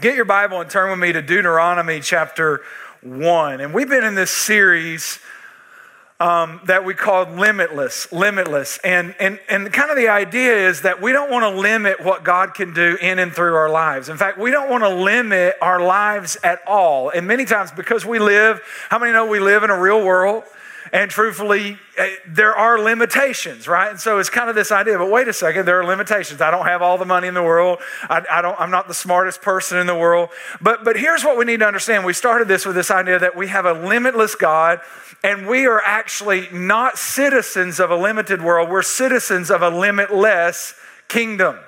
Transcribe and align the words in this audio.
Get 0.00 0.14
your 0.14 0.26
Bible 0.26 0.60
and 0.60 0.70
turn 0.70 0.90
with 0.90 1.00
me 1.00 1.12
to 1.12 1.20
Deuteronomy 1.20 1.98
chapter 1.98 2.60
1. 3.02 3.60
And 3.60 3.74
we've 3.74 3.88
been 3.88 4.04
in 4.04 4.14
this 4.14 4.30
series 4.30 5.18
um, 6.20 6.60
that 6.66 6.84
we 6.84 6.94
called 6.94 7.30
Limitless, 7.32 8.12
Limitless. 8.12 8.78
And, 8.84 9.16
and, 9.18 9.40
and 9.48 9.72
kind 9.72 9.90
of 9.90 9.96
the 9.96 10.06
idea 10.06 10.68
is 10.68 10.82
that 10.82 11.02
we 11.02 11.10
don't 11.10 11.32
want 11.32 11.42
to 11.42 11.60
limit 11.60 12.04
what 12.04 12.22
God 12.22 12.54
can 12.54 12.72
do 12.72 12.96
in 13.00 13.18
and 13.18 13.32
through 13.32 13.56
our 13.56 13.70
lives. 13.70 14.08
In 14.08 14.16
fact, 14.16 14.38
we 14.38 14.52
don't 14.52 14.70
want 14.70 14.84
to 14.84 14.88
limit 14.88 15.56
our 15.60 15.80
lives 15.80 16.36
at 16.44 16.60
all. 16.64 17.10
And 17.10 17.26
many 17.26 17.44
times, 17.44 17.72
because 17.72 18.06
we 18.06 18.20
live, 18.20 18.60
how 18.90 19.00
many 19.00 19.10
know 19.10 19.26
we 19.26 19.40
live 19.40 19.64
in 19.64 19.70
a 19.70 19.80
real 19.80 20.04
world? 20.04 20.44
And 20.92 21.10
truthfully, 21.10 21.78
eh, 21.96 22.16
there 22.26 22.54
are 22.54 22.78
limitations, 22.78 23.68
right? 23.68 23.90
And 23.90 24.00
so 24.00 24.18
it's 24.18 24.30
kind 24.30 24.48
of 24.48 24.54
this 24.54 24.72
idea, 24.72 24.96
but 24.98 25.10
wait 25.10 25.28
a 25.28 25.32
second, 25.32 25.66
there 25.66 25.80
are 25.80 25.84
limitations. 25.84 26.40
I 26.40 26.50
don't 26.50 26.66
have 26.66 26.82
all 26.82 26.98
the 26.98 27.04
money 27.04 27.28
in 27.28 27.34
the 27.34 27.42
world. 27.42 27.78
I, 28.08 28.22
I, 28.30 28.42
don't, 28.42 28.58
I'm 28.58 28.70
not 28.70 28.88
the 28.88 28.94
smartest 28.94 29.42
person 29.42 29.78
in 29.78 29.86
the 29.86 29.96
world. 29.96 30.30
But, 30.60 30.84
but 30.84 30.96
here's 30.96 31.24
what 31.24 31.36
we 31.36 31.44
need 31.44 31.60
to 31.60 31.66
understand. 31.66 32.04
We 32.04 32.12
started 32.12 32.48
this 32.48 32.64
with 32.64 32.74
this 32.74 32.90
idea 32.90 33.18
that 33.18 33.36
we 33.36 33.48
have 33.48 33.66
a 33.66 33.72
limitless 33.72 34.34
God, 34.34 34.80
and 35.22 35.46
we 35.46 35.66
are 35.66 35.82
actually 35.82 36.48
not 36.52 36.96
citizens 36.96 37.80
of 37.80 37.90
a 37.90 37.96
limited 37.96 38.42
world. 38.42 38.70
We're 38.70 38.82
citizens 38.82 39.50
of 39.50 39.62
a 39.62 39.68
limitless 39.70 40.74
kingdom. 41.08 41.58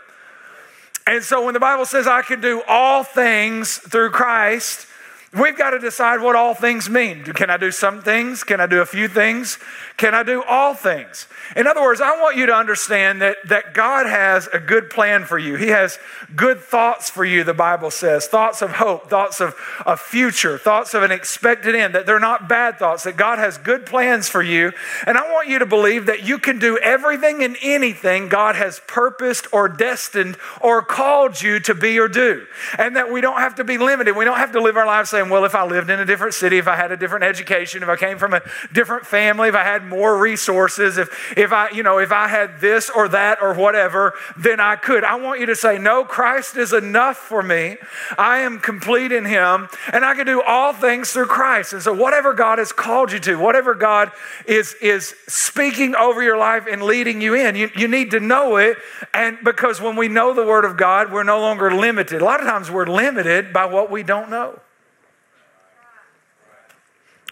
And 1.06 1.24
so 1.24 1.44
when 1.44 1.54
the 1.54 1.60
Bible 1.60 1.86
says, 1.86 2.06
I 2.06 2.22
can 2.22 2.40
do 2.40 2.62
all 2.68 3.02
things 3.02 3.78
through 3.78 4.10
Christ, 4.10 4.86
We've 5.32 5.56
got 5.56 5.70
to 5.70 5.78
decide 5.78 6.20
what 6.20 6.34
all 6.34 6.54
things 6.54 6.90
mean. 6.90 7.22
Can 7.22 7.50
I 7.50 7.56
do 7.56 7.70
some 7.70 8.02
things? 8.02 8.42
Can 8.42 8.60
I 8.60 8.66
do 8.66 8.80
a 8.80 8.86
few 8.86 9.06
things? 9.06 9.58
Can 9.96 10.12
I 10.12 10.24
do 10.24 10.42
all 10.42 10.74
things? 10.74 11.28
In 11.54 11.68
other 11.68 11.82
words, 11.82 12.00
I 12.00 12.20
want 12.20 12.36
you 12.36 12.46
to 12.46 12.54
understand 12.54 13.22
that, 13.22 13.36
that 13.46 13.72
God 13.72 14.06
has 14.06 14.48
a 14.52 14.58
good 14.58 14.90
plan 14.90 15.24
for 15.24 15.38
you. 15.38 15.54
He 15.54 15.68
has 15.68 16.00
good 16.34 16.58
thoughts 16.58 17.10
for 17.10 17.24
you, 17.24 17.44
the 17.44 17.54
Bible 17.54 17.90
says 17.90 18.26
thoughts 18.26 18.62
of 18.62 18.72
hope, 18.72 19.08
thoughts 19.08 19.40
of 19.40 19.54
a 19.86 19.96
future, 19.96 20.58
thoughts 20.58 20.94
of 20.94 21.02
an 21.02 21.12
expected 21.12 21.76
end, 21.76 21.94
that 21.94 22.06
they're 22.06 22.18
not 22.18 22.48
bad 22.48 22.78
thoughts, 22.78 23.04
that 23.04 23.16
God 23.16 23.38
has 23.38 23.58
good 23.58 23.86
plans 23.86 24.28
for 24.28 24.42
you. 24.42 24.72
And 25.06 25.16
I 25.16 25.32
want 25.32 25.48
you 25.48 25.60
to 25.60 25.66
believe 25.66 26.06
that 26.06 26.24
you 26.24 26.38
can 26.38 26.58
do 26.58 26.76
everything 26.78 27.44
and 27.44 27.56
anything 27.62 28.28
God 28.28 28.56
has 28.56 28.80
purposed 28.86 29.46
or 29.52 29.68
destined 29.68 30.38
or 30.60 30.82
called 30.82 31.40
you 31.40 31.60
to 31.60 31.74
be 31.74 32.00
or 32.00 32.08
do. 32.08 32.46
And 32.78 32.96
that 32.96 33.12
we 33.12 33.20
don't 33.20 33.38
have 33.38 33.56
to 33.56 33.64
be 33.64 33.78
limited. 33.78 34.16
We 34.16 34.24
don't 34.24 34.38
have 34.38 34.52
to 34.52 34.62
live 34.62 34.76
our 34.76 34.86
lives 34.86 35.10
saying, 35.10 35.19
well, 35.28 35.44
if 35.44 35.54
I 35.54 35.66
lived 35.66 35.90
in 35.90 36.00
a 36.00 36.04
different 36.04 36.34
city, 36.34 36.58
if 36.58 36.68
I 36.68 36.76
had 36.76 36.92
a 36.92 36.96
different 36.96 37.24
education, 37.24 37.82
if 37.82 37.88
I 37.88 37.96
came 37.96 38.16
from 38.16 38.32
a 38.32 38.42
different 38.72 39.04
family, 39.04 39.48
if 39.48 39.54
I 39.54 39.64
had 39.64 39.84
more 39.84 40.16
resources, 40.16 40.96
if, 40.96 41.36
if 41.36 41.52
I, 41.52 41.70
you 41.70 41.82
know, 41.82 41.98
if 41.98 42.12
I 42.12 42.28
had 42.28 42.60
this 42.60 42.88
or 42.88 43.08
that 43.08 43.42
or 43.42 43.52
whatever, 43.54 44.14
then 44.38 44.60
I 44.60 44.76
could. 44.76 45.04
I 45.04 45.16
want 45.16 45.40
you 45.40 45.46
to 45.46 45.56
say, 45.56 45.78
no, 45.78 46.04
Christ 46.04 46.56
is 46.56 46.72
enough 46.72 47.16
for 47.16 47.42
me. 47.42 47.76
I 48.16 48.38
am 48.38 48.60
complete 48.60 49.12
in 49.12 49.24
Him, 49.24 49.68
and 49.92 50.04
I 50.04 50.14
can 50.14 50.26
do 50.26 50.40
all 50.40 50.72
things 50.72 51.12
through 51.12 51.26
Christ. 51.26 51.72
And 51.72 51.82
so, 51.82 51.92
whatever 51.92 52.32
God 52.32 52.58
has 52.58 52.72
called 52.72 53.12
you 53.12 53.18
to, 53.20 53.36
whatever 53.36 53.74
God 53.74 54.12
is, 54.46 54.74
is 54.80 55.14
speaking 55.26 55.94
over 55.94 56.22
your 56.22 56.38
life 56.38 56.66
and 56.70 56.82
leading 56.82 57.20
you 57.20 57.34
in, 57.34 57.56
you, 57.56 57.70
you 57.76 57.88
need 57.88 58.12
to 58.12 58.20
know 58.20 58.56
it. 58.56 58.78
And 59.12 59.38
because 59.44 59.80
when 59.80 59.96
we 59.96 60.08
know 60.08 60.32
the 60.32 60.46
Word 60.46 60.64
of 60.64 60.76
God, 60.76 61.12
we're 61.12 61.24
no 61.24 61.40
longer 61.40 61.74
limited. 61.74 62.22
A 62.22 62.24
lot 62.24 62.40
of 62.40 62.46
times 62.46 62.70
we're 62.70 62.86
limited 62.86 63.52
by 63.52 63.66
what 63.66 63.90
we 63.90 64.02
don't 64.02 64.30
know 64.30 64.60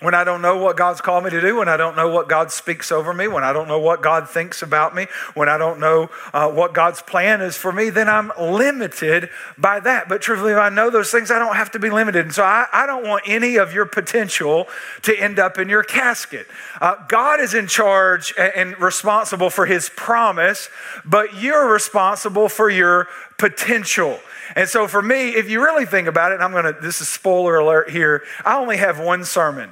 when 0.00 0.14
I 0.14 0.22
don't 0.22 0.42
know 0.42 0.56
what 0.56 0.77
God's 0.77 1.00
called 1.00 1.24
me 1.24 1.30
to 1.30 1.41
do, 1.41 1.56
when 1.56 1.68
I 1.68 1.77
don't 1.77 1.96
know 1.96 2.08
what 2.08 2.28
God 2.28 2.52
speaks 2.52 2.92
over 2.92 3.12
me, 3.12 3.27
when 3.27 3.42
I 3.42 3.52
don't 3.52 3.66
know 3.66 3.80
what 3.80 4.00
God 4.00 4.28
thinks 4.28 4.62
about 4.62 4.94
me, 4.94 5.06
when 5.34 5.48
I 5.48 5.58
don't 5.58 5.80
know 5.80 6.10
uh, 6.32 6.48
what 6.50 6.72
God's 6.72 7.02
plan 7.02 7.41
is 7.41 7.56
for 7.56 7.72
me, 7.72 7.91
then 7.91 8.08
I'm 8.08 8.30
limited 8.41 9.28
by 9.56 9.80
that. 9.80 10.08
But 10.08 10.22
truthfully, 10.22 10.52
if 10.52 10.58
I 10.58 10.69
know 10.69 10.91
those 10.91 11.10
things, 11.10 11.30
I 11.30 11.38
don't 11.41 11.56
have 11.56 11.72
to 11.72 11.80
be 11.80 11.91
limited. 11.91 12.26
And 12.26 12.34
so 12.34 12.44
I, 12.44 12.66
I 12.72 12.86
don't 12.86 13.06
want 13.06 13.24
any 13.26 13.56
of 13.56 13.72
your 13.72 13.86
potential 13.86 14.69
to 15.02 15.19
end 15.19 15.41
up 15.41 15.58
in 15.58 15.69
your 15.69 15.82
casket. 15.82 16.46
Uh, 16.80 16.94
God 17.08 17.41
is 17.41 17.54
in 17.54 17.66
charge 17.66 18.32
and 18.38 18.78
responsible 18.81 19.50
for 19.50 19.66
his 19.66 19.91
promise, 19.97 20.69
but 21.04 21.34
you're 21.34 21.72
responsible 21.72 22.48
for 22.48 22.70
your 22.70 23.08
potential. 23.37 24.20
And 24.54 24.69
so 24.69 24.87
for 24.87 25.03
me, 25.03 25.31
if 25.31 25.50
you 25.50 25.62
really 25.62 25.87
think 25.87 26.06
about 26.06 26.32
it, 26.32 26.41
I'm 26.41 26.53
going 26.53 26.64
to, 26.64 26.76
this 26.81 27.00
is 27.00 27.08
spoiler 27.08 27.58
alert 27.58 27.91
here, 27.91 28.22
I 28.44 28.58
only 28.58 28.76
have 28.76 29.00
one 29.00 29.25
sermon. 29.25 29.70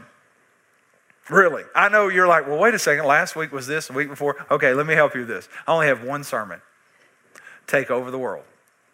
Really. 1.28 1.64
I 1.74 1.88
know 1.88 2.08
you're 2.08 2.28
like, 2.28 2.46
well, 2.46 2.58
wait 2.58 2.74
a 2.74 2.78
second. 2.78 3.04
Last 3.04 3.34
week 3.34 3.52
was 3.52 3.66
this, 3.66 3.88
the 3.88 3.92
week 3.92 4.08
before. 4.08 4.36
Okay, 4.50 4.74
let 4.74 4.86
me 4.86 4.94
help 4.94 5.14
you 5.14 5.20
with 5.20 5.28
this. 5.28 5.48
I 5.66 5.72
only 5.72 5.88
have 5.88 6.04
one 6.04 6.22
sermon 6.24 6.60
take 7.66 7.90
over 7.90 8.10
the 8.10 8.18
world. 8.18 8.44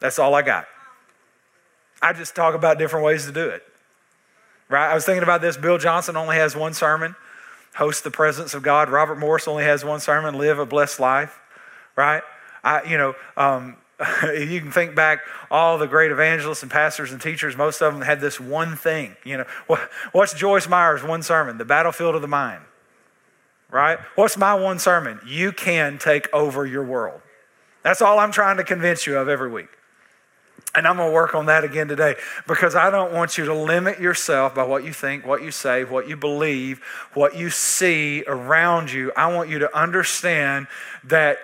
That's 0.01 0.19
all 0.19 0.35
I 0.35 0.43
got. 0.43 0.67
I 2.01 2.13
just 2.13 2.35
talk 2.35 2.55
about 2.55 2.79
different 2.79 3.05
ways 3.05 3.27
to 3.27 3.33
do 3.33 3.49
it. 3.49 3.63
Right? 4.69 4.91
I 4.91 4.95
was 4.95 5.05
thinking 5.05 5.23
about 5.23 5.43
this. 5.43 5.57
Bill 5.57 5.79
Johnson 5.79 6.17
only 6.17 6.37
has 6.37 6.57
one 6.57 6.75
sermon 6.75 7.15
host 7.75 8.05
the 8.05 8.11
presence 8.11 8.55
of 8.55 8.63
God. 8.63 8.91
Robert 8.91 9.19
Morris 9.19 9.49
only 9.49 9.65
has 9.65 9.85
one 9.85 10.01
sermon 10.01 10.37
live 10.37 10.59
a 10.59 10.67
blessed 10.67 11.01
life. 11.01 11.39
Right? 11.97 12.23
I, 12.65 12.83
you 12.85 12.97
know, 12.97 13.15
um, 13.37 13.77
you 14.35 14.61
can 14.61 14.73
think 14.73 14.95
back 14.95 15.21
all 15.51 15.79
the 15.79 15.87
great 15.87 16.11
evangelists 16.11 16.63
and 16.63 16.71
pastors 16.71 17.13
and 17.13 17.21
teachers 17.21 17.57
most 17.57 17.81
of 17.81 17.93
them 17.93 18.03
had 18.03 18.21
this 18.21 18.41
one 18.41 18.77
thing 18.77 19.17
you 19.25 19.37
know. 19.37 19.47
What's 20.13 20.35
joyce 20.35 20.69
meyer's 20.69 21.03
one 21.03 21.23
sermon? 21.23 21.59
The 21.59 21.65
battlefield 21.65 22.15
of 22.15 22.23
the 22.23 22.29
mind 22.29 22.63
right? 23.73 23.99
What's 24.15 24.37
my 24.37 24.55
one 24.55 24.79
sermon? 24.79 25.19
You 25.27 25.51
can 25.51 25.99
take 25.99 26.33
over 26.33 26.65
your 26.65 26.85
world. 26.85 27.21
That's 27.83 28.01
all 28.01 28.21
i'm 28.21 28.31
trying 28.31 28.59
to 28.59 28.65
convince 28.65 29.07
you 29.07 29.17
of 29.19 29.29
every 29.29 29.51
week. 29.51 29.69
And 30.75 30.87
I'm 30.87 30.97
going 30.97 31.11
to 31.11 31.15
work 31.15 31.35
on 31.35 31.47
that 31.47 31.65
again 31.65 31.89
today 31.89 32.15
because 32.47 32.75
I 32.75 32.91
don't 32.91 33.13
want 33.13 33.37
you 33.37 33.45
to 33.45 33.55
limit 33.55 34.01
yourself 34.01 34.55
by 34.55 34.65
what 34.65 34.85
you 34.85 34.93
think, 34.93 35.27
what 35.27 35.43
you 35.43 35.51
say, 35.51 35.85
what 35.85 36.09
you 36.09 36.17
believe, 36.17 36.81
what 37.13 37.37
you 37.37 37.51
see 37.51 38.25
around 38.27 38.91
you. 38.91 39.13
I 39.15 39.35
want 39.35 39.51
you 39.51 39.59
to 39.59 39.79
understand 39.79 40.69
that 41.05 41.39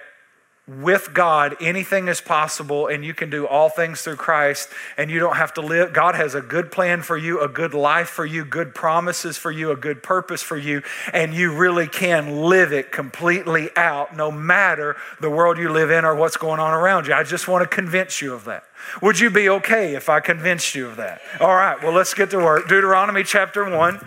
with 0.69 1.15
God, 1.15 1.57
anything 1.63 2.09
is 2.09 2.21
possible, 2.21 2.87
and 2.89 3.03
you 3.03 3.15
can 3.15 3.31
do 3.31 3.47
all 3.47 3.71
things 3.71 4.03
through 4.03 4.17
Christ, 4.17 4.69
and 4.99 5.11
you 5.11 5.19
don't 5.19 5.37
have 5.37 5.55
to 5.55 5.63
live. 5.63 5.95
God 5.95 6.15
has 6.15 6.35
a 6.35 6.43
good 6.43 6.71
plan 6.71 7.01
for 7.01 7.17
you, 7.17 7.41
a 7.41 7.49
good 7.49 7.73
life 7.73 8.09
for 8.11 8.27
you, 8.27 8.45
good 8.45 8.75
promises 8.75 9.39
for 9.39 9.51
you, 9.51 9.71
a 9.71 9.77
good 9.77 10.03
purpose 10.03 10.43
for 10.43 10.59
you, 10.59 10.83
and 11.15 11.33
you 11.33 11.57
really 11.57 11.87
can 11.87 12.43
live 12.43 12.73
it 12.73 12.93
completely 12.93 13.71
out 13.77 14.15
no 14.15 14.31
matter 14.31 14.97
the 15.21 15.31
world 15.31 15.57
you 15.57 15.71
live 15.71 15.91
in 15.91 16.05
or 16.05 16.15
what's 16.15 16.37
going 16.37 16.61
on 16.61 16.75
around 16.75 17.07
you. 17.07 17.15
I 17.15 17.23
just 17.23 17.49
want 17.49 17.69
to 17.69 17.75
convince 17.75 18.21
you 18.21 18.35
of 18.35 18.45
that. 18.45 18.65
Would 19.01 19.19
you 19.19 19.31
be 19.31 19.49
okay 19.49 19.95
if 19.95 20.09
I 20.09 20.21
convinced 20.21 20.75
you 20.75 20.87
of 20.87 20.97
that? 20.97 21.23
All 21.41 21.55
right, 21.55 21.83
well, 21.83 21.93
let's 21.93 22.13
get 22.13 22.31
to 22.31 22.39
work. 22.39 22.69
Deuteronomy 22.69 23.25
chapter 23.25 23.69
1. 23.69 24.01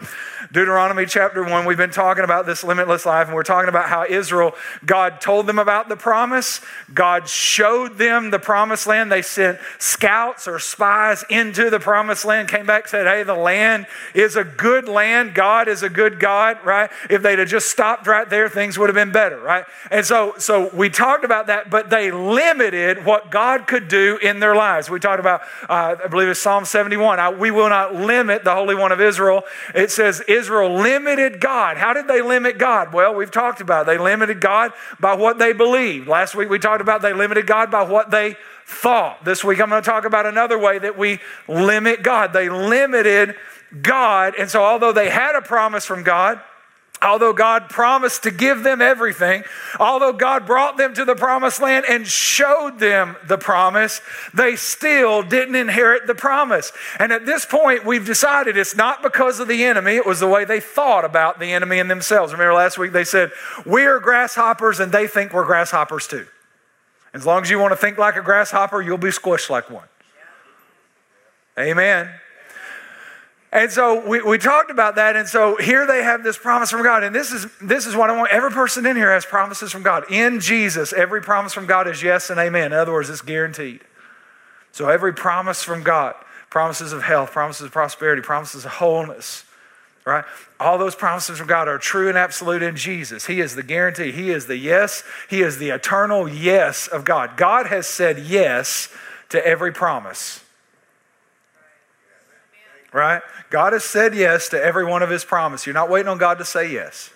Deuteronomy 0.51 1.05
chapter 1.05 1.43
1, 1.45 1.65
we've 1.65 1.77
been 1.77 1.91
talking 1.91 2.25
about 2.25 2.45
this 2.45 2.61
limitless 2.61 3.05
life, 3.05 3.27
and 3.27 3.35
we're 3.35 3.41
talking 3.41 3.69
about 3.69 3.87
how 3.87 4.03
Israel, 4.03 4.53
God 4.85 5.21
told 5.21 5.47
them 5.47 5.57
about 5.57 5.87
the 5.87 5.95
promise. 5.95 6.59
God 6.93 7.29
showed 7.29 7.97
them 7.97 8.31
the 8.31 8.39
promised 8.39 8.85
land. 8.85 9.09
They 9.09 9.21
sent 9.21 9.59
scouts 9.79 10.49
or 10.49 10.59
spies 10.59 11.23
into 11.29 11.69
the 11.69 11.79
promised 11.79 12.25
land, 12.25 12.49
came 12.49 12.65
back, 12.65 12.89
said, 12.89 13.07
Hey, 13.07 13.23
the 13.23 13.35
land 13.35 13.87
is 14.13 14.35
a 14.35 14.43
good 14.43 14.89
land. 14.89 15.33
God 15.35 15.69
is 15.69 15.83
a 15.83 15.89
good 15.89 16.19
God, 16.19 16.57
right? 16.65 16.89
If 17.09 17.21
they'd 17.21 17.39
have 17.39 17.47
just 17.47 17.69
stopped 17.69 18.05
right 18.05 18.29
there, 18.29 18.49
things 18.49 18.77
would 18.77 18.89
have 18.89 18.95
been 18.95 19.13
better, 19.13 19.39
right? 19.39 19.63
And 19.89 20.05
so, 20.05 20.33
so 20.37 20.69
we 20.73 20.89
talked 20.89 21.23
about 21.23 21.47
that, 21.47 21.69
but 21.69 21.89
they 21.89 22.11
limited 22.11 23.05
what 23.05 23.31
God 23.31 23.67
could 23.67 23.87
do 23.87 24.19
in 24.21 24.41
their 24.41 24.55
lives. 24.55 24.89
We 24.89 24.99
talked 24.99 25.21
about, 25.21 25.43
uh, 25.69 25.95
I 26.03 26.07
believe 26.07 26.27
it's 26.27 26.41
Psalm 26.41 26.65
71. 26.65 27.21
I, 27.21 27.29
we 27.29 27.51
will 27.51 27.69
not 27.69 27.95
limit 27.95 28.43
the 28.43 28.53
Holy 28.53 28.75
One 28.75 28.91
of 28.91 28.99
Israel. 28.99 29.43
It 29.73 29.91
says, 29.91 30.21
Israel 30.41 30.73
limited 30.73 31.39
God. 31.39 31.77
How 31.77 31.93
did 31.93 32.07
they 32.07 32.21
limit 32.21 32.57
God? 32.57 32.93
Well, 32.93 33.15
we've 33.15 33.31
talked 33.31 33.61
about 33.61 33.83
it. 33.83 33.85
they 33.85 33.97
limited 33.97 34.41
God 34.41 34.73
by 34.99 35.15
what 35.15 35.37
they 35.37 35.53
believed. 35.53 36.07
Last 36.07 36.35
week 36.35 36.49
we 36.49 36.59
talked 36.59 36.81
about 36.81 37.01
they 37.01 37.13
limited 37.13 37.47
God 37.47 37.71
by 37.71 37.83
what 37.83 38.11
they 38.11 38.35
thought. 38.65 39.23
This 39.23 39.43
week 39.43 39.61
I'm 39.61 39.69
going 39.69 39.83
to 39.83 39.89
talk 39.89 40.05
about 40.05 40.25
another 40.25 40.57
way 40.57 40.79
that 40.79 40.97
we 40.97 41.19
limit 41.47 42.03
God. 42.03 42.33
They 42.33 42.49
limited 42.49 43.35
God. 43.81 44.33
And 44.37 44.49
so, 44.49 44.63
although 44.63 44.91
they 44.91 45.09
had 45.09 45.35
a 45.35 45.41
promise 45.41 45.85
from 45.85 46.03
God, 46.03 46.41
Although 47.03 47.33
God 47.33 47.67
promised 47.69 48.23
to 48.23 48.31
give 48.31 48.61
them 48.61 48.79
everything, 48.79 49.43
although 49.79 50.13
God 50.13 50.45
brought 50.45 50.77
them 50.77 50.93
to 50.93 51.03
the 51.03 51.15
promised 51.15 51.59
land 51.59 51.85
and 51.89 52.05
showed 52.05 52.77
them 52.77 53.15
the 53.27 53.39
promise, 53.39 54.01
they 54.35 54.55
still 54.55 55.23
didn't 55.23 55.55
inherit 55.55 56.05
the 56.05 56.13
promise. 56.13 56.71
And 56.99 57.11
at 57.11 57.25
this 57.25 57.43
point, 57.43 57.85
we've 57.85 58.05
decided 58.05 58.55
it's 58.55 58.75
not 58.75 59.01
because 59.01 59.39
of 59.39 59.47
the 59.47 59.63
enemy, 59.63 59.95
it 59.95 60.05
was 60.05 60.19
the 60.19 60.27
way 60.27 60.45
they 60.45 60.59
thought 60.59 61.03
about 61.03 61.39
the 61.39 61.51
enemy 61.51 61.79
and 61.79 61.89
themselves. 61.89 62.33
Remember 62.33 62.53
last 62.53 62.77
week 62.77 62.91
they 62.91 63.03
said, 63.03 63.31
We 63.65 63.85
are 63.85 63.99
grasshoppers, 63.99 64.79
and 64.79 64.91
they 64.91 65.07
think 65.07 65.33
we're 65.33 65.45
grasshoppers 65.45 66.05
too. 66.05 66.27
As 67.15 67.25
long 67.25 67.41
as 67.41 67.49
you 67.49 67.57
want 67.57 67.71
to 67.71 67.77
think 67.77 67.97
like 67.97 68.15
a 68.15 68.21
grasshopper, 68.21 68.79
you'll 68.79 68.99
be 68.99 69.09
squished 69.09 69.49
like 69.49 69.71
one. 69.71 69.87
Amen. 71.57 72.09
And 73.53 73.69
so 73.69 74.07
we, 74.07 74.21
we 74.21 74.37
talked 74.37 74.71
about 74.71 74.95
that. 74.95 75.15
And 75.15 75.27
so 75.27 75.57
here 75.57 75.85
they 75.85 76.03
have 76.03 76.23
this 76.23 76.37
promise 76.37 76.71
from 76.71 76.83
God. 76.83 77.03
And 77.03 77.13
this 77.13 77.31
is, 77.33 77.47
this 77.61 77.85
is 77.85 77.95
what 77.95 78.09
I 78.09 78.17
want. 78.17 78.31
Every 78.31 78.51
person 78.51 78.85
in 78.85 78.95
here 78.95 79.11
has 79.11 79.25
promises 79.25 79.71
from 79.71 79.83
God. 79.83 80.09
In 80.09 80.39
Jesus, 80.39 80.93
every 80.93 81.21
promise 81.21 81.53
from 81.53 81.65
God 81.65 81.87
is 81.87 82.01
yes 82.01 82.29
and 82.29 82.39
amen. 82.39 82.67
In 82.67 82.73
other 82.73 82.93
words, 82.93 83.09
it's 83.09 83.21
guaranteed. 83.21 83.81
So 84.71 84.87
every 84.87 85.13
promise 85.13 85.63
from 85.63 85.83
God. 85.83 86.15
promises 86.51 86.93
of 86.93 87.01
health, 87.01 87.31
promises 87.31 87.65
of 87.65 87.71
prosperity, 87.71 88.21
promises 88.21 88.65
of 88.65 88.71
wholeness, 88.71 89.45
right? 90.05 90.25
All 90.59 90.77
those 90.77 90.95
promises 90.95 91.39
from 91.39 91.47
God 91.47 91.67
are 91.67 91.77
true 91.77 92.09
and 92.09 92.17
absolute 92.17 92.61
in 92.61 92.75
Jesus. 92.75 93.25
He 93.25 93.39
is 93.39 93.55
the 93.55 93.63
guarantee. 93.63 94.11
He 94.11 94.29
is 94.29 94.45
the 94.45 94.57
yes. 94.57 95.03
He 95.29 95.41
is 95.41 95.57
the 95.57 95.69
eternal 95.69 96.27
yes 96.29 96.87
of 96.87 97.05
God. 97.05 97.37
God 97.37 97.67
has 97.67 97.87
said 97.87 98.19
yes 98.19 98.89
to 99.29 99.45
every 99.45 99.71
promise. 99.71 100.43
Right? 102.93 103.21
God 103.49 103.73
has 103.73 103.83
said 103.83 104.13
yes 104.13 104.49
to 104.49 104.61
every 104.61 104.85
one 104.85 105.01
of 105.01 105.09
his 105.09 105.23
promises. 105.23 105.65
You're 105.65 105.73
not 105.73 105.89
waiting 105.89 106.09
on 106.09 106.17
God 106.17 106.37
to 106.39 106.45
say 106.45 106.71
yes. 106.71 107.11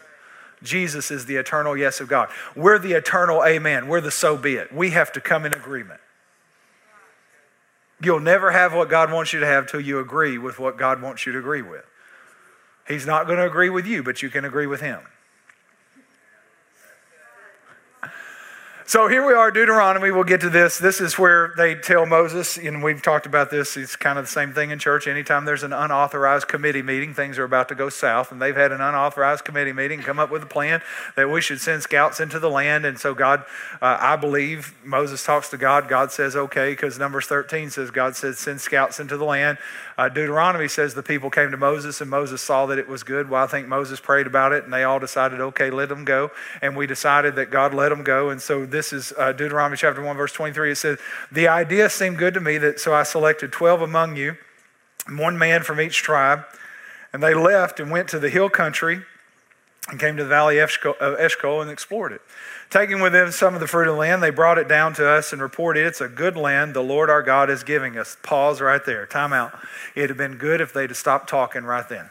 Jesus 0.63 1.11
is 1.11 1.25
the 1.25 1.35
eternal 1.35 1.75
yes 1.75 1.99
of 1.99 2.07
God. 2.07 2.29
We're 2.55 2.79
the 2.79 2.93
eternal 2.93 3.43
amen. 3.45 3.87
We're 3.87 4.01
the 4.01 4.11
so 4.11 4.37
be 4.37 4.55
it. 4.55 4.73
We 4.73 4.91
have 4.91 5.11
to 5.13 5.21
come 5.21 5.45
in 5.45 5.53
agreement. 5.53 5.99
You'll 8.01 8.19
never 8.19 8.51
have 8.51 8.73
what 8.73 8.89
God 8.89 9.11
wants 9.11 9.33
you 9.33 9.39
to 9.39 9.45
have 9.45 9.67
till 9.67 9.79
you 9.79 9.99
agree 9.99 10.37
with 10.37 10.59
what 10.59 10.77
God 10.77 11.01
wants 11.01 11.25
you 11.25 11.33
to 11.33 11.39
agree 11.39 11.61
with. 11.61 11.85
He's 12.87 13.05
not 13.05 13.25
going 13.25 13.37
to 13.37 13.45
agree 13.45 13.69
with 13.69 13.85
you, 13.85 14.03
but 14.03 14.21
you 14.21 14.29
can 14.29 14.45
agree 14.45 14.67
with 14.67 14.81
him. 14.81 14.99
So 18.87 19.07
here 19.07 19.25
we 19.25 19.33
are, 19.33 19.49
Deuteronomy. 19.49 20.11
We'll 20.11 20.25
get 20.25 20.41
to 20.41 20.49
this. 20.51 20.77
This 20.77 21.01
is 21.01 21.17
where 21.17 21.55
they 21.57 21.73
tell 21.73 22.05
Moses, 22.05 22.55
and 22.55 22.83
we've 22.83 23.01
talked 23.01 23.25
about 23.25 23.49
this. 23.49 23.75
It's 23.77 23.95
kind 23.95 24.19
of 24.19 24.25
the 24.25 24.31
same 24.31 24.53
thing 24.53 24.69
in 24.69 24.77
church. 24.77 25.07
Anytime 25.07 25.45
there's 25.45 25.63
an 25.63 25.73
unauthorized 25.73 26.47
committee 26.47 26.83
meeting, 26.83 27.11
things 27.15 27.39
are 27.39 27.45
about 27.45 27.67
to 27.69 27.75
go 27.75 27.89
south, 27.89 28.31
and 28.31 28.39
they've 28.39 28.55
had 28.55 28.71
an 28.71 28.81
unauthorized 28.81 29.43
committee 29.43 29.73
meeting, 29.73 30.01
come 30.01 30.19
up 30.19 30.29
with 30.29 30.43
a 30.43 30.45
plan 30.45 30.83
that 31.15 31.31
we 31.31 31.41
should 31.41 31.59
send 31.59 31.81
scouts 31.81 32.19
into 32.19 32.37
the 32.37 32.47
land. 32.47 32.85
And 32.85 32.99
so, 32.99 33.15
God, 33.15 33.43
uh, 33.81 33.97
I 33.99 34.17
believe 34.17 34.75
Moses 34.83 35.23
talks 35.23 35.49
to 35.49 35.57
God. 35.57 35.89
God 35.89 36.11
says, 36.11 36.35
okay, 36.35 36.73
because 36.73 36.99
Numbers 36.99 37.25
13 37.25 37.71
says, 37.71 37.89
God 37.89 38.15
said, 38.15 38.35
send 38.35 38.61
scouts 38.61 38.99
into 38.99 39.17
the 39.17 39.25
land. 39.25 39.57
Uh, 39.97 40.09
Deuteronomy 40.09 40.67
says 40.67 40.93
the 40.93 41.01
people 41.01 41.31
came 41.31 41.49
to 41.49 41.57
Moses, 41.57 42.01
and 42.01 42.09
Moses 42.11 42.39
saw 42.39 42.67
that 42.67 42.77
it 42.77 42.87
was 42.87 43.01
good. 43.01 43.31
Well, 43.31 43.43
I 43.43 43.47
think 43.47 43.67
Moses 43.67 43.99
prayed 43.99 44.27
about 44.27 44.51
it, 44.51 44.63
and 44.63 44.71
they 44.71 44.83
all 44.83 44.99
decided, 44.99 45.41
okay, 45.41 45.71
let 45.71 45.89
them 45.89 46.05
go. 46.05 46.29
And 46.61 46.77
we 46.77 46.85
decided 46.85 47.35
that 47.37 47.49
God 47.49 47.73
let 47.73 47.89
them 47.89 48.03
go. 48.03 48.29
And 48.29 48.39
so, 48.39 48.67
this 48.75 48.91
is 48.91 49.13
uh, 49.17 49.31
Deuteronomy 49.31 49.77
chapter 49.77 50.01
1, 50.01 50.17
verse 50.17 50.33
23. 50.33 50.71
It 50.71 50.75
says, 50.75 50.99
The 51.31 51.47
idea 51.47 51.89
seemed 51.89 52.17
good 52.17 52.33
to 52.33 52.41
me, 52.41 52.57
that 52.57 52.79
so 52.79 52.93
I 52.93 53.03
selected 53.03 53.51
12 53.51 53.81
among 53.81 54.17
you, 54.17 54.35
one 55.09 55.37
man 55.37 55.63
from 55.63 55.79
each 55.79 56.03
tribe. 56.03 56.43
And 57.13 57.23
they 57.23 57.33
left 57.33 57.79
and 57.79 57.89
went 57.89 58.09
to 58.09 58.19
the 58.19 58.29
hill 58.29 58.49
country 58.49 59.01
and 59.89 59.99
came 59.99 60.17
to 60.17 60.23
the 60.23 60.29
valley 60.29 60.59
of 60.59 60.69
Eshcol 60.69 61.61
and 61.61 61.71
explored 61.71 62.11
it. 62.11 62.21
Taking 62.69 62.99
with 62.99 63.13
them 63.13 63.31
some 63.31 63.53
of 63.53 63.61
the 63.61 63.67
fruit 63.67 63.87
of 63.87 63.93
the 63.93 63.99
land, 63.99 64.21
they 64.21 64.31
brought 64.31 64.57
it 64.57 64.67
down 64.67 64.93
to 64.95 65.07
us 65.07 65.31
and 65.31 65.41
reported, 65.41 65.85
It's 65.85 66.01
a 66.01 66.09
good 66.09 66.35
land 66.35 66.73
the 66.73 66.81
Lord 66.81 67.09
our 67.09 67.23
God 67.23 67.49
is 67.49 67.63
giving 67.63 67.97
us. 67.97 68.17
Pause 68.23 68.61
right 68.61 68.85
there. 68.85 69.05
Time 69.05 69.31
out. 69.31 69.57
It'd 69.95 70.09
have 70.09 70.17
been 70.17 70.35
good 70.35 70.59
if 70.59 70.73
they'd 70.73 70.89
have 70.89 70.97
stopped 70.97 71.29
talking 71.29 71.63
right 71.63 71.87
then. 71.87 72.09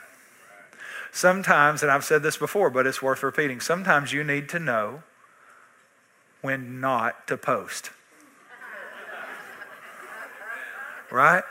Sometimes, 1.13 1.83
and 1.83 1.93
I've 1.93 2.05
said 2.05 2.23
this 2.23 2.37
before, 2.37 2.71
but 2.71 2.87
it's 2.87 3.03
worth 3.03 3.23
repeating, 3.23 3.61
sometimes 3.61 4.13
you 4.13 4.25
need 4.25 4.49
to 4.49 4.59
know 4.59 5.03
when 6.45 6.79
not 6.79 7.27
to 7.27 7.39
post. 7.39 7.89
right? 11.11 11.43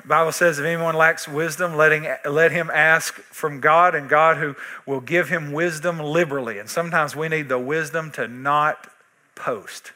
The 0.00 0.08
Bible 0.08 0.32
says 0.32 0.58
if 0.58 0.64
anyone 0.64 0.94
lacks 0.94 1.28
wisdom, 1.28 1.76
letting, 1.76 2.08
let 2.24 2.50
him 2.50 2.70
ask 2.72 3.14
from 3.14 3.60
God, 3.60 3.94
and 3.94 4.08
God 4.08 4.38
who 4.38 4.56
will 4.86 5.02
give 5.02 5.28
him 5.28 5.52
wisdom 5.52 5.98
liberally. 5.98 6.58
And 6.58 6.70
sometimes 6.70 7.14
we 7.14 7.28
need 7.28 7.50
the 7.50 7.58
wisdom 7.58 8.10
to 8.12 8.26
not 8.26 8.86
post 9.34 9.92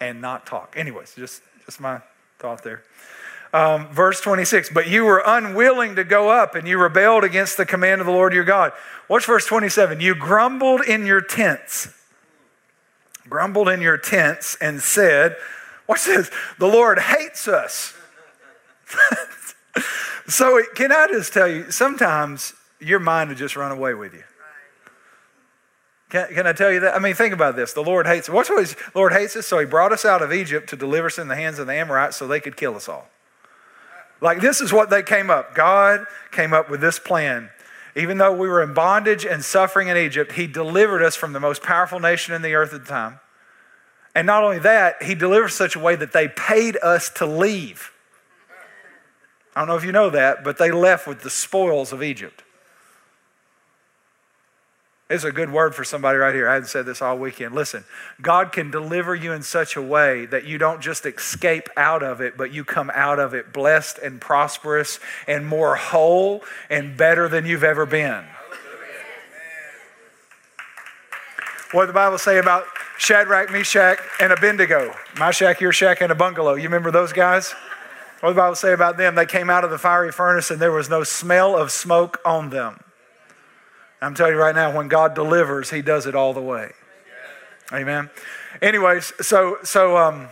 and 0.00 0.20
not 0.20 0.46
talk. 0.46 0.74
Anyways, 0.76 1.14
just, 1.14 1.42
just 1.64 1.80
my 1.80 2.00
thought 2.40 2.64
there. 2.64 2.82
Um, 3.52 3.86
verse 3.92 4.20
26, 4.20 4.70
but 4.70 4.88
you 4.88 5.04
were 5.04 5.22
unwilling 5.24 5.94
to 5.94 6.02
go 6.02 6.28
up 6.28 6.56
and 6.56 6.66
you 6.66 6.76
rebelled 6.76 7.22
against 7.22 7.56
the 7.56 7.64
command 7.64 8.00
of 8.00 8.08
the 8.08 8.12
Lord 8.12 8.34
your 8.34 8.42
God. 8.42 8.72
Watch 9.08 9.26
verse 9.26 9.46
27. 9.46 10.00
You 10.00 10.16
grumbled 10.16 10.80
in 10.80 11.06
your 11.06 11.20
tents 11.20 11.95
grumbled 13.28 13.68
in 13.68 13.80
your 13.80 13.98
tents 13.98 14.56
and 14.60 14.80
said, 14.80 15.36
Watch 15.86 16.04
this, 16.04 16.30
the 16.58 16.66
Lord 16.66 16.98
hates 16.98 17.46
us. 17.46 17.94
so, 20.26 20.62
can 20.74 20.90
I 20.90 21.06
just 21.06 21.32
tell 21.32 21.46
you, 21.46 21.70
sometimes 21.70 22.54
your 22.80 22.98
mind 22.98 23.30
will 23.30 23.36
just 23.36 23.56
run 23.56 23.72
away 23.72 23.94
with 23.94 24.12
you. 24.12 24.24
Can, 26.08 26.28
can 26.28 26.46
I 26.46 26.52
tell 26.52 26.72
you 26.72 26.80
that? 26.80 26.94
I 26.94 26.98
mean, 26.98 27.14
think 27.14 27.34
about 27.34 27.56
this. 27.56 27.72
The 27.72 27.82
Lord 27.82 28.06
hates 28.06 28.28
us. 28.28 28.34
What's 28.34 28.50
what 28.50 28.66
the 28.66 28.76
Lord 28.94 29.12
hates 29.12 29.36
us? 29.36 29.46
So 29.46 29.58
he 29.58 29.66
brought 29.66 29.92
us 29.92 30.04
out 30.04 30.22
of 30.22 30.32
Egypt 30.32 30.68
to 30.70 30.76
deliver 30.76 31.06
us 31.06 31.18
in 31.18 31.28
the 31.28 31.36
hands 31.36 31.58
of 31.58 31.66
the 31.66 31.74
Amorites 31.74 32.16
so 32.16 32.26
they 32.26 32.40
could 32.40 32.56
kill 32.56 32.76
us 32.76 32.88
all. 32.88 33.08
Like, 34.20 34.40
this 34.40 34.60
is 34.60 34.72
what 34.72 34.88
they 34.88 35.02
came 35.02 35.30
up. 35.30 35.54
God 35.54 36.06
came 36.30 36.52
up 36.52 36.70
with 36.70 36.80
this 36.80 36.98
plan 36.98 37.50
even 37.96 38.18
though 38.18 38.32
we 38.32 38.46
were 38.46 38.62
in 38.62 38.74
bondage 38.74 39.24
and 39.24 39.42
suffering 39.42 39.88
in 39.88 39.96
Egypt, 39.96 40.32
He 40.32 40.46
delivered 40.46 41.02
us 41.02 41.16
from 41.16 41.32
the 41.32 41.40
most 41.40 41.62
powerful 41.62 41.98
nation 41.98 42.34
in 42.34 42.42
the 42.42 42.54
earth 42.54 42.74
at 42.74 42.84
the 42.84 42.88
time. 42.88 43.20
And 44.14 44.26
not 44.26 44.44
only 44.44 44.58
that, 44.60 45.02
He 45.02 45.14
delivered 45.14 45.48
such 45.48 45.74
a 45.76 45.78
way 45.78 45.96
that 45.96 46.12
they 46.12 46.28
paid 46.28 46.76
us 46.82 47.08
to 47.16 47.26
leave. 47.26 47.92
I 49.54 49.60
don't 49.60 49.68
know 49.68 49.76
if 49.76 49.84
you 49.84 49.92
know 49.92 50.10
that, 50.10 50.44
but 50.44 50.58
they 50.58 50.70
left 50.70 51.06
with 51.06 51.22
the 51.22 51.30
spoils 51.30 51.90
of 51.90 52.02
Egypt. 52.02 52.42
It's 55.08 55.22
a 55.22 55.30
good 55.30 55.52
word 55.52 55.72
for 55.74 55.84
somebody 55.84 56.18
right 56.18 56.34
here. 56.34 56.48
I 56.48 56.54
hadn't 56.54 56.68
said 56.68 56.84
this 56.84 57.00
all 57.00 57.16
weekend. 57.16 57.54
Listen, 57.54 57.84
God 58.20 58.50
can 58.50 58.72
deliver 58.72 59.14
you 59.14 59.32
in 59.32 59.42
such 59.42 59.76
a 59.76 59.82
way 59.82 60.26
that 60.26 60.44
you 60.44 60.58
don't 60.58 60.80
just 60.80 61.06
escape 61.06 61.68
out 61.76 62.02
of 62.02 62.20
it, 62.20 62.36
but 62.36 62.52
you 62.52 62.64
come 62.64 62.90
out 62.92 63.20
of 63.20 63.32
it 63.32 63.52
blessed 63.52 63.98
and 63.98 64.20
prosperous 64.20 64.98
and 65.28 65.46
more 65.46 65.76
whole 65.76 66.42
and 66.68 66.96
better 66.96 67.28
than 67.28 67.46
you've 67.46 67.62
ever 67.62 67.86
been. 67.86 68.24
What 71.70 71.86
the 71.86 71.92
Bible 71.92 72.18
say 72.18 72.38
about 72.38 72.64
Shadrach, 72.98 73.52
Meshach, 73.52 73.98
and 74.20 74.32
Abednego? 74.32 74.92
My 75.18 75.30
shack, 75.30 75.60
your 75.60 75.72
shack, 75.72 76.00
and 76.00 76.10
a 76.10 76.16
bungalow. 76.16 76.54
You 76.54 76.64
remember 76.64 76.90
those 76.90 77.12
guys? 77.12 77.52
What 78.20 78.30
the 78.30 78.36
Bible 78.36 78.56
say 78.56 78.72
about 78.72 78.96
them? 78.96 79.14
They 79.14 79.26
came 79.26 79.50
out 79.50 79.62
of 79.62 79.70
the 79.70 79.78
fiery 79.78 80.10
furnace 80.10 80.50
and 80.50 80.60
there 80.60 80.72
was 80.72 80.88
no 80.88 81.04
smell 81.04 81.56
of 81.56 81.70
smoke 81.70 82.20
on 82.24 82.50
them. 82.50 82.80
I'm 84.00 84.14
telling 84.14 84.34
you 84.34 84.38
right 84.38 84.54
now, 84.54 84.76
when 84.76 84.88
God 84.88 85.14
delivers, 85.14 85.70
He 85.70 85.82
does 85.82 86.06
it 86.06 86.14
all 86.14 86.32
the 86.32 86.42
way. 86.42 86.72
Amen. 87.72 88.10
Anyways, 88.62 89.12
so 89.20 89.58
so 89.62 89.96
um, 89.96 90.28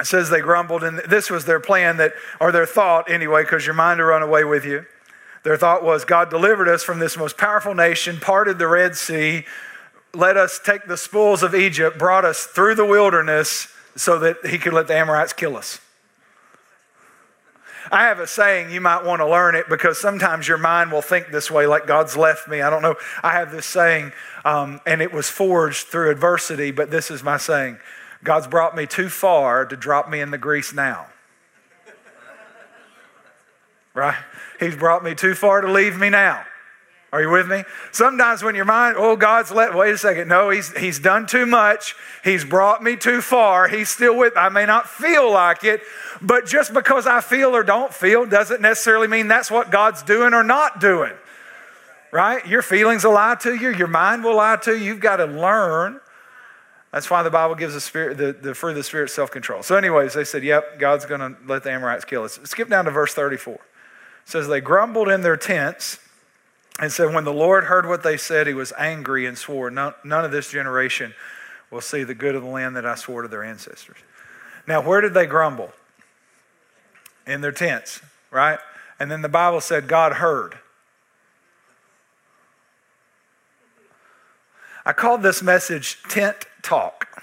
it 0.00 0.06
says 0.06 0.30
they 0.30 0.40
grumbled, 0.40 0.84
and 0.84 0.98
this 0.98 1.30
was 1.30 1.44
their 1.44 1.60
plan 1.60 1.96
that, 1.98 2.12
or 2.40 2.52
their 2.52 2.66
thought 2.66 3.10
anyway, 3.10 3.42
because 3.42 3.66
your 3.66 3.74
mind 3.74 4.00
will 4.00 4.06
run 4.06 4.22
away 4.22 4.44
with 4.44 4.64
you. 4.64 4.84
Their 5.42 5.56
thought 5.56 5.84
was 5.84 6.04
God 6.04 6.30
delivered 6.30 6.68
us 6.68 6.82
from 6.82 6.98
this 6.98 7.16
most 7.16 7.36
powerful 7.36 7.74
nation, 7.74 8.18
parted 8.20 8.58
the 8.58 8.66
Red 8.66 8.96
Sea, 8.96 9.44
let 10.14 10.36
us 10.36 10.60
take 10.64 10.86
the 10.86 10.96
spoils 10.96 11.42
of 11.42 11.54
Egypt, 11.54 11.98
brought 11.98 12.24
us 12.24 12.44
through 12.44 12.76
the 12.76 12.84
wilderness 12.84 13.68
so 13.96 14.18
that 14.20 14.36
He 14.46 14.58
could 14.58 14.72
let 14.72 14.86
the 14.86 14.94
Amorites 14.94 15.32
kill 15.32 15.56
us. 15.56 15.80
I 17.90 18.04
have 18.04 18.20
a 18.20 18.26
saying, 18.26 18.70
you 18.70 18.80
might 18.80 19.04
want 19.04 19.20
to 19.20 19.28
learn 19.28 19.54
it 19.54 19.68
because 19.68 20.00
sometimes 20.00 20.48
your 20.48 20.58
mind 20.58 20.92
will 20.92 21.02
think 21.02 21.30
this 21.30 21.50
way, 21.50 21.66
like 21.66 21.86
God's 21.86 22.16
left 22.16 22.48
me. 22.48 22.62
I 22.62 22.70
don't 22.70 22.82
know. 22.82 22.96
I 23.22 23.32
have 23.32 23.52
this 23.52 23.66
saying, 23.66 24.12
um, 24.44 24.80
and 24.86 25.02
it 25.02 25.12
was 25.12 25.28
forged 25.28 25.88
through 25.88 26.10
adversity, 26.10 26.70
but 26.70 26.90
this 26.90 27.10
is 27.10 27.22
my 27.22 27.36
saying 27.36 27.78
God's 28.22 28.46
brought 28.46 28.74
me 28.74 28.86
too 28.86 29.08
far 29.08 29.66
to 29.66 29.76
drop 29.76 30.08
me 30.08 30.20
in 30.20 30.30
the 30.30 30.38
grease 30.38 30.72
now. 30.72 31.06
right? 33.94 34.16
He's 34.58 34.76
brought 34.76 35.04
me 35.04 35.14
too 35.14 35.34
far 35.34 35.60
to 35.60 35.70
leave 35.70 35.98
me 35.98 36.08
now. 36.08 36.44
Are 37.14 37.22
you 37.22 37.30
with 37.30 37.46
me? 37.46 37.62
Sometimes 37.92 38.42
when 38.42 38.56
your 38.56 38.64
mind, 38.64 38.96
oh, 38.98 39.14
God's 39.14 39.52
let, 39.52 39.72
wait 39.72 39.94
a 39.94 39.98
second. 39.98 40.26
No, 40.26 40.50
he's, 40.50 40.76
he's 40.76 40.98
done 40.98 41.28
too 41.28 41.46
much. 41.46 41.94
He's 42.24 42.44
brought 42.44 42.82
me 42.82 42.96
too 42.96 43.20
far. 43.20 43.68
He's 43.68 43.88
still 43.88 44.18
with, 44.18 44.36
I 44.36 44.48
may 44.48 44.66
not 44.66 44.88
feel 44.88 45.30
like 45.30 45.62
it, 45.62 45.82
but 46.20 46.44
just 46.44 46.74
because 46.74 47.06
I 47.06 47.20
feel 47.20 47.54
or 47.54 47.62
don't 47.62 47.94
feel 47.94 48.26
doesn't 48.26 48.60
necessarily 48.60 49.06
mean 49.06 49.28
that's 49.28 49.48
what 49.48 49.70
God's 49.70 50.02
doing 50.02 50.34
or 50.34 50.42
not 50.42 50.80
doing. 50.80 51.12
Right? 52.10 52.44
Your 52.48 52.62
feelings 52.62 53.04
will 53.04 53.12
lie 53.12 53.36
to 53.42 53.54
you. 53.54 53.68
Your 53.70 53.86
mind 53.86 54.24
will 54.24 54.34
lie 54.34 54.56
to 54.64 54.76
you. 54.76 54.84
You've 54.84 54.98
got 54.98 55.18
to 55.18 55.26
learn. 55.26 56.00
That's 56.90 57.08
why 57.08 57.22
the 57.22 57.30
Bible 57.30 57.54
gives 57.54 57.74
the 57.74 57.80
spirit, 57.80 58.18
the, 58.18 58.32
the 58.32 58.56
fruit 58.56 58.70
of 58.70 58.76
the 58.76 58.82
spirit, 58.82 59.10
self-control. 59.10 59.62
So, 59.62 59.76
anyways, 59.76 60.14
they 60.14 60.24
said, 60.24 60.42
"Yep, 60.42 60.80
God's 60.80 61.06
going 61.06 61.20
to 61.20 61.36
let 61.46 61.62
the 61.62 61.70
Amorites 61.70 62.04
kill 62.04 62.22
us." 62.22 62.38
Skip 62.44 62.68
down 62.68 62.84
to 62.84 62.92
verse 62.92 63.14
34. 63.14 63.54
It 63.54 63.60
says 64.24 64.46
they 64.46 64.60
grumbled 64.60 65.08
in 65.08 65.22
their 65.22 65.36
tents 65.36 65.98
and 66.80 66.90
so 66.90 67.10
when 67.10 67.24
the 67.24 67.32
Lord 67.32 67.64
heard 67.64 67.86
what 67.86 68.02
they 68.02 68.16
said, 68.16 68.46
he 68.46 68.54
was 68.54 68.72
angry 68.76 69.26
and 69.26 69.38
swore, 69.38 69.70
None, 69.70 69.94
none 70.02 70.24
of 70.24 70.32
this 70.32 70.50
generation 70.50 71.14
will 71.70 71.80
see 71.80 72.02
the 72.02 72.14
good 72.14 72.34
of 72.34 72.42
the 72.42 72.48
land 72.48 72.76
that 72.76 72.84
I 72.84 72.94
swore 72.94 73.22
to 73.22 73.28
their 73.28 73.44
ancestors. 73.44 73.96
Now, 74.66 74.80
where 74.80 75.00
did 75.00 75.14
they 75.14 75.26
grumble? 75.26 75.72
In 77.26 77.40
their 77.40 77.52
tents, 77.52 78.00
right? 78.30 78.58
And 78.98 79.10
then 79.10 79.22
the 79.22 79.28
Bible 79.28 79.60
said 79.60 79.88
God 79.88 80.14
heard. 80.14 80.58
I 84.84 84.92
called 84.92 85.22
this 85.22 85.42
message 85.42 86.02
Tent 86.08 86.44
Talk. 86.62 87.22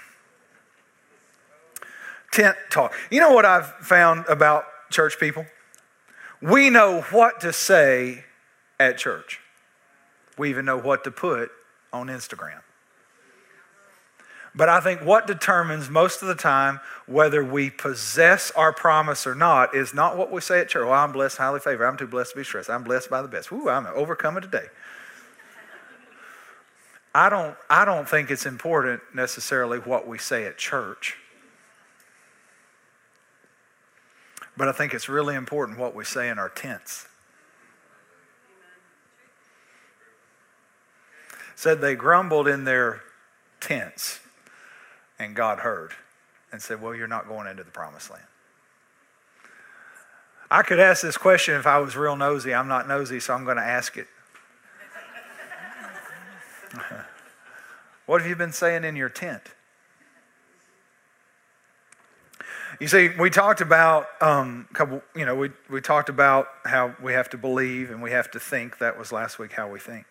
Tent 2.32 2.56
Talk. 2.70 2.94
You 3.10 3.20
know 3.20 3.32
what 3.32 3.44
I've 3.44 3.66
found 3.80 4.24
about 4.28 4.64
church 4.90 5.20
people? 5.20 5.46
We 6.40 6.70
know 6.70 7.02
what 7.10 7.40
to 7.42 7.52
say 7.52 8.24
at 8.80 8.98
church. 8.98 9.41
We 10.42 10.50
even 10.50 10.64
know 10.64 10.76
what 10.76 11.04
to 11.04 11.12
put 11.12 11.52
on 11.92 12.08
Instagram. 12.08 12.62
But 14.56 14.68
I 14.68 14.80
think 14.80 15.00
what 15.02 15.28
determines 15.28 15.88
most 15.88 16.20
of 16.20 16.26
the 16.26 16.34
time 16.34 16.80
whether 17.06 17.44
we 17.44 17.70
possess 17.70 18.50
our 18.56 18.72
promise 18.72 19.24
or 19.24 19.36
not 19.36 19.72
is 19.72 19.94
not 19.94 20.16
what 20.16 20.32
we 20.32 20.40
say 20.40 20.58
at 20.58 20.68
church. 20.68 20.84
Well, 20.84 20.94
I'm 20.94 21.12
blessed, 21.12 21.38
highly 21.38 21.60
favored. 21.60 21.86
I'm 21.86 21.96
too 21.96 22.08
blessed 22.08 22.32
to 22.32 22.38
be 22.38 22.42
stressed. 22.42 22.68
I'm 22.68 22.82
blessed 22.82 23.08
by 23.08 23.22
the 23.22 23.28
best. 23.28 23.52
Ooh, 23.52 23.68
I'm 23.68 23.86
overcoming 23.86 24.42
today. 24.42 24.66
I 27.14 27.28
don't, 27.28 27.54
I 27.70 27.84
don't 27.84 28.08
think 28.08 28.28
it's 28.28 28.44
important 28.44 29.00
necessarily 29.14 29.78
what 29.78 30.08
we 30.08 30.18
say 30.18 30.44
at 30.44 30.58
church. 30.58 31.18
But 34.56 34.66
I 34.66 34.72
think 34.72 34.92
it's 34.92 35.08
really 35.08 35.36
important 35.36 35.78
what 35.78 35.94
we 35.94 36.04
say 36.04 36.28
in 36.28 36.40
our 36.40 36.48
tents. 36.48 37.06
Said 41.62 41.80
they 41.80 41.94
grumbled 41.94 42.48
in 42.48 42.64
their 42.64 43.02
tents, 43.60 44.18
and 45.16 45.36
God 45.36 45.60
heard 45.60 45.92
and 46.50 46.60
said, 46.60 46.82
Well, 46.82 46.92
you're 46.92 47.06
not 47.06 47.28
going 47.28 47.46
into 47.46 47.62
the 47.62 47.70
promised 47.70 48.10
land. 48.10 48.24
I 50.50 50.62
could 50.62 50.80
ask 50.80 51.02
this 51.02 51.16
question 51.16 51.54
if 51.54 51.64
I 51.64 51.78
was 51.78 51.94
real 51.94 52.16
nosy. 52.16 52.52
I'm 52.52 52.66
not 52.66 52.88
nosy, 52.88 53.20
so 53.20 53.32
I'm 53.32 53.44
going 53.44 53.58
to 53.58 53.62
ask 53.62 53.96
it. 53.96 54.08
what 58.06 58.20
have 58.20 58.28
you 58.28 58.34
been 58.34 58.50
saying 58.50 58.82
in 58.82 58.96
your 58.96 59.08
tent? 59.08 59.42
You 62.80 62.88
see, 62.88 63.10
we 63.16 63.30
talked 63.30 63.60
about 63.60 64.08
um, 64.20 64.66
couple. 64.72 65.00
You 65.14 65.26
know, 65.26 65.36
we 65.36 65.52
we 65.70 65.80
talked 65.80 66.08
about 66.08 66.48
how 66.64 66.96
we 67.00 67.12
have 67.12 67.30
to 67.30 67.38
believe 67.38 67.92
and 67.92 68.02
we 68.02 68.10
have 68.10 68.32
to 68.32 68.40
think. 68.40 68.78
That 68.78 68.98
was 68.98 69.12
last 69.12 69.38
week 69.38 69.52
how 69.52 69.70
we 69.70 69.78
think. 69.78 70.06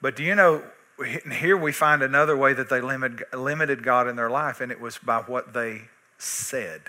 But 0.00 0.16
do 0.16 0.22
you 0.22 0.34
know? 0.34 0.62
Here 1.32 1.56
we 1.56 1.72
find 1.72 2.02
another 2.02 2.36
way 2.36 2.52
that 2.52 2.68
they 2.68 2.82
limit, 2.82 3.32
limited 3.32 3.82
God 3.82 4.06
in 4.06 4.16
their 4.16 4.28
life, 4.28 4.60
and 4.60 4.70
it 4.70 4.80
was 4.80 4.98
by 4.98 5.20
what 5.20 5.54
they 5.54 5.82
said. 6.18 6.80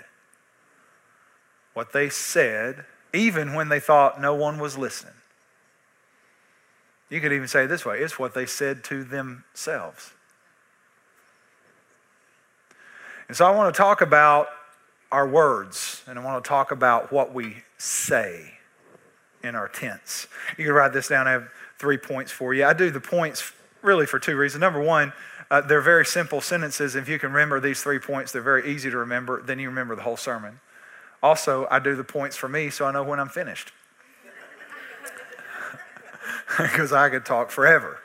What 1.72 1.92
they 1.94 2.10
said, 2.10 2.84
even 3.14 3.54
when 3.54 3.70
they 3.70 3.80
thought 3.80 4.20
no 4.20 4.34
one 4.34 4.58
was 4.58 4.76
listening. 4.76 5.14
You 7.08 7.20
could 7.20 7.32
even 7.32 7.48
say 7.48 7.64
it 7.64 7.68
this 7.68 7.84
way 7.84 8.00
it's 8.00 8.18
what 8.18 8.34
they 8.34 8.46
said 8.46 8.84
to 8.84 9.04
themselves. 9.04 10.12
And 13.28 13.36
so 13.36 13.46
I 13.46 13.50
want 13.50 13.74
to 13.74 13.78
talk 13.78 14.00
about 14.00 14.48
our 15.10 15.26
words, 15.26 16.02
and 16.06 16.18
I 16.18 16.24
want 16.24 16.42
to 16.42 16.48
talk 16.48 16.70
about 16.70 17.12
what 17.12 17.32
we 17.34 17.64
say 17.78 18.58
in 19.42 19.54
our 19.54 19.68
tents. 19.68 20.26
You 20.56 20.64
can 20.64 20.74
write 20.74 20.92
this 20.92 21.08
down. 21.08 21.26
I 21.26 21.32
have 21.32 21.48
three 21.82 21.98
points 21.98 22.30
for 22.30 22.54
you. 22.54 22.64
I 22.64 22.74
do 22.74 22.92
the 22.92 23.00
points 23.00 23.52
really 23.82 24.06
for 24.06 24.20
two 24.20 24.36
reasons. 24.36 24.60
Number 24.60 24.80
one, 24.80 25.12
uh, 25.50 25.62
they're 25.62 25.80
very 25.80 26.06
simple 26.06 26.40
sentences. 26.40 26.94
If 26.94 27.08
you 27.08 27.18
can 27.18 27.32
remember 27.32 27.58
these 27.58 27.82
three 27.82 27.98
points, 27.98 28.30
they're 28.30 28.40
very 28.40 28.72
easy 28.72 28.88
to 28.88 28.96
remember. 28.98 29.42
Then 29.42 29.58
you 29.58 29.68
remember 29.68 29.96
the 29.96 30.02
whole 30.02 30.16
sermon. 30.16 30.60
Also, 31.24 31.66
I 31.72 31.80
do 31.80 31.96
the 31.96 32.04
points 32.04 32.36
for 32.36 32.48
me 32.48 32.70
so 32.70 32.86
I 32.86 32.92
know 32.92 33.02
when 33.02 33.18
I'm 33.18 33.28
finished. 33.28 33.72
Because 36.56 36.92
I 36.92 37.08
could 37.08 37.24
talk 37.24 37.50
forever. 37.50 37.98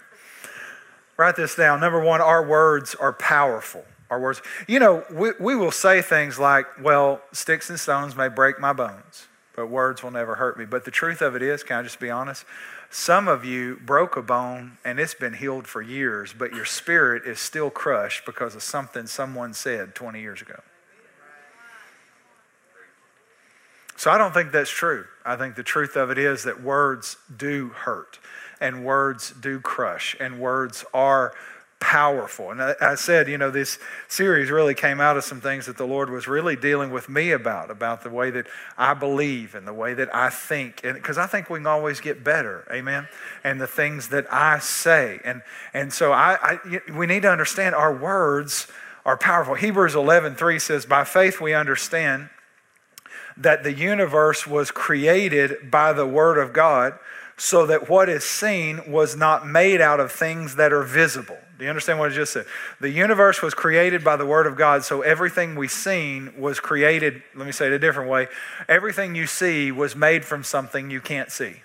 Write 1.18 1.36
this 1.36 1.54
down. 1.56 1.82
Number 1.82 2.00
one, 2.00 2.22
our 2.22 2.44
words 2.44 2.96
are 2.96 3.12
powerful 3.14 3.84
our 4.10 4.20
words. 4.20 4.42
You 4.68 4.80
know, 4.80 5.04
we, 5.12 5.32
we 5.40 5.56
will 5.56 5.72
say 5.72 6.02
things 6.02 6.40
like, 6.40 6.66
well, 6.82 7.22
sticks 7.32 7.70
and 7.70 7.80
stones 7.80 8.16
may 8.16 8.30
break 8.30 8.60
my 8.60 8.74
bones, 8.74 9.28
but 9.58 9.70
words 9.70 10.04
will 10.04 10.12
never 10.12 10.36
hurt 10.36 10.58
me. 10.58 10.66
But 10.66 10.86
the 10.86 10.92
truth 10.92 11.20
of 11.20 11.36
it 11.36 11.42
is, 11.42 11.64
can 11.64 11.80
I 11.80 11.84
just 11.84 12.00
be 12.00 12.12
honest? 12.12 12.46
Some 12.92 13.28
of 13.28 13.44
you 13.44 13.82
broke 13.84 14.16
a 14.16 14.22
bone 14.22 14.78
and 14.86 15.00
it's 15.00 15.16
been 15.16 15.34
healed 15.34 15.68
for 15.68 15.82
years, 15.82 16.34
but 16.38 16.54
your 16.54 16.64
spirit 16.64 17.24
is 17.26 17.40
still 17.40 17.72
crushed 17.72 18.24
because 18.24 18.54
of 18.54 18.62
something 18.62 19.08
someone 19.08 19.56
said 19.56 19.96
20 19.96 20.22
years 20.22 20.44
ago. 20.44 20.62
So 23.96 24.12
I 24.12 24.20
don't 24.20 24.32
think 24.32 24.52
that's 24.52 24.70
true. 24.70 25.06
I 25.26 25.36
think 25.36 25.56
the 25.56 25.64
truth 25.64 25.96
of 25.96 26.12
it 26.12 26.20
is 26.20 26.44
that 26.44 26.62
words 26.62 27.18
do 27.36 27.70
hurt 27.70 28.20
and 28.62 28.86
words 28.86 29.32
do 29.32 29.60
crush 29.60 30.16
and 30.20 30.40
words 30.40 30.86
are 30.94 31.34
powerful. 31.80 32.52
And 32.52 32.62
I, 32.62 32.76
I, 32.82 32.96
said, 32.96 33.28
you 33.28 33.38
know, 33.38 33.52
this 33.52 33.78
series 34.08 34.50
really 34.50 34.74
came 34.74 35.00
out 35.00 35.16
of 35.16 35.24
some 35.24 35.40
things 35.40 35.68
that 35.68 35.78
the 35.78 35.86
Lord 35.86 36.10
was 36.10 36.28
really 36.28 36.56
dealing 36.56 36.92
with 36.92 37.08
me 37.08 37.32
about, 37.32 37.70
about 37.70 38.04
the 38.04 38.10
way 38.10 38.32
that 38.32 38.48
I 38.78 38.94
believe 38.94 39.54
and 39.54 39.68
the 39.68 39.74
way 39.74 39.94
that 39.94 40.14
I 40.14 40.30
think. 40.30 40.82
And 40.84 40.96
because 40.96 41.18
I 41.18 41.28
think 41.28 41.50
we 41.50 41.60
can 41.60 41.68
always 41.68 42.00
get 42.00 42.24
better, 42.24 42.68
amen? 42.72 43.08
And 43.44 43.62
the 43.62 43.68
things 43.68 44.10
that 44.10 44.32
I 44.34 44.60
say. 44.60 45.20
And, 45.24 45.44
and 45.74 45.94
so 45.94 46.12
I, 46.12 46.38
I 46.42 46.82
we 46.92 47.06
need 47.06 47.22
to 47.22 47.32
understand 47.32 47.76
our 47.76 47.96
words 47.96 48.68
are 49.06 49.18
powerful. 49.18 49.54
Hebrews 49.54 49.96
11, 49.96 50.36
3 50.36 50.60
says, 50.60 50.86
By 50.86 51.04
faith 51.04 51.40
we 51.40 51.54
understand 51.54 52.30
that 53.38 53.64
the 53.64 53.74
universe 53.74 54.48
was 54.48 54.72
created 54.72 55.70
by 55.70 55.94
the 55.94 56.08
word 56.08 56.38
of 56.40 56.54
God 56.54 56.98
so 57.38 57.68
that 57.68 57.88
what 57.88 58.10
is 58.10 58.24
seen 58.24 58.92
was 58.92 59.16
not 59.16 59.48
made 59.48 59.80
out 59.80 60.00
of 60.00 60.12
things 60.12 60.56
that 60.56 60.74
are 60.74 60.84
visible. 60.84 61.38
Do 61.58 61.64
you 61.64 61.70
understand 61.70 62.00
what 62.00 62.12
I 62.12 62.16
just 62.16 62.34
said? 62.34 62.46
The 62.82 62.90
universe 62.90 63.42
was 63.42 63.54
created 63.54 64.04
by 64.04 64.16
the 64.16 64.26
Word 64.26 64.46
of 64.46 64.56
God, 64.56 64.84
so 64.84 65.02
everything 65.02 65.56
we've 65.56 65.72
seen 65.72 66.34
was 66.38 66.60
created, 66.60 67.24
let 67.36 67.46
me 67.46 67.52
say 67.52 67.68
it 67.68 67.74
a 67.74 67.80
different 67.80 68.10
way. 68.10 68.28
Everything 68.68 69.16
you 69.16 69.28
see 69.28 69.72
was 69.72 69.96
made 69.96 70.26
from 70.26 70.44
something 70.44 70.92
you 70.92 71.02
can't 71.02 71.32
see. 71.32 71.62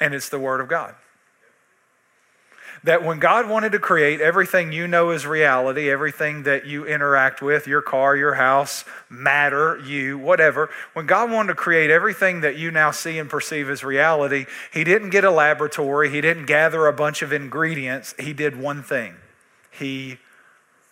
And 0.00 0.14
it's 0.14 0.28
the 0.28 0.38
Word 0.38 0.60
of 0.60 0.68
God 0.68 0.94
that 2.86 3.02
when 3.02 3.18
God 3.18 3.48
wanted 3.48 3.72
to 3.72 3.80
create 3.80 4.20
everything 4.20 4.70
you 4.70 4.86
know 4.86 5.10
is 5.10 5.26
reality, 5.26 5.90
everything 5.90 6.44
that 6.44 6.66
you 6.66 6.86
interact 6.86 7.42
with, 7.42 7.66
your 7.66 7.82
car, 7.82 8.16
your 8.16 8.34
house, 8.34 8.84
matter, 9.10 9.78
you, 9.84 10.16
whatever, 10.16 10.70
when 10.92 11.04
God 11.04 11.32
wanted 11.32 11.48
to 11.48 11.54
create 11.56 11.90
everything 11.90 12.42
that 12.42 12.56
you 12.56 12.70
now 12.70 12.92
see 12.92 13.18
and 13.18 13.28
perceive 13.28 13.68
as 13.68 13.82
reality, 13.82 14.46
He 14.72 14.84
didn't 14.84 15.10
get 15.10 15.24
a 15.24 15.32
laboratory, 15.32 16.10
He 16.10 16.20
didn't 16.20 16.46
gather 16.46 16.86
a 16.86 16.92
bunch 16.92 17.22
of 17.22 17.32
ingredients. 17.32 18.14
He 18.20 18.32
did 18.32 18.56
one 18.56 18.84
thing 18.84 19.16
He 19.70 20.18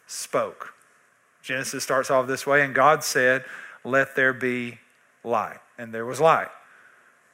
spoke. 0.08 0.74
Genesis 1.42 1.84
starts 1.84 2.10
off 2.10 2.26
this 2.26 2.44
way, 2.44 2.62
and 2.62 2.74
God 2.74 3.04
said, 3.04 3.44
Let 3.84 4.16
there 4.16 4.32
be 4.32 4.80
light. 5.22 5.58
And 5.78 5.94
there 5.94 6.04
was 6.04 6.20
light. 6.20 6.48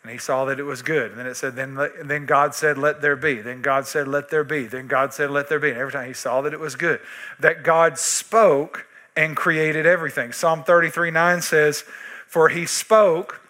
And 0.03 0.11
he 0.11 0.19
saw 0.19 0.47
that 0.47 0.59
it 0.59 0.65
was 0.65 0.81
good. 0.81 1.11
And 1.11 1.21
then 1.21 1.27
it 1.27 1.35
said, 1.35 1.57
then, 1.57 1.79
then 2.03 2.25
God 2.25 2.55
said, 2.55 2.79
let 2.79 3.03
there 3.03 3.17
be. 3.17 3.35
Then 3.35 3.61
God 3.61 3.87
said, 3.87 4.09
let 4.09 4.31
there 4.31 4.45
be. 4.45 4.67
Then 4.67 4.87
God 4.87 5.13
said, 5.13 5.31
let 5.31 5.49
there 5.49 5.59
be. 5.59 5.71
And 5.71 5.79
every 5.79 5.93
time 5.93 6.07
he 6.07 6.15
saw 6.15 6.41
that 6.41 6.55
it 6.55 6.61
was 6.61 6.75
good. 6.75 7.01
That 7.39 7.63
God 7.63 7.99
spoke 7.99 8.87
and 9.17 9.37
created 9.37 9.85
everything. 9.87 10.33
Psalm 10.33 10.65
33 10.65 11.11
9 11.11 11.43
says, 11.43 11.85
For 12.27 12.49
he 12.49 12.65
spoke 12.65 13.41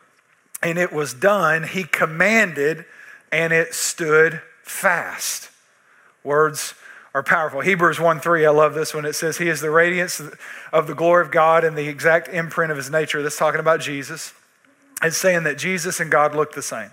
and 0.62 0.78
it 0.78 0.92
was 0.92 1.14
done. 1.14 1.62
He 1.62 1.84
commanded 1.84 2.84
and 3.30 3.52
it 3.52 3.74
stood 3.74 4.42
fast. 4.62 5.50
Words 6.24 6.74
are 7.14 7.22
powerful. 7.22 7.60
Hebrews 7.60 8.00
1 8.00 8.20
3, 8.20 8.46
I 8.46 8.50
love 8.50 8.74
this 8.74 8.94
one. 8.94 9.04
It 9.04 9.14
says, 9.14 9.38
He 9.38 9.48
is 9.48 9.60
the 9.60 9.70
radiance 9.70 10.20
of 10.72 10.86
the 10.86 10.94
glory 10.94 11.24
of 11.24 11.30
God 11.30 11.64
and 11.64 11.76
the 11.76 11.88
exact 11.88 12.28
imprint 12.28 12.70
of 12.70 12.76
his 12.76 12.90
nature. 12.90 13.22
That's 13.22 13.38
talking 13.38 13.60
about 13.60 13.80
Jesus. 13.80 14.32
It's 15.02 15.16
saying 15.16 15.44
that 15.44 15.58
Jesus 15.58 16.00
and 16.00 16.10
God 16.10 16.34
look 16.34 16.52
the 16.52 16.62
same. 16.62 16.90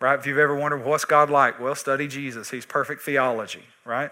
Right? 0.00 0.18
If 0.18 0.26
you've 0.26 0.38
ever 0.38 0.56
wondered 0.56 0.84
what's 0.84 1.04
God 1.04 1.30
like, 1.30 1.60
well, 1.60 1.74
study 1.74 2.08
Jesus. 2.08 2.50
He's 2.50 2.66
perfect 2.66 3.02
theology, 3.02 3.62
right? 3.84 4.10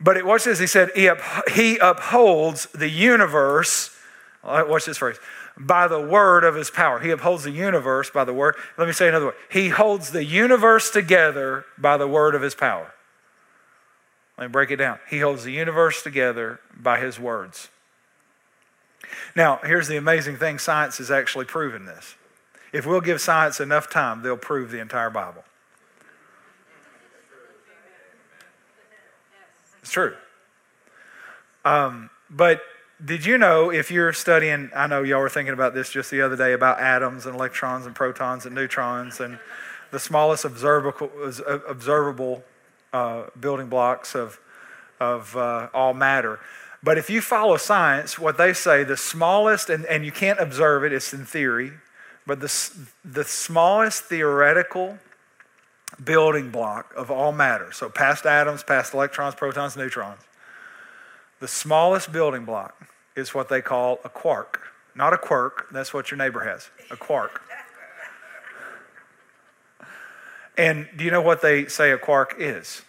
But 0.00 0.16
it, 0.16 0.24
watch 0.24 0.44
this. 0.44 0.58
He 0.58 0.66
said, 0.66 0.90
He, 0.94 1.08
up, 1.08 1.18
he 1.50 1.78
upholds 1.78 2.66
the 2.66 2.88
universe. 2.88 3.94
Watch 4.42 4.84
this 4.84 4.98
phrase. 4.98 5.18
By 5.58 5.88
the 5.88 6.00
word 6.00 6.44
of 6.44 6.54
his 6.54 6.70
power. 6.70 7.00
He 7.00 7.10
upholds 7.10 7.44
the 7.44 7.50
universe 7.50 8.10
by 8.10 8.24
the 8.24 8.32
word. 8.32 8.56
Let 8.78 8.86
me 8.86 8.92
say 8.92 9.08
another 9.08 9.26
way. 9.26 9.32
He 9.50 9.70
holds 9.70 10.10
the 10.10 10.24
universe 10.24 10.90
together 10.90 11.64
by 11.78 11.96
the 11.96 12.06
word 12.06 12.34
of 12.34 12.42
his 12.42 12.54
power. 12.54 12.92
Let 14.38 14.48
me 14.48 14.52
break 14.52 14.70
it 14.70 14.76
down. 14.76 14.98
He 15.08 15.20
holds 15.20 15.44
the 15.44 15.52
universe 15.52 16.02
together 16.02 16.60
by 16.76 17.00
his 17.00 17.18
words. 17.18 17.68
Now, 19.34 19.60
here's 19.64 19.88
the 19.88 19.96
amazing 19.96 20.36
thing 20.36 20.58
science 20.58 20.98
has 20.98 21.10
actually 21.10 21.44
proven 21.44 21.84
this. 21.84 22.16
If 22.72 22.86
we'll 22.86 23.00
give 23.00 23.20
science 23.20 23.60
enough 23.60 23.88
time, 23.88 24.22
they'll 24.22 24.36
prove 24.36 24.70
the 24.70 24.80
entire 24.80 25.10
Bible. 25.10 25.44
It's 29.82 29.92
true. 29.92 30.14
Um, 31.64 32.10
but 32.28 32.60
did 33.04 33.26
you 33.26 33.38
know 33.38 33.70
if 33.70 33.90
you're 33.90 34.12
studying, 34.12 34.70
I 34.74 34.86
know 34.86 35.02
y'all 35.02 35.20
were 35.20 35.28
thinking 35.28 35.52
about 35.52 35.74
this 35.74 35.90
just 35.90 36.10
the 36.10 36.22
other 36.22 36.36
day 36.36 36.54
about 36.54 36.80
atoms 36.80 37.26
and 37.26 37.34
electrons 37.34 37.86
and 37.86 37.94
protons 37.94 38.46
and 38.46 38.54
neutrons 38.54 39.20
and 39.20 39.38
the 39.90 39.98
smallest 39.98 40.44
observable, 40.44 42.44
uh, 42.92 43.24
building 43.38 43.68
blocks 43.68 44.14
of, 44.14 44.40
of 44.98 45.36
uh, 45.36 45.68
all 45.72 45.94
matter. 45.94 46.40
But 46.86 46.98
if 46.98 47.10
you 47.10 47.20
follow 47.20 47.56
science, 47.56 48.16
what 48.16 48.38
they 48.38 48.52
say, 48.52 48.84
the 48.84 48.96
smallest, 48.96 49.70
and, 49.70 49.84
and 49.86 50.04
you 50.04 50.12
can't 50.12 50.38
observe 50.38 50.84
it, 50.84 50.92
it's 50.92 51.12
in 51.12 51.24
theory, 51.24 51.72
but 52.28 52.38
the, 52.38 52.86
the 53.04 53.24
smallest 53.24 54.04
theoretical 54.04 54.96
building 56.04 56.52
block 56.52 56.94
of 56.96 57.10
all 57.10 57.32
matter, 57.32 57.72
so 57.72 57.88
past 57.88 58.24
atoms, 58.24 58.62
past 58.62 58.94
electrons, 58.94 59.34
protons, 59.34 59.76
neutrons, 59.76 60.20
the 61.40 61.48
smallest 61.48 62.12
building 62.12 62.44
block 62.44 62.80
is 63.16 63.34
what 63.34 63.48
they 63.48 63.60
call 63.60 63.98
a 64.04 64.08
quark. 64.08 64.62
Not 64.94 65.12
a 65.12 65.18
quirk, 65.18 65.66
that's 65.72 65.92
what 65.92 66.12
your 66.12 66.18
neighbor 66.18 66.44
has, 66.44 66.70
a 66.92 66.96
quark. 66.96 67.42
And 70.56 70.88
do 70.96 71.04
you 71.04 71.10
know 71.10 71.20
what 71.20 71.42
they 71.42 71.66
say 71.66 71.90
a 71.90 71.98
quark 71.98 72.36
is? 72.38 72.82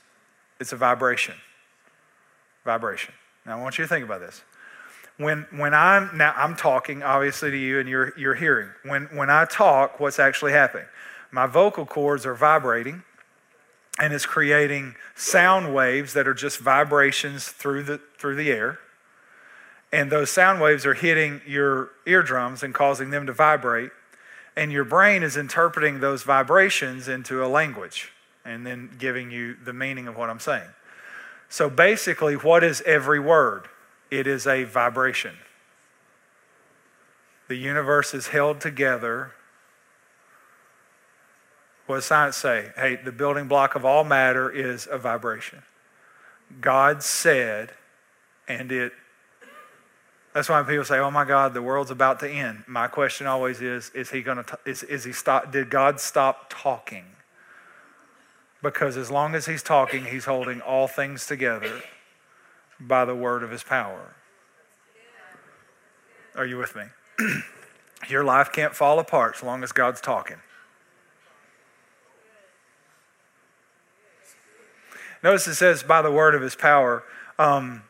It's 0.60 0.72
a 0.72 0.78
vibration. 0.78 1.34
Vibration. 2.64 3.16
Now 3.48 3.58
I 3.58 3.62
want 3.62 3.78
you 3.78 3.86
to 3.86 3.88
think 3.88 4.06
about 4.06 4.20
this. 4.20 4.44
When, 5.18 5.48
when 5.52 5.74
I'm 5.74 6.16
now 6.16 6.34
I'm 6.36 6.56
talking 6.56 7.02
obviously 7.02 7.50
to 7.50 7.58
you 7.58 7.80
and 7.80 7.90
you're 7.90 8.14
you're 8.18 8.36
hearing. 8.36 8.70
When 8.84 9.06
when 9.06 9.32
I 9.32 9.46
talk, 9.46 10.00
what's 10.00 10.20
actually 10.20 10.52
happening? 10.52 10.86
My 11.32 11.48
vocal 11.48 11.86
cords 11.86 12.26
are 12.26 12.36
vibrating 12.36 13.04
and 14.00 14.14
it's 14.14 14.28
creating 14.28 14.96
sound 15.16 15.74
waves 15.74 16.14
that 16.14 16.28
are 16.28 16.36
just 16.36 16.60
vibrations 16.60 17.48
through 17.48 17.84
the 17.84 18.00
through 18.20 18.36
the 18.36 18.52
air. 18.52 18.78
And 19.92 20.12
those 20.12 20.30
sound 20.30 20.62
waves 20.62 20.86
are 20.86 20.94
hitting 20.94 21.42
your 21.48 21.90
eardrums 22.06 22.62
and 22.62 22.74
causing 22.74 23.10
them 23.10 23.26
to 23.26 23.34
vibrate 23.34 23.92
and 24.58 24.72
your 24.72 24.84
brain 24.84 25.22
is 25.22 25.38
interpreting 25.38 26.00
those 26.00 26.24
vibrations 26.24 27.08
into 27.08 27.46
a 27.46 27.48
language 27.48 28.12
and 28.44 28.66
then 28.66 28.90
giving 28.98 29.30
you 29.30 29.56
the 29.64 29.72
meaning 29.72 30.08
of 30.08 30.18
what 30.18 30.32
I'm 30.32 30.40
saying. 30.40 30.68
So 31.50 31.70
basically, 31.70 32.36
what 32.36 32.64
is 32.64 32.82
every 32.82 33.20
word? 33.20 33.68
It 34.12 34.28
is 34.28 34.48
a 34.48 34.64
vibration. 34.64 35.36
The 37.48 37.56
universe 37.56 38.14
is 38.14 38.28
held 38.28 38.60
together. 38.60 39.32
What 41.86 41.96
does 41.96 42.06
science 42.06 42.36
say? 42.36 42.72
Hey, 42.76 42.98
the 42.98 43.12
building 43.12 43.48
block 43.48 43.76
of 43.76 43.86
all 43.86 44.04
matter 44.04 44.50
is 44.50 44.88
a 44.92 44.98
vibration. 44.98 45.64
God 46.60 47.04
said, 47.04 47.72
and 48.48 48.72
it 48.72 48.94
that's 50.38 50.50
why 50.50 50.62
people 50.62 50.86
say, 50.86 51.00
"Oh 51.00 51.10
my 51.10 51.26
God, 51.26 51.56
the 51.56 51.64
world's 51.64 51.90
about 51.90 52.20
to 52.20 52.30
end." 52.30 52.64
My 52.68 52.88
question 52.88 53.26
always 53.26 53.60
is: 53.60 53.90
Is 53.96 54.12
he 54.12 54.22
going 54.22 54.44
to? 54.44 54.60
Is, 54.66 54.84
is 54.84 55.04
he 55.04 55.12
stop? 55.12 55.52
Did 55.52 55.72
God 55.72 56.00
stop 56.00 56.46
talking? 56.50 57.06
Because 58.62 58.98
as 58.98 59.12
long 59.12 59.36
as 59.36 59.46
he's 59.46 59.64
talking, 59.64 60.06
he's 60.06 60.26
holding 60.26 60.62
all 60.62 60.88
things 60.88 61.28
together 61.28 61.82
by 62.80 63.06
the 63.06 63.16
word 63.16 63.44
of 63.44 63.52
his 63.52 63.64
power. 63.64 64.16
Are 66.36 66.46
you 66.46 66.58
with 66.58 66.76
me? 66.76 66.84
Your 68.10 68.24
life 68.24 68.52
can't 68.52 68.76
fall 68.76 69.00
apart 69.00 69.36
as 69.38 69.44
long 69.44 69.64
as 69.64 69.72
God's 69.72 70.02
talking. 70.02 70.38
Notice 75.24 75.48
it 75.48 75.56
says 75.56 75.84
by 75.84 76.02
the 76.02 76.12
word 76.12 76.36
of 76.36 76.42
his 76.42 76.56
power. 76.56 77.04
Um, 77.40 77.82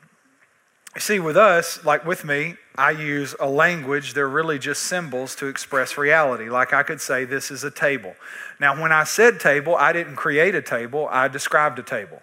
See, 0.98 1.20
with 1.20 1.38
us, 1.38 1.86
like 1.86 2.06
with 2.06 2.26
me, 2.26 2.56
I 2.78 2.92
use 2.92 3.36
a 3.40 3.50
language, 3.50 4.14
they're 4.14 4.28
really 4.28 4.60
just 4.60 4.84
symbols 4.84 5.36
to 5.36 5.48
express 5.48 5.98
reality. 5.98 6.50
Like 6.50 6.74
I 6.74 6.84
could 6.84 7.02
say, 7.02 7.26
this 7.26 7.50
is 7.50 7.64
a 7.64 7.72
table. 7.72 8.16
Now, 8.60 8.80
when 8.80 8.92
I 8.92 9.04
said 9.04 9.40
table, 9.40 9.76
I 9.76 9.94
didn't 9.94 10.16
create 10.16 10.56
a 10.56 10.62
table, 10.62 11.08
I 11.12 11.28
described 11.28 11.80
a 11.80 11.84
table. 11.84 12.22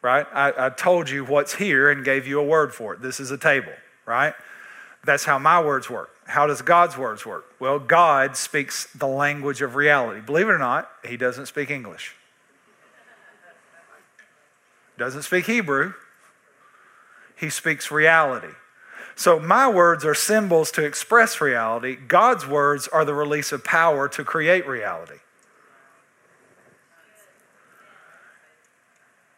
Right? 0.00 0.26
I, 0.32 0.66
I 0.66 0.70
told 0.70 1.10
you 1.10 1.24
what's 1.24 1.54
here 1.54 1.90
and 1.90 2.04
gave 2.04 2.26
you 2.26 2.40
a 2.40 2.44
word 2.44 2.72
for 2.72 2.94
it. 2.94 3.02
This 3.02 3.20
is 3.20 3.30
a 3.30 3.38
table, 3.38 3.72
right? 4.06 4.34
That's 5.04 5.24
how 5.24 5.38
my 5.38 5.62
words 5.62 5.90
work. 5.90 6.10
How 6.26 6.46
does 6.46 6.62
God's 6.62 6.96
words 6.96 7.26
work? 7.26 7.44
Well, 7.58 7.78
God 7.78 8.36
speaks 8.36 8.86
the 8.94 9.06
language 9.06 9.60
of 9.60 9.74
reality. 9.74 10.20
Believe 10.20 10.48
it 10.48 10.52
or 10.52 10.58
not, 10.58 10.90
He 11.04 11.16
doesn't 11.16 11.46
speak 11.46 11.70
English, 11.70 12.14
doesn't 14.96 15.22
speak 15.22 15.46
Hebrew 15.46 15.92
he 17.38 17.50
speaks 17.50 17.90
reality. 17.90 18.52
So, 19.18 19.40
my 19.40 19.68
words 19.68 20.04
are 20.04 20.14
symbols 20.14 20.70
to 20.70 20.84
express 20.84 21.40
reality. 21.40 21.96
God's 21.96 22.46
words 22.46 22.86
are 22.86 23.04
the 23.04 23.14
release 23.14 23.50
of 23.50 23.64
power 23.64 24.08
to 24.10 24.22
create 24.22 24.64
reality. 24.64 25.18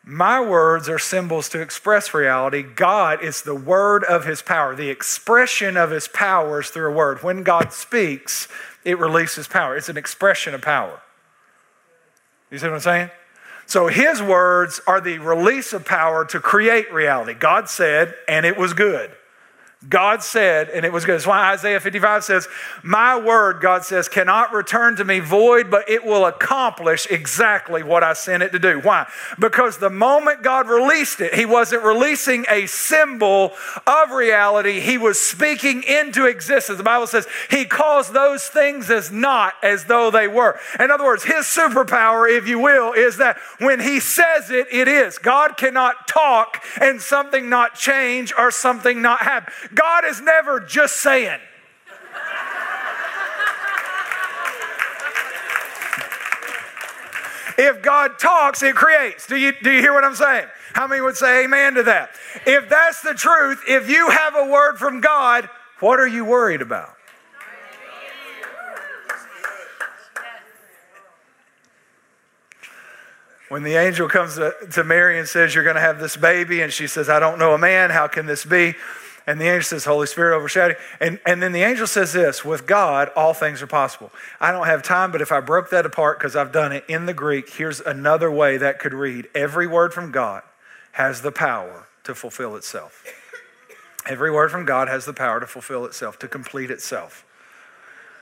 My 0.04 0.38
words 0.38 0.86
are 0.90 0.98
symbols 0.98 1.48
to 1.48 1.62
express 1.62 2.12
reality. 2.12 2.62
God 2.62 3.24
is 3.24 3.40
the 3.40 3.54
word 3.54 4.04
of 4.04 4.26
his 4.26 4.42
power. 4.42 4.76
The 4.76 4.90
expression 4.90 5.78
of 5.78 5.92
his 5.92 6.08
power 6.08 6.60
is 6.60 6.68
through 6.68 6.90
a 6.90 6.94
word. 6.94 7.22
When 7.22 7.42
God 7.42 7.72
speaks, 7.72 8.48
it 8.84 8.98
releases 8.98 9.48
power. 9.48 9.78
It's 9.78 9.88
an 9.88 9.96
expression 9.96 10.52
of 10.52 10.60
power. 10.60 11.00
You 12.50 12.58
see 12.58 12.66
what 12.66 12.74
I'm 12.74 12.80
saying? 12.80 13.10
So 13.64 13.86
his 13.86 14.20
words 14.20 14.82
are 14.86 15.00
the 15.00 15.16
release 15.20 15.72
of 15.72 15.86
power 15.86 16.26
to 16.26 16.38
create 16.38 16.92
reality. 16.92 17.32
God 17.32 17.70
said, 17.70 18.14
and 18.28 18.44
it 18.44 18.58
was 18.58 18.74
good. 18.74 19.12
God 19.88 20.22
said, 20.22 20.68
and 20.68 20.84
it 20.84 20.92
was 20.92 21.06
good. 21.06 21.14
That's 21.14 21.26
why 21.26 21.52
Isaiah 21.54 21.80
55 21.80 22.22
says, 22.24 22.48
My 22.82 23.18
word, 23.18 23.62
God 23.62 23.82
says, 23.82 24.10
cannot 24.10 24.52
return 24.52 24.96
to 24.96 25.06
me 25.06 25.20
void, 25.20 25.70
but 25.70 25.88
it 25.88 26.04
will 26.04 26.26
accomplish 26.26 27.06
exactly 27.10 27.82
what 27.82 28.04
I 28.04 28.12
sent 28.12 28.42
it 28.42 28.52
to 28.52 28.58
do. 28.58 28.80
Why? 28.80 29.06
Because 29.38 29.78
the 29.78 29.88
moment 29.88 30.42
God 30.42 30.68
released 30.68 31.22
it, 31.22 31.34
He 31.34 31.46
wasn't 31.46 31.82
releasing 31.82 32.44
a 32.50 32.66
symbol 32.66 33.52
of 33.86 34.10
reality, 34.10 34.80
He 34.80 34.98
was 34.98 35.18
speaking 35.18 35.82
into 35.82 36.26
existence. 36.26 36.76
The 36.76 36.84
Bible 36.84 37.06
says 37.06 37.26
He 37.48 37.64
calls 37.64 38.12
those 38.12 38.48
things 38.48 38.90
as 38.90 39.10
not 39.10 39.54
as 39.62 39.86
though 39.86 40.10
they 40.10 40.28
were. 40.28 40.60
In 40.78 40.90
other 40.90 41.04
words, 41.04 41.24
His 41.24 41.46
superpower, 41.46 42.30
if 42.30 42.46
you 42.46 42.58
will, 42.58 42.92
is 42.92 43.16
that 43.16 43.38
when 43.60 43.80
He 43.80 43.98
says 43.98 44.50
it, 44.50 44.66
it 44.70 44.88
is. 44.88 45.16
God 45.16 45.56
cannot 45.56 46.06
talk 46.06 46.62
and 46.78 47.00
something 47.00 47.48
not 47.48 47.76
change 47.76 48.30
or 48.36 48.50
something 48.50 49.00
not 49.00 49.20
happen. 49.20 49.69
God 49.74 50.04
is 50.04 50.20
never 50.20 50.60
just 50.60 50.96
saying. 50.96 51.40
if 57.58 57.82
God 57.82 58.18
talks, 58.18 58.62
it 58.62 58.74
creates. 58.74 59.26
Do 59.26 59.36
you, 59.36 59.52
do 59.62 59.70
you 59.70 59.80
hear 59.80 59.92
what 59.92 60.04
I'm 60.04 60.14
saying? 60.14 60.46
How 60.72 60.86
many 60.86 61.00
would 61.00 61.16
say 61.16 61.44
amen 61.44 61.74
to 61.74 61.82
that? 61.84 62.10
If 62.46 62.68
that's 62.68 63.02
the 63.02 63.14
truth, 63.14 63.62
if 63.68 63.88
you 63.88 64.10
have 64.10 64.34
a 64.36 64.46
word 64.46 64.78
from 64.78 65.00
God, 65.00 65.48
what 65.80 65.98
are 66.00 66.06
you 66.06 66.24
worried 66.24 66.62
about? 66.62 66.96
When 73.48 73.64
the 73.64 73.74
angel 73.74 74.08
comes 74.08 74.36
to, 74.36 74.54
to 74.74 74.84
Mary 74.84 75.18
and 75.18 75.26
says, 75.26 75.56
You're 75.56 75.64
going 75.64 75.74
to 75.74 75.82
have 75.82 75.98
this 75.98 76.16
baby, 76.16 76.60
and 76.60 76.72
she 76.72 76.86
says, 76.86 77.08
I 77.08 77.18
don't 77.18 77.36
know 77.36 77.52
a 77.52 77.58
man, 77.58 77.90
how 77.90 78.06
can 78.06 78.26
this 78.26 78.44
be? 78.44 78.74
And 79.30 79.40
the 79.40 79.44
angel 79.44 79.62
says, 79.62 79.84
Holy 79.84 80.08
Spirit 80.08 80.36
overshadowing. 80.36 80.74
And, 80.98 81.20
and 81.24 81.40
then 81.40 81.52
the 81.52 81.62
angel 81.62 81.86
says 81.86 82.12
this 82.12 82.44
with 82.44 82.66
God, 82.66 83.10
all 83.14 83.32
things 83.32 83.62
are 83.62 83.68
possible. 83.68 84.10
I 84.40 84.50
don't 84.50 84.66
have 84.66 84.82
time, 84.82 85.12
but 85.12 85.22
if 85.22 85.30
I 85.30 85.38
broke 85.38 85.70
that 85.70 85.86
apart 85.86 86.18
because 86.18 86.34
I've 86.34 86.50
done 86.50 86.72
it 86.72 86.84
in 86.88 87.06
the 87.06 87.14
Greek, 87.14 87.48
here's 87.48 87.80
another 87.80 88.28
way 88.28 88.56
that 88.56 88.80
could 88.80 88.92
read 88.92 89.28
Every 89.32 89.68
word 89.68 89.94
from 89.94 90.10
God 90.10 90.42
has 90.92 91.22
the 91.22 91.30
power 91.30 91.86
to 92.02 92.12
fulfill 92.12 92.56
itself. 92.56 93.04
Every 94.04 94.32
word 94.32 94.50
from 94.50 94.64
God 94.64 94.88
has 94.88 95.04
the 95.04 95.12
power 95.12 95.38
to 95.38 95.46
fulfill 95.46 95.84
itself, 95.84 96.18
to 96.18 96.26
complete 96.26 96.72
itself. 96.72 97.24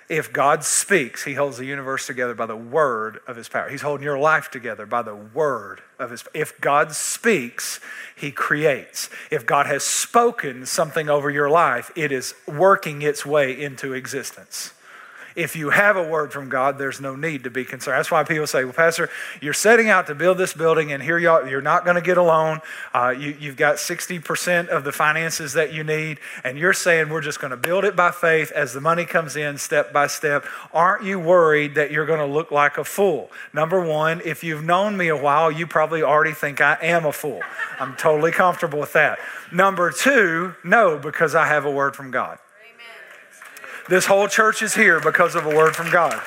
If 0.09 0.33
God 0.33 0.65
speaks, 0.65 1.25
He 1.25 1.35
holds 1.35 1.59
the 1.59 1.67
universe 1.67 2.07
together 2.07 2.35
by 2.35 2.47
the 2.47 2.57
word 2.57 3.21
of 3.27 3.37
His 3.37 3.49
power. 3.49 3.69
He's 3.69 3.83
holding 3.83 4.05
your 4.05 4.19
life 4.19 4.51
together 4.51 4.87
by 4.87 5.03
the 5.03 5.15
word 5.15 5.83
of 5.99 6.11
His. 6.11 6.25
If 6.33 6.59
God 6.61 6.93
speaks, 6.93 7.81
He 8.17 8.31
creates. 8.31 9.11
If 9.31 9.45
God 9.45 9.67
has 9.67 9.85
spoken 9.85 10.65
something 10.65 11.11
over 11.11 11.31
your 11.31 11.51
life, 11.51 11.91
it 11.95 12.11
is 12.11 12.35
working 12.47 13.03
its 13.03 13.27
way 13.27 13.53
into 13.61 13.93
existence 13.93 14.73
if 15.39 15.55
you 15.55 15.71
have 15.71 15.97
a 15.97 16.03
word 16.03 16.33
from 16.33 16.49
God, 16.49 16.79
there's 16.79 17.01
no 17.01 17.15
need 17.15 17.45
to 17.45 17.51
be 17.51 17.65
concerned. 17.65 17.97
That's 17.97 18.11
why 18.11 18.25
people 18.25 18.49
say, 18.49 18.65
well, 18.65 18.73
Pastor, 18.73 19.09
you're 19.41 19.55
setting 19.55 19.89
out 19.89 20.09
to 20.09 20.15
build 20.17 20.37
this 20.37 20.53
building, 20.53 20.91
and 20.91 21.01
here 21.01 21.17
you 21.17 21.31
are, 21.31 21.49
you're 21.49 21.63
not 21.63 21.85
going 21.85 21.95
to 21.95 22.03
get 22.03 22.19
a 22.19 22.23
loan. 22.23 22.61
Uh, 22.93 23.15
you, 23.17 23.37
you've 23.39 23.57
got 23.57 23.77
60% 23.77 24.67
of 24.67 24.83
the 24.83 24.91
finances 24.91 25.53
that 25.53 25.73
you 25.73 25.85
need, 25.85 26.19
and 26.43 26.59
you're 26.59 26.73
saying 26.73 27.09
we're 27.09 27.21
just 27.21 27.41
going 27.41 27.53
to 27.53 27.57
build 27.57 27.85
it 27.85 27.95
by 27.95 28.11
faith 28.11 28.51
as 28.51 28.73
the 28.73 28.81
money 28.81 29.05
comes 29.05 29.37
in 29.37 29.59
step 29.59 29.93
by 29.93 30.09
step. 30.09 30.45
Aren't 30.73 31.05
you 31.05 31.21
worried 31.21 31.77
that 31.77 31.93
you're 31.93 32.07
going 32.07 32.19
to 32.19 32.27
look 32.27 32.51
like 32.51 32.77
a 32.77 32.85
fool? 32.85 33.31
Number 33.53 33.81
one, 33.81 34.21
if 34.25 34.43
you've 34.43 34.65
known 34.65 34.97
me 34.97 35.07
a 35.07 35.17
while, 35.17 35.53
you 35.53 35.69
probably 35.69 36.03
already 36.03 36.33
think 36.33 36.61
I 36.61 36.79
am 36.83 37.07
a 37.07 37.13
fool. 37.13 37.43
I'm 37.79 37.95
totally 37.95 38.33
comfortable 38.33 38.81
with 38.81 38.95
that. 38.95 39.21
Number 39.53 39.93
two, 39.93 40.57
no, 40.65 40.99
because 40.99 41.37
I 41.37 41.47
have 41.47 41.65
a 41.65 41.71
word 41.71 41.95
from 41.95 42.11
God. 42.11 42.41
This 43.89 44.07
whole 44.07 44.29
church 44.29 44.63
is 44.63 44.75
here 44.75 45.01
because 45.01 45.35
of 45.35 45.47
a 45.47 45.55
word 45.55 45.75
from 45.75 45.91
God. 45.91 46.21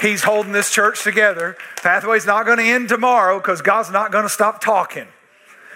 He's 0.00 0.22
holding 0.22 0.52
this 0.52 0.70
church 0.70 1.02
together. 1.02 1.56
Pathway's 1.82 2.26
not 2.26 2.46
going 2.46 2.58
to 2.58 2.64
end 2.64 2.88
tomorrow 2.88 3.38
because 3.38 3.62
God's 3.62 3.90
not 3.90 4.12
going 4.12 4.24
to 4.24 4.28
stop 4.28 4.60
talking. 4.60 5.08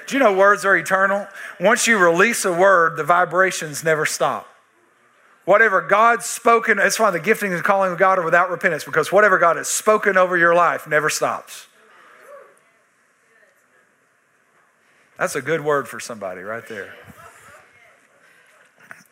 Do 0.06 0.16
you 0.16 0.20
know 0.20 0.36
words 0.36 0.64
are 0.64 0.76
eternal? 0.76 1.26
Once 1.58 1.86
you 1.86 1.96
release 1.96 2.44
a 2.44 2.52
word, 2.52 2.96
the 2.96 3.04
vibrations 3.04 3.82
never 3.82 4.04
stop. 4.04 4.46
Whatever 5.44 5.80
God's 5.80 6.26
spoken, 6.26 6.76
that's 6.76 7.00
why 7.00 7.10
the 7.10 7.18
gifting 7.18 7.52
and 7.52 7.64
calling 7.64 7.92
of 7.92 7.98
God 7.98 8.18
are 8.18 8.24
without 8.24 8.50
repentance, 8.50 8.84
because 8.84 9.10
whatever 9.10 9.38
God 9.38 9.56
has 9.56 9.68
spoken 9.68 10.16
over 10.16 10.36
your 10.36 10.54
life 10.54 10.86
never 10.86 11.08
stops. 11.08 11.66
That's 15.18 15.34
a 15.34 15.42
good 15.42 15.62
word 15.62 15.88
for 15.88 15.98
somebody 15.98 16.42
right 16.42 16.66
there. 16.68 16.94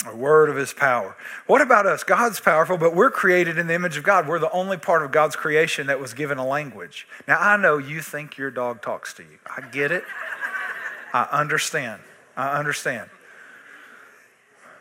A 0.06 0.14
word 0.14 0.48
of 0.48 0.54
his 0.54 0.72
power. 0.72 1.16
What 1.48 1.60
about 1.60 1.84
us? 1.84 2.04
God's 2.04 2.38
powerful, 2.38 2.78
but 2.78 2.94
we're 2.94 3.10
created 3.10 3.58
in 3.58 3.66
the 3.66 3.74
image 3.74 3.96
of 3.96 4.04
God. 4.04 4.28
We're 4.28 4.38
the 4.38 4.50
only 4.52 4.76
part 4.76 5.02
of 5.02 5.10
God's 5.10 5.34
creation 5.34 5.88
that 5.88 5.98
was 5.98 6.14
given 6.14 6.38
a 6.38 6.46
language. 6.46 7.08
Now, 7.26 7.38
I 7.40 7.56
know 7.56 7.78
you 7.78 8.00
think 8.00 8.38
your 8.38 8.52
dog 8.52 8.80
talks 8.80 9.12
to 9.14 9.24
you. 9.24 9.38
I 9.44 9.68
get 9.68 9.90
it. 9.90 10.04
I 11.12 11.24
understand. 11.32 12.00
I 12.36 12.58
understand. 12.58 13.10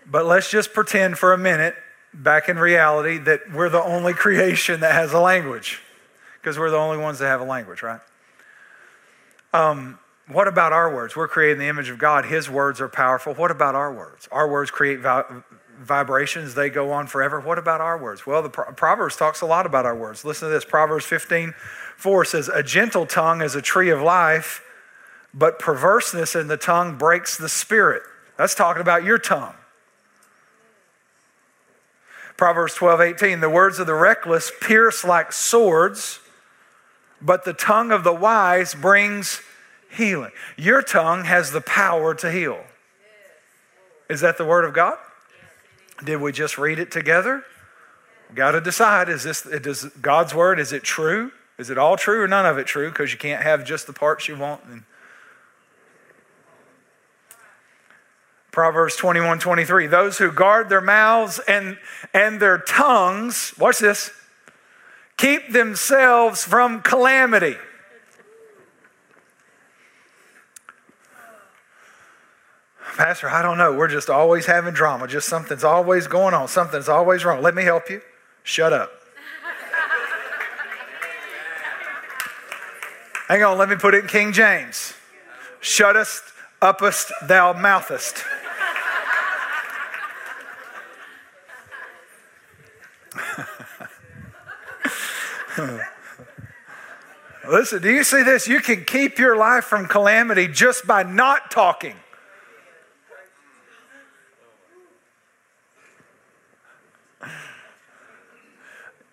But 0.06 0.27
let's 0.27 0.51
just 0.51 0.71
pretend 0.71 1.17
for 1.17 1.34
a 1.34 1.38
minute, 1.38 1.73
back 2.13 2.47
in 2.47 2.60
reality, 2.60 3.17
that 3.17 3.51
we're 3.51 3.69
the 3.69 3.84
only 3.84 4.13
creation 4.13 4.82
that 4.82 4.93
has 4.93 5.13
a 5.13 5.19
language, 5.19 5.82
because 6.39 6.60
we're 6.60 6.69
the 6.69 6.77
only 6.77 6.99
ones 6.99 7.17
that 7.19 7.25
have 7.25 7.41
a 7.41 7.45
language, 7.45 7.82
right? 7.82 8.01
Um, 9.51 9.97
what 10.27 10.47
about 10.47 10.73
our 10.73 10.93
words? 10.93 11.15
We're 11.15 11.27
created 11.27 11.53
in 11.53 11.59
the 11.59 11.67
image 11.67 11.89
of 11.89 11.97
God. 11.97 12.25
His 12.25 12.49
words 12.49 12.81
are 12.81 12.89
powerful. 12.89 13.33
What 13.33 13.49
about 13.49 13.75
our 13.75 13.93
words? 13.93 14.27
Our 14.31 14.49
words 14.49 14.71
create 14.71 14.99
vibrations, 15.79 16.53
they 16.55 16.69
go 16.69 16.91
on 16.91 17.07
forever. 17.07 17.39
What 17.39 17.57
about 17.57 17.81
our 17.81 17.97
words? 17.97 18.25
Well, 18.25 18.41
the 18.41 18.49
Proverbs 18.49 19.15
talks 19.15 19.41
a 19.41 19.45
lot 19.45 19.65
about 19.65 19.85
our 19.85 19.95
words. 19.95 20.25
Listen 20.25 20.49
to 20.49 20.53
this 20.53 20.65
Proverbs 20.65 21.05
15 21.05 21.53
4 21.97 22.25
says, 22.25 22.49
A 22.49 22.61
gentle 22.61 23.05
tongue 23.05 23.41
is 23.41 23.55
a 23.55 23.61
tree 23.61 23.89
of 23.89 24.01
life, 24.01 24.61
but 25.33 25.59
perverseness 25.59 26.35
in 26.35 26.47
the 26.47 26.57
tongue 26.57 26.97
breaks 26.97 27.37
the 27.37 27.49
spirit. 27.49 28.03
That's 28.37 28.53
talking 28.53 28.81
about 28.81 29.03
your 29.03 29.17
tongue. 29.17 29.55
Proverbs 32.35 32.75
12 32.75 33.01
18, 33.01 33.39
the 33.39 33.49
words 33.49 33.79
of 33.79 33.87
the 33.87 33.95
reckless 33.95 34.51
pierce 34.61 35.03
like 35.03 35.31
swords, 35.31 36.19
but 37.19 37.45
the 37.45 37.53
tongue 37.53 37.91
of 37.91 38.03
the 38.03 38.13
wise 38.13 38.75
brings 38.75 39.41
healing. 39.97 40.31
Your 40.57 40.81
tongue 40.81 41.25
has 41.25 41.51
the 41.51 41.62
power 41.62 42.15
to 42.15 42.31
heal. 42.31 42.60
Is 44.10 44.21
that 44.21 44.38
the 44.38 44.45
word 44.45 44.63
of 44.63 44.73
God? 44.73 44.97
Did 46.03 46.21
we 46.21 46.31
just 46.31 46.57
read 46.57 46.79
it 46.79 46.91
together? 46.91 47.43
Got 48.33 48.51
to 48.51 48.62
decide 48.62 49.10
is 49.10 49.23
this 49.23 49.41
does 49.41 49.86
God's 50.01 50.33
word 50.33 50.60
is 50.60 50.71
it 50.71 50.83
true? 50.83 51.31
Is 51.57 51.69
it 51.69 51.77
all 51.77 51.97
true 51.97 52.21
or 52.21 52.27
none 52.27 52.45
of 52.45 52.57
it 52.57 52.67
true 52.67 52.89
because 52.89 53.12
you 53.12 53.17
can't 53.17 53.41
have 53.41 53.65
just 53.65 53.88
the 53.88 53.93
parts 53.93 54.27
you 54.27 54.38
want 54.38 54.63
and 54.65 54.83
Proverbs 58.57 58.95
21 58.95 59.38
23. 59.38 59.86
Those 59.86 60.17
who 60.17 60.31
guard 60.31 60.67
their 60.67 60.81
mouths 60.81 61.39
and, 61.47 61.77
and 62.12 62.39
their 62.39 62.57
tongues, 62.57 63.53
watch 63.60 63.77
this, 63.77 64.10
keep 65.15 65.53
themselves 65.53 66.43
from 66.43 66.81
calamity. 66.81 67.55
Pastor, 72.97 73.29
I 73.29 73.41
don't 73.43 73.60
know. 73.60 73.73
We're 73.73 73.89
just 73.89 74.10
always 74.10 74.47
having 74.47 74.73
drama. 74.73 75.07
Just 75.07 75.29
something's 75.29 75.63
always 75.63 76.07
going 76.07 76.33
on. 76.33 76.47
Something's 76.47 76.89
always 76.89 77.23
wrong. 77.23 77.43
Let 77.43 77.53
me 77.53 77.62
help 77.62 77.91
you. 77.91 78.01
Shut 78.41 78.73
up. 78.73 78.89
Hang 83.27 83.43
on, 83.43 83.60
let 83.60 83.69
me 83.69 83.75
put 83.75 83.93
it 83.93 83.99
in 83.99 84.07
King 84.07 84.33
James. 84.33 84.95
Shuttest, 85.62 86.23
uppest, 86.60 87.12
thou 87.27 87.53
mouthest. 87.53 88.23
Listen, 97.47 97.83
do 97.83 97.91
you 97.91 98.03
see 98.03 98.23
this? 98.23 98.47
You 98.47 98.60
can 98.60 98.86
keep 98.86 99.19
your 99.19 99.38
life 99.38 99.65
from 99.65 99.86
calamity 99.86 100.47
just 100.47 100.88
by 100.88 101.03
not 101.03 101.51
talking. 101.51 101.93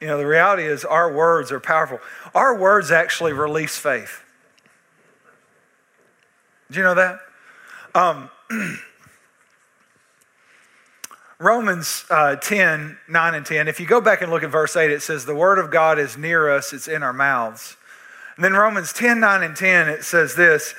You 0.05 0.11
know, 0.11 0.19
the 0.19 0.27
reality 0.27 0.65
is 0.65 0.85
our 0.85 1.11
words 1.11 1.51
are 1.51 1.59
powerful. 1.59 1.99
Our 2.35 2.59
words 2.59 2.91
actually 2.91 3.33
release 3.33 3.79
faith. 3.79 4.23
Do 6.71 6.77
you 6.79 6.85
know 6.85 6.95
that? 6.95 7.21
Um, 7.95 8.29
Romans 11.39 12.05
uh, 12.11 12.37
10, 12.37 12.99
9 13.09 13.35
and 13.35 13.47
10, 13.47 13.67
if 13.67 13.81
you 13.81 13.87
go 13.87 14.03
back 14.03 14.21
and 14.21 14.31
look 14.31 14.43
at 14.43 14.51
verse 14.51 14.77
8, 14.77 14.91
it 14.91 15.01
says, 15.01 15.25
The 15.25 15.35
word 15.35 15.59
of 15.59 15.71
God 15.71 15.99
is 15.99 16.19
near 16.19 16.55
us, 16.55 16.75
it's 16.75 16.87
in 16.87 17.03
our 17.03 17.15
mouths. 17.15 17.79
And 18.37 18.45
then 18.45 18.53
Romans 18.53 18.93
10, 18.93 19.21
9 19.21 19.43
and 19.43 19.57
10, 19.57 19.89
it 19.89 20.05
says 20.05 20.35
this 20.35 20.75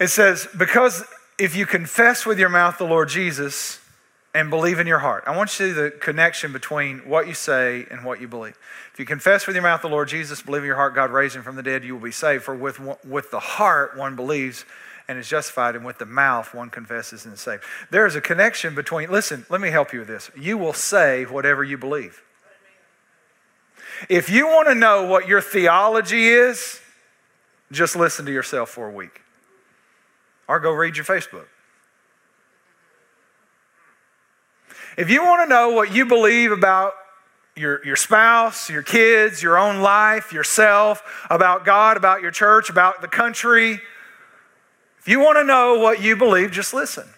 It 0.00 0.08
says, 0.08 0.48
Because 0.58 1.04
if 1.38 1.54
you 1.54 1.66
confess 1.66 2.26
with 2.26 2.40
your 2.40 2.48
mouth 2.48 2.78
the 2.78 2.84
Lord 2.84 3.10
Jesus 3.10 3.78
and 4.34 4.50
believe 4.50 4.78
in 4.78 4.86
your 4.86 4.98
heart, 4.98 5.24
I 5.26 5.36
want 5.36 5.58
you 5.58 5.66
to 5.66 5.74
see 5.74 5.80
the 5.80 5.90
connection 5.90 6.52
between 6.52 6.98
what 7.08 7.26
you 7.26 7.34
say 7.34 7.86
and 7.90 8.04
what 8.04 8.20
you 8.20 8.28
believe. 8.28 8.58
If 8.92 8.98
you 8.98 9.06
confess 9.06 9.46
with 9.46 9.56
your 9.56 9.62
mouth 9.62 9.82
the 9.82 9.88
Lord 9.88 10.08
Jesus, 10.08 10.42
believe 10.42 10.62
in 10.62 10.66
your 10.66 10.76
heart 10.76 10.94
God 10.94 11.10
raised 11.10 11.34
him 11.34 11.42
from 11.42 11.56
the 11.56 11.62
dead, 11.62 11.84
you 11.84 11.94
will 11.94 12.02
be 12.02 12.12
saved. 12.12 12.44
For 12.44 12.54
with, 12.54 12.80
with 13.04 13.30
the 13.30 13.40
heart 13.40 13.96
one 13.96 14.16
believes 14.16 14.64
and 15.08 15.18
is 15.18 15.26
justified, 15.26 15.74
and 15.74 15.86
with 15.86 15.98
the 15.98 16.06
mouth 16.06 16.52
one 16.52 16.68
confesses 16.68 17.24
and 17.24 17.32
is 17.34 17.40
saved. 17.40 17.62
There 17.90 18.06
is 18.06 18.14
a 18.14 18.20
connection 18.20 18.74
between, 18.74 19.10
listen, 19.10 19.46
let 19.48 19.60
me 19.60 19.70
help 19.70 19.94
you 19.94 20.00
with 20.00 20.08
this. 20.08 20.30
You 20.38 20.58
will 20.58 20.74
say 20.74 21.24
whatever 21.24 21.64
you 21.64 21.78
believe. 21.78 22.22
If 24.10 24.28
you 24.28 24.46
want 24.46 24.68
to 24.68 24.74
know 24.74 25.06
what 25.06 25.26
your 25.26 25.40
theology 25.40 26.28
is, 26.28 26.80
just 27.72 27.96
listen 27.96 28.26
to 28.26 28.32
yourself 28.32 28.68
for 28.68 28.86
a 28.86 28.92
week. 28.92 29.22
Or 30.46 30.60
go 30.60 30.72
read 30.72 30.96
your 30.96 31.06
Facebook. 31.06 31.46
If 34.98 35.10
you 35.10 35.24
want 35.24 35.44
to 35.44 35.48
know 35.48 35.68
what 35.68 35.94
you 35.94 36.06
believe 36.06 36.50
about 36.50 36.92
your, 37.54 37.84
your 37.86 37.94
spouse, 37.94 38.68
your 38.68 38.82
kids, 38.82 39.40
your 39.40 39.56
own 39.56 39.80
life, 39.80 40.32
yourself, 40.32 41.04
about 41.30 41.64
God, 41.64 41.96
about 41.96 42.20
your 42.20 42.32
church, 42.32 42.68
about 42.68 43.00
the 43.00 43.06
country, 43.06 43.80
if 44.98 45.06
you 45.06 45.20
want 45.20 45.38
to 45.38 45.44
know 45.44 45.78
what 45.78 46.02
you 46.02 46.16
believe, 46.16 46.50
just 46.50 46.74
listen. 46.74 47.08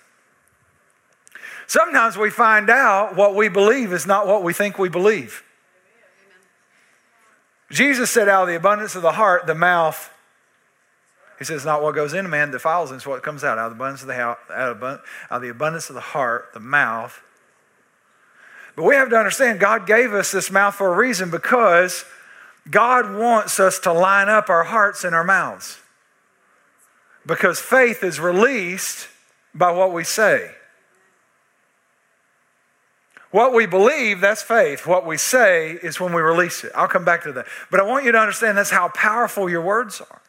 Sometimes 1.66 2.18
we 2.18 2.28
find 2.28 2.68
out 2.68 3.16
what 3.16 3.34
we 3.34 3.48
believe 3.48 3.94
is 3.94 4.06
not 4.06 4.26
what 4.26 4.42
we 4.42 4.52
think 4.52 4.78
we 4.78 4.90
believe. 4.90 5.42
Jesus 7.70 8.10
said, 8.10 8.28
out 8.28 8.42
of 8.42 8.48
the 8.48 8.56
abundance 8.56 8.94
of 8.94 9.00
the 9.00 9.12
heart, 9.12 9.46
the 9.46 9.54
mouth, 9.54 10.12
he 11.38 11.46
says, 11.46 11.64
not 11.64 11.82
what 11.82 11.94
goes 11.94 12.12
in 12.12 12.26
a 12.26 12.28
man 12.28 12.50
defiles 12.50 12.90
him, 12.90 12.98
it's 12.98 13.06
what 13.06 13.22
comes 13.22 13.42
out. 13.42 13.56
Out 13.56 13.72
of 13.72 13.78
the 13.78 13.82
abundance 13.82 14.02
of 14.02 14.08
the, 14.08 14.20
out 14.20 14.38
of, 14.50 14.82
out 14.82 15.00
of 15.30 15.40
the 15.40 15.48
abundance 15.48 15.88
of 15.88 15.94
the 15.94 16.02
heart, 16.02 16.50
the 16.52 16.60
mouth. 16.60 17.22
But 18.80 18.86
we 18.86 18.94
have 18.94 19.10
to 19.10 19.16
understand 19.18 19.60
God 19.60 19.86
gave 19.86 20.14
us 20.14 20.32
this 20.32 20.50
mouth 20.50 20.74
for 20.74 20.90
a 20.90 20.96
reason 20.96 21.30
because 21.30 22.06
God 22.70 23.14
wants 23.14 23.60
us 23.60 23.78
to 23.80 23.92
line 23.92 24.30
up 24.30 24.48
our 24.48 24.64
hearts 24.64 25.04
and 25.04 25.14
our 25.14 25.22
mouths 25.22 25.78
because 27.26 27.60
faith 27.60 28.02
is 28.02 28.18
released 28.18 29.06
by 29.54 29.70
what 29.70 29.92
we 29.92 30.02
say. 30.02 30.52
What 33.30 33.52
we 33.52 33.66
believe, 33.66 34.22
that's 34.22 34.42
faith. 34.42 34.86
What 34.86 35.04
we 35.06 35.18
say 35.18 35.72
is 35.72 36.00
when 36.00 36.14
we 36.14 36.22
release 36.22 36.64
it. 36.64 36.72
I'll 36.74 36.88
come 36.88 37.04
back 37.04 37.24
to 37.24 37.32
that. 37.32 37.46
But 37.70 37.80
I 37.80 37.82
want 37.82 38.06
you 38.06 38.12
to 38.12 38.18
understand 38.18 38.56
that's 38.56 38.70
how 38.70 38.88
powerful 38.88 39.50
your 39.50 39.60
words 39.60 40.00
are. 40.00 40.22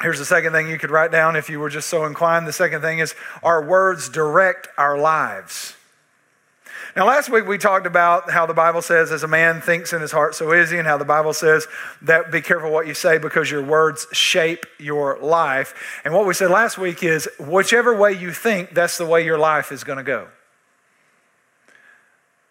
Here's 0.00 0.18
the 0.18 0.24
second 0.24 0.54
thing 0.54 0.70
you 0.70 0.78
could 0.78 0.90
write 0.90 1.12
down 1.12 1.36
if 1.36 1.50
you 1.50 1.60
were 1.60 1.68
just 1.68 1.90
so 1.90 2.06
inclined. 2.06 2.46
The 2.46 2.52
second 2.54 2.80
thing 2.80 3.00
is 3.00 3.14
our 3.42 3.62
words 3.62 4.08
direct 4.08 4.68
our 4.78 4.96
lives. 4.96 5.76
Now, 6.96 7.06
last 7.06 7.28
week 7.28 7.46
we 7.46 7.58
talked 7.58 7.86
about 7.86 8.30
how 8.30 8.46
the 8.46 8.54
Bible 8.54 8.80
says, 8.80 9.10
as 9.10 9.24
a 9.24 9.28
man 9.28 9.60
thinks 9.60 9.92
in 9.92 10.00
his 10.00 10.12
heart, 10.12 10.36
so 10.36 10.52
is 10.52 10.70
he, 10.70 10.78
and 10.78 10.86
how 10.86 10.96
the 10.96 11.04
Bible 11.04 11.32
says 11.32 11.66
that 12.02 12.30
be 12.30 12.40
careful 12.40 12.70
what 12.70 12.86
you 12.86 12.94
say 12.94 13.18
because 13.18 13.50
your 13.50 13.64
words 13.64 14.06
shape 14.12 14.64
your 14.78 15.18
life. 15.20 16.00
And 16.04 16.14
what 16.14 16.24
we 16.24 16.34
said 16.34 16.50
last 16.50 16.78
week 16.78 17.02
is, 17.02 17.28
whichever 17.40 17.96
way 17.96 18.12
you 18.12 18.30
think, 18.30 18.74
that's 18.74 18.96
the 18.96 19.06
way 19.06 19.24
your 19.24 19.38
life 19.38 19.72
is 19.72 19.82
going 19.82 19.98
to 19.98 20.04
go. 20.04 20.28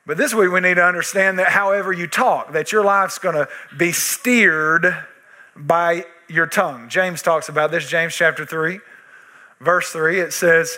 But 0.05 0.17
this 0.17 0.33
week 0.33 0.51
we 0.51 0.59
need 0.59 0.75
to 0.75 0.85
understand 0.85 1.39
that 1.39 1.47
however 1.47 1.93
you 1.93 2.07
talk, 2.07 2.51
that 2.51 2.73
your 2.73 2.83
life's 2.83 3.19
going 3.19 3.35
to 3.35 3.47
be 3.77 3.93
steered 3.93 4.93
by 5.55 6.05
your 6.27 6.47
tongue. 6.47 6.89
James 6.89 7.21
talks 7.21 7.47
about 7.47 7.71
this, 7.71 7.87
James 7.87 8.13
chapter 8.13 8.45
3, 8.45 8.81
verse 9.61 9.89
3. 9.91 10.19
It 10.19 10.33
says, 10.33 10.77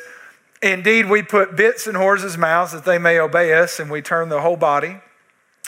Indeed, 0.62 1.10
we 1.10 1.22
put 1.22 1.56
bits 1.56 1.88
in 1.88 1.96
horses' 1.96 2.38
mouths 2.38 2.72
that 2.72 2.86
they 2.86 2.98
may 2.98 3.20
obey 3.20 3.54
us, 3.54 3.80
and 3.80 3.92
we 3.92 4.02
turn 4.02 4.30
the 4.30 4.42
whole 4.42 4.56
body. 4.56 4.98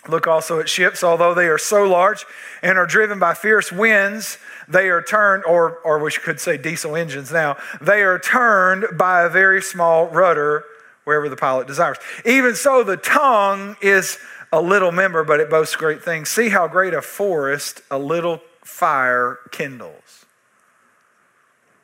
Look 0.07 0.27
also 0.27 0.59
at 0.59 0.69
ships, 0.69 1.03
although 1.03 1.33
they 1.33 1.47
are 1.47 1.57
so 1.57 1.83
large 1.83 2.25
and 2.61 2.77
are 2.77 2.85
driven 2.85 3.19
by 3.19 3.33
fierce 3.33 3.71
winds, 3.71 4.37
they 4.67 4.89
are 4.89 5.01
turned, 5.01 5.43
or, 5.45 5.79
or 5.79 5.99
we 5.99 6.11
could 6.11 6.39
say 6.39 6.57
diesel 6.57 6.95
engines 6.95 7.31
now, 7.31 7.57
they 7.81 8.03
are 8.03 8.19
turned 8.19 8.97
by 8.97 9.23
a 9.23 9.29
very 9.29 9.61
small 9.61 10.07
rudder 10.07 10.63
wherever 11.03 11.29
the 11.29 11.35
pilot 11.35 11.67
desires. 11.67 11.97
Even 12.25 12.55
so, 12.55 12.83
the 12.83 12.97
tongue 12.97 13.75
is 13.81 14.17
a 14.51 14.61
little 14.61 14.91
member, 14.91 15.23
but 15.23 15.39
it 15.39 15.49
boasts 15.49 15.75
great 15.75 16.03
things. 16.03 16.29
See 16.29 16.49
how 16.49 16.67
great 16.67 16.93
a 16.93 17.01
forest 17.01 17.81
a 17.91 17.97
little 17.97 18.41
fire 18.63 19.39
kindles. 19.51 20.25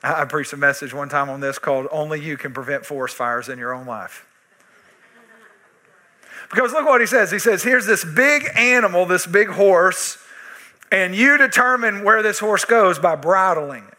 I 0.03 0.25
preached 0.25 0.51
a 0.51 0.57
message 0.57 0.93
one 0.93 1.07
time 1.07 1.29
on 1.29 1.39
this 1.39 1.57
called 1.57 1.87
Only 1.89 2.19
You 2.19 2.35
Can 2.35 2.53
Prevent 2.53 2.85
Forest 2.85 3.15
Fires 3.15 3.47
in 3.47 3.57
Your 3.57 3.73
Own 3.73 3.85
Life. 3.85 4.27
Because 6.51 6.73
look 6.73 6.85
what 6.85 6.99
he 6.99 7.07
says. 7.07 7.31
He 7.31 7.39
says, 7.39 7.63
Here's 7.63 7.85
this 7.85 8.03
big 8.03 8.47
animal, 8.55 9.05
this 9.05 9.25
big 9.25 9.47
horse, 9.47 10.17
and 10.91 11.15
you 11.15 11.37
determine 11.37 12.03
where 12.03 12.21
this 12.21 12.39
horse 12.39 12.65
goes 12.65 12.99
by 12.99 13.15
bridling 13.15 13.85
it. 13.85 13.97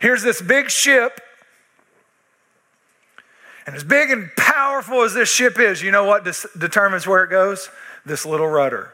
Here's 0.00 0.22
this 0.22 0.42
big 0.42 0.68
ship, 0.68 1.20
and 3.66 3.76
as 3.76 3.84
big 3.84 4.10
and 4.10 4.30
powerful 4.36 5.02
as 5.02 5.14
this 5.14 5.32
ship 5.32 5.58
is, 5.58 5.82
you 5.82 5.90
know 5.90 6.04
what 6.04 6.24
determines 6.58 7.06
where 7.06 7.22
it 7.24 7.30
goes? 7.30 7.70
This 8.04 8.26
little 8.26 8.48
rudder. 8.48 8.92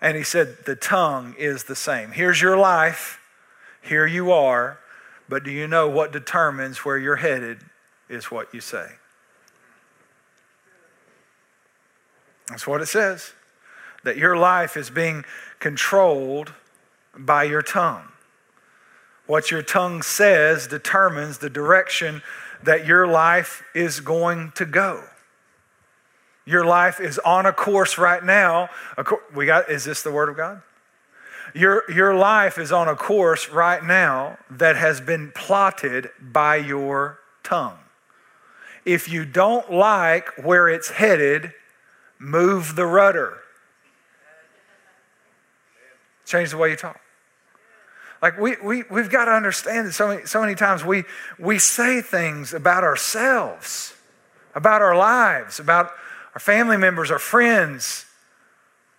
And 0.00 0.16
he 0.16 0.22
said, 0.22 0.58
The 0.64 0.76
tongue 0.76 1.34
is 1.38 1.64
the 1.64 1.76
same. 1.76 2.12
Here's 2.12 2.40
your 2.40 2.56
life, 2.56 3.20
here 3.82 4.06
you 4.06 4.32
are, 4.32 4.78
but 5.28 5.44
do 5.44 5.50
you 5.50 5.66
know 5.66 5.88
what 5.88 6.12
determines 6.12 6.78
where 6.78 6.98
you're 6.98 7.16
headed 7.16 7.58
is 8.08 8.30
what 8.30 8.52
you 8.52 8.60
say? 8.60 8.86
That's 12.48 12.66
what 12.66 12.80
it 12.80 12.86
says. 12.86 13.32
That 14.02 14.16
your 14.16 14.36
life 14.36 14.76
is 14.76 14.90
being 14.90 15.24
controlled 15.60 16.52
by 17.16 17.44
your 17.44 17.62
tongue. 17.62 18.08
What 19.26 19.50
your 19.50 19.62
tongue 19.62 20.02
says 20.02 20.66
determines 20.66 21.38
the 21.38 21.50
direction 21.50 22.22
that 22.64 22.86
your 22.86 23.06
life 23.06 23.62
is 23.74 24.00
going 24.00 24.52
to 24.56 24.66
go. 24.66 25.04
Your 26.44 26.64
life 26.64 26.98
is 26.98 27.18
on 27.20 27.46
a 27.46 27.52
course 27.52 27.96
right 27.96 28.24
now. 28.24 28.68
We 29.34 29.46
got 29.46 29.70
is 29.70 29.84
this 29.84 30.02
the 30.02 30.10
word 30.10 30.28
of 30.28 30.36
God? 30.36 30.62
Your, 31.54 31.90
your 31.90 32.14
life 32.14 32.58
is 32.58 32.72
on 32.72 32.88
a 32.88 32.94
course 32.94 33.48
right 33.48 33.82
now 33.82 34.38
that 34.50 34.76
has 34.76 35.00
been 35.00 35.32
plotted 35.34 36.10
by 36.20 36.56
your 36.56 37.18
tongue. 37.42 37.78
If 38.84 39.08
you 39.08 39.24
don't 39.24 39.72
like 39.72 40.28
where 40.38 40.68
it's 40.68 40.90
headed, 40.90 41.52
Move 42.20 42.76
the 42.76 42.84
rudder. 42.84 43.38
Change 46.26 46.50
the 46.50 46.58
way 46.58 46.70
you 46.70 46.76
talk. 46.76 47.00
Like 48.20 48.38
we, 48.38 48.56
we, 48.62 48.84
we've 48.90 49.10
got 49.10 49.24
to 49.24 49.30
understand 49.30 49.88
that 49.88 49.94
so 49.94 50.08
many, 50.08 50.26
so 50.26 50.42
many 50.42 50.54
times 50.54 50.84
we, 50.84 51.04
we 51.38 51.58
say 51.58 52.02
things 52.02 52.52
about 52.52 52.84
ourselves, 52.84 53.94
about 54.54 54.82
our 54.82 54.94
lives, 54.94 55.58
about 55.58 55.92
our 56.34 56.40
family 56.40 56.76
members, 56.76 57.10
our 57.10 57.18
friends, 57.18 58.04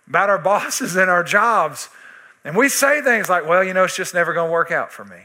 about 0.08 0.28
our 0.28 0.38
bosses 0.40 0.96
and 0.96 1.08
our 1.08 1.22
jobs. 1.22 1.88
And 2.44 2.56
we 2.56 2.68
say 2.68 3.00
things 3.02 3.28
like, 3.28 3.46
well, 3.46 3.62
you 3.62 3.72
know, 3.72 3.84
it's 3.84 3.96
just 3.96 4.14
never 4.14 4.32
going 4.32 4.48
to 4.48 4.52
work 4.52 4.70
out 4.70 4.92
for 4.92 5.04
me. 5.04 5.20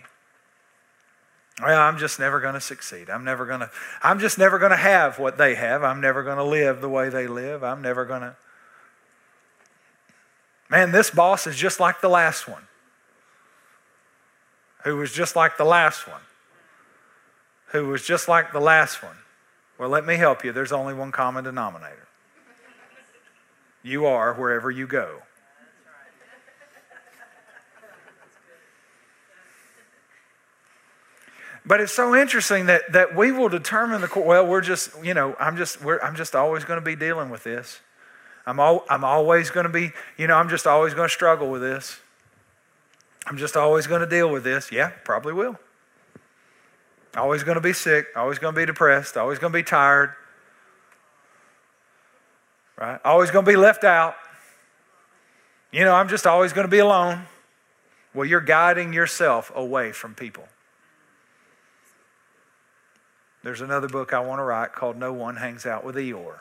Well, 1.62 1.80
I'm 1.80 1.98
just 1.98 2.20
never 2.20 2.40
going 2.40 2.54
to 2.54 2.62
succeed. 2.62 3.10
I'm 3.10 3.24
never 3.24 3.46
going 3.46 3.62
to 3.62 3.72
I'm 4.04 4.20
just 4.20 4.38
never 4.38 4.60
going 4.60 4.72
to 4.72 4.78
have 4.78 5.18
what 5.18 5.40
they 5.40 5.56
have. 5.56 5.84
I'm 5.84 6.00
never 6.00 6.22
going 6.24 6.38
to 6.38 6.44
live 6.44 6.82
the 6.82 6.90
way 6.90 7.10
they 7.10 7.26
live. 7.26 7.64
I'm 7.64 7.82
never 7.82 8.06
going 8.06 8.22
to 8.22 8.36
Man, 10.70 10.92
this 10.92 11.10
boss 11.10 11.48
is 11.48 11.56
just 11.56 11.80
like 11.80 12.02
the 12.02 12.10
last 12.10 12.48
one. 12.48 12.64
Who 14.84 14.98
was 14.98 15.12
just 15.12 15.36
like 15.36 15.58
the 15.58 15.66
last 15.66 16.08
one. 16.08 16.22
Who 17.68 17.88
was 17.88 18.06
just 18.06 18.28
like 18.28 18.52
the 18.52 18.60
last 18.60 19.02
one. 19.02 19.16
Well, 19.78 19.90
let 19.90 20.06
me 20.06 20.16
help 20.16 20.44
you. 20.44 20.52
There's 20.52 20.72
only 20.72 20.94
one 20.94 21.12
common 21.12 21.44
denominator. 21.44 22.08
You 23.84 24.06
are 24.06 24.34
wherever 24.34 24.70
you 24.70 24.88
go. 24.88 25.22
But 31.68 31.82
it's 31.82 31.92
so 31.92 32.16
interesting 32.16 32.68
that, 32.68 32.94
that 32.94 33.14
we 33.14 33.34
will 33.34 33.50
determine 33.50 34.00
the, 34.00 34.10
well, 34.16 34.48
we're 34.48 34.62
just, 34.62 34.90
you 35.04 35.14
know, 35.14 35.36
I'm 35.38 35.58
just, 35.58 35.84
I'm 35.84 36.16
just 36.16 36.34
always 36.34 36.64
going 36.64 36.80
to 36.80 36.86
be 36.86 36.96
dealing 36.96 37.30
with 37.30 37.44
this. 37.44 37.82
I'm, 38.46 38.58
I'm 38.58 39.04
always 39.04 39.50
going 39.50 39.66
to 39.66 39.72
be, 39.72 39.92
you 40.18 40.28
know, 40.28 40.36
I'm 40.36 40.48
just 40.48 40.66
always 40.66 40.94
going 40.94 41.10
to 41.10 41.14
struggle 41.14 41.52
with 41.52 41.62
this. 41.62 42.00
I'm 43.26 43.38
just 43.38 43.58
always 43.58 43.86
going 43.86 44.00
to 44.00 44.08
deal 44.08 44.32
with 44.32 44.46
this. 44.46 44.72
Yeah, 44.72 44.92
probably 45.04 45.34
will. 45.34 45.60
Always 47.18 47.44
going 47.44 47.56
to 47.56 47.62
be 47.62 47.74
sick, 47.74 48.08
always 48.16 48.40
going 48.40 48.56
to 48.56 48.62
be 48.62 48.66
depressed, 48.66 49.18
always 49.18 49.38
going 49.38 49.52
to 49.52 49.60
be 49.60 49.64
tired. 49.64 50.14
Right? 52.78 53.02
Always 53.04 53.30
going 53.30 53.44
to 53.44 53.52
be 53.52 53.58
left 53.58 53.84
out. 53.84 54.16
You 55.74 55.84
know, 55.84 55.94
I'm 55.94 56.08
just 56.08 56.26
always 56.26 56.54
going 56.54 56.66
to 56.66 56.72
be 56.72 56.80
alone. 56.80 57.24
Well, 58.14 58.26
you're 58.26 58.40
guiding 58.40 58.94
yourself 58.94 59.52
away 59.54 59.92
from 59.92 60.16
people. 60.16 60.48
There's 63.48 63.62
another 63.62 63.88
book 63.88 64.12
I 64.12 64.20
want 64.20 64.40
to 64.40 64.44
write 64.44 64.74
called 64.74 64.98
No 64.98 65.14
One 65.14 65.38
Hangs 65.38 65.66
Out 65.66 65.86
with 65.86 65.96
Eeyore. 65.96 66.40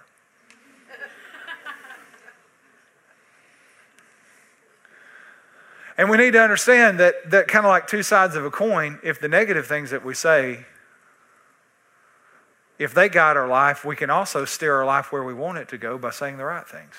and 5.97 6.11
we 6.11 6.17
need 6.17 6.33
to 6.33 6.41
understand 6.43 6.99
that, 6.99 7.31
that 7.31 7.47
kind 7.47 7.65
of 7.65 7.71
like 7.71 7.87
two 7.87 8.03
sides 8.03 8.35
of 8.35 8.45
a 8.45 8.51
coin, 8.51 8.99
if 9.05 9.21
the 9.21 9.29
negative 9.29 9.69
things 9.69 9.91
that 9.91 10.05
we 10.05 10.15
say, 10.15 10.67
if 12.77 12.93
they 12.93 13.09
guide 13.09 13.37
our 13.37 13.47
life, 13.47 13.85
we 13.85 13.95
can 13.95 14.11
also 14.11 14.45
steer 14.45 14.75
our 14.75 14.85
life 14.85 15.13
where 15.13 15.23
we 15.23 15.33
want 15.33 15.59
it 15.59 15.69
to 15.69 15.79
go 15.79 15.99
by 15.99 16.11
saying 16.11 16.39
the 16.39 16.45
right 16.45 16.67
things. 16.67 16.95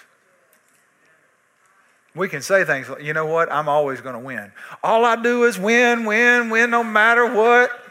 We 2.15 2.29
can 2.29 2.41
say 2.41 2.63
things 2.63 2.87
like, 2.87 3.03
you 3.03 3.11
know 3.11 3.25
what, 3.25 3.51
I'm 3.51 3.67
always 3.67 3.99
going 3.99 4.15
to 4.15 4.21
win. 4.21 4.53
All 4.81 5.03
I 5.03 5.21
do 5.21 5.43
is 5.43 5.59
win, 5.59 6.05
win, 6.05 6.49
win 6.49 6.69
no 6.69 6.81
matter 6.81 7.25
what. 7.25 7.86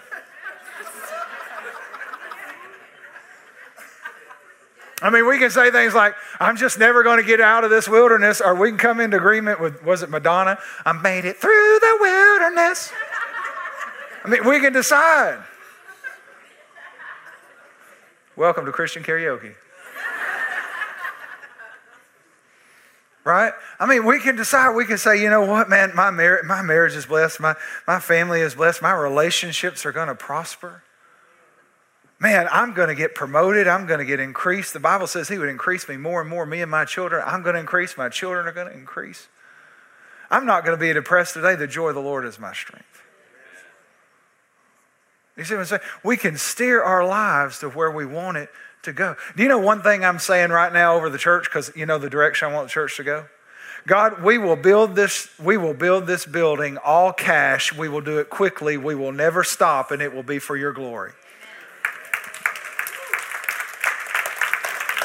I 5.03 5.11
mean, 5.11 5.29
we 5.29 5.39
can 5.39 5.51
say 5.51 5.71
things 5.71 5.95
like, 5.95 6.15
I'm 6.41 6.57
just 6.57 6.79
never 6.79 7.03
going 7.03 7.19
to 7.19 7.27
get 7.27 7.41
out 7.41 7.65
of 7.65 7.71
this 7.71 7.87
wilderness, 7.87 8.41
or 8.41 8.55
we 8.55 8.71
can 8.71 8.79
come 8.79 8.99
into 8.99 9.19
agreement 9.19 9.61
with, 9.61 9.85
was 9.85 10.03
it 10.03 10.09
Madonna? 10.09 10.59
I 10.87 10.93
made 10.93 11.27
it 11.27 11.37
through 11.37 11.79
the 11.81 11.99
wilderness. 12.01 12.93
I 14.25 14.29
mean, 14.29 14.49
we 14.49 14.59
can 14.59 14.73
decide. 14.73 15.43
Welcome 18.37 18.65
to 18.65 18.73
Christian 18.73 19.03
karaoke. 19.03 19.55
right? 23.25 23.53
I 23.79 23.87
mean, 23.87 24.07
we 24.07 24.19
can 24.19 24.37
decide, 24.37 24.75
we 24.75 24.87
can 24.87 24.97
say, 24.97 25.21
you 25.21 25.29
know 25.29 25.45
what, 25.45 25.69
man, 25.69 25.93
my, 25.95 26.11
mar- 26.11 26.43
my 26.45 26.63
marriage 26.63 26.95
is 26.95 27.05
blessed, 27.05 27.41
my, 27.41 27.55
my 27.87 27.99
family 27.99 28.41
is 28.41 28.55
blessed, 28.55 28.81
my 28.81 28.93
relationships 28.93 29.85
are 29.85 29.93
going 29.93 30.09
to 30.09 30.15
prosper 30.15 30.83
man, 32.19 32.49
I'm 32.51 32.73
going 32.73 32.89
to 32.89 32.95
get 32.95 33.15
promoted. 33.15 33.69
I'm 33.69 33.87
going 33.87 33.99
to 33.99 34.05
get 34.05 34.21
increased. 34.21 34.73
The 34.73 34.81
Bible 34.81 35.07
says 35.07 35.29
He 35.29 35.39
would 35.39 35.49
increase 35.49 35.89
me 35.89 35.97
more 35.97 36.21
and 36.21 36.31
more. 36.31 36.47
Me 36.47 36.63
and 36.63 36.71
my 36.71 36.85
children, 36.85 37.23
I'm 37.27 37.43
going 37.43 37.55
to 37.55 37.61
increase. 37.61 37.97
My 37.97 38.09
children 38.09 38.47
are 38.47 38.53
going 38.53 38.69
to 38.69 38.75
increase. 38.75 39.29
I'm 40.31 40.47
not 40.47 40.65
going 40.65 40.77
to 40.77 40.81
be 40.81 40.93
depressed 40.93 41.35
today. 41.35 41.55
The 41.55 41.67
joy 41.67 41.91
of 41.91 41.95
the 41.95 42.01
Lord 42.01 42.25
is 42.25 42.39
my 42.39 42.53
strength. 42.53 43.03
You 45.37 45.45
see 45.45 45.55
what 45.55 45.61
I'm 45.61 45.67
saying? 45.67 45.83
We 46.03 46.17
can 46.17 46.37
steer 46.37 46.83
our 46.83 47.07
lives 47.07 47.59
to 47.61 47.69
where 47.69 47.91
we 47.91 48.07
want 48.07 48.39
it 48.39 48.49
to 48.83 48.93
go. 48.93 49.17
Do 49.37 49.43
you 49.43 49.49
know 49.49 49.59
one 49.59 49.83
thing 49.83 50.05
I'm 50.05 50.19
saying 50.19 50.51
right 50.51 50.73
now 50.73 50.97
over 50.97 51.11
the 51.11 51.19
church? 51.19 51.45
Because 51.45 51.71
you 51.77 51.85
know 51.85 51.99
the 51.99 52.09
direction 52.09 52.49
I 52.49 52.55
want 52.55 52.69
the 52.69 52.73
church 52.73 52.97
to 52.97 53.05
go? 53.05 53.27
God, 53.87 54.23
we 54.23 54.39
will 54.39 54.57
build 54.57 54.97
this, 54.97 55.29
we 55.39 55.57
will 55.57 55.75
build 55.75 56.07
this 56.07 56.27
building 56.27 56.77
all 56.79 57.13
cash. 57.13 57.73
We 57.73 57.89
will 57.89 58.01
do 58.01 58.19
it 58.19 58.31
quickly. 58.31 58.77
We 58.77 58.95
will 58.95 59.13
never 59.13 59.45
stop, 59.45 59.91
and 59.91 60.03
it 60.03 60.13
will 60.13 60.25
be 60.25 60.39
for 60.39 60.57
your 60.57 60.73
glory. 60.73 61.13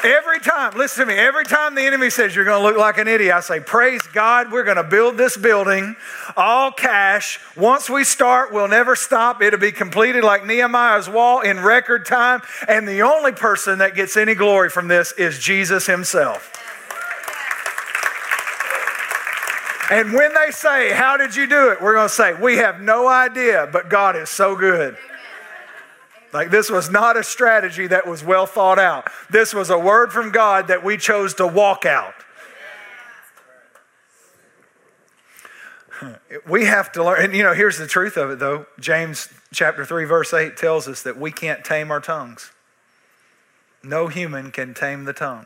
Every 0.04 0.40
time, 0.40 0.76
listen 0.76 1.06
to 1.06 1.14
me, 1.14 1.20
every 1.20 1.44
time 1.44 1.76
the 1.76 1.84
enemy 1.84 2.10
says 2.10 2.36
you're 2.36 2.46
going 2.46 2.60
to 2.60 2.68
look 2.68 2.78
like 2.78 2.98
an 2.98 3.08
idiot, 3.08 3.36
I 3.36 3.40
say, 3.42 3.60
Praise 3.60 4.02
God, 4.14 4.52
we're 4.52 4.64
going 4.64 4.78
to 4.78 4.84
build 4.84 5.16
this 5.16 5.38
building 5.38 5.96
all 6.36 6.72
cash. 6.72 7.40
Once 7.56 7.88
we 7.88 8.04
start, 8.04 8.52
we'll 8.52 8.68
never 8.68 8.96
stop. 8.96 9.44
It'll 9.44 9.60
be 9.60 9.72
completed 9.72 10.24
like 10.24 10.44
Nehemiah's 10.44 11.08
wall 11.08 11.42
in 11.42 11.60
record 11.60 12.08
time. 12.08 12.42
And 12.68 12.88
the 12.88 13.04
only 13.04 13.32
person 13.32 13.78
that 13.78 13.94
gets 13.94 14.18
any 14.18 14.34
glory 14.34 14.72
from 14.72 14.88
this 14.88 15.12
is 15.12 15.38
Jesus 15.38 15.86
himself. 15.86 16.52
And 19.92 20.14
when 20.14 20.34
they 20.34 20.50
say, 20.52 20.94
How 20.94 21.18
did 21.18 21.36
you 21.36 21.46
do 21.46 21.70
it? 21.70 21.80
We're 21.80 21.94
going 21.94 22.10
to 22.10 22.14
say, 22.14 22.34
We 22.34 22.58
have 22.58 22.82
no 22.82 23.08
idea, 23.08 23.70
but 23.72 23.88
God 23.88 24.16
is 24.16 24.30
so 24.30 24.56
good. 24.56 24.98
Like, 26.34 26.50
this 26.50 26.70
was 26.70 26.90
not 26.90 27.18
a 27.18 27.24
strategy 27.24 27.88
that 27.88 28.08
was 28.08 28.24
well 28.24 28.46
thought 28.46 28.80
out. 28.80 29.10
This 29.30 29.54
was 29.54 29.70
a 29.70 29.78
word 29.78 30.14
from 30.14 30.32
God 30.32 30.68
that 30.68 30.84
we 30.84 30.98
chose 30.98 31.34
to 31.36 31.48
walk 31.48 31.86
out. 31.86 32.14
We 36.48 36.66
have 36.66 36.92
to 36.94 37.04
learn, 37.04 37.26
and 37.26 37.36
you 37.36 37.44
know, 37.44 37.54
here's 37.54 37.78
the 37.78 37.86
truth 37.86 38.18
of 38.18 38.32
it 38.32 38.40
though. 38.40 38.66
James 38.80 39.30
chapter 39.54 39.86
3, 39.86 40.06
verse 40.06 40.34
8 40.34 40.58
tells 40.58 40.88
us 40.88 41.04
that 41.04 41.16
we 41.20 41.32
can't 41.32 41.64
tame 41.64 41.92
our 41.92 42.00
tongues. 42.00 42.52
No 43.84 44.08
human 44.08 44.52
can 44.52 44.74
tame 44.74 45.06
the 45.06 45.14
tongue. 45.14 45.46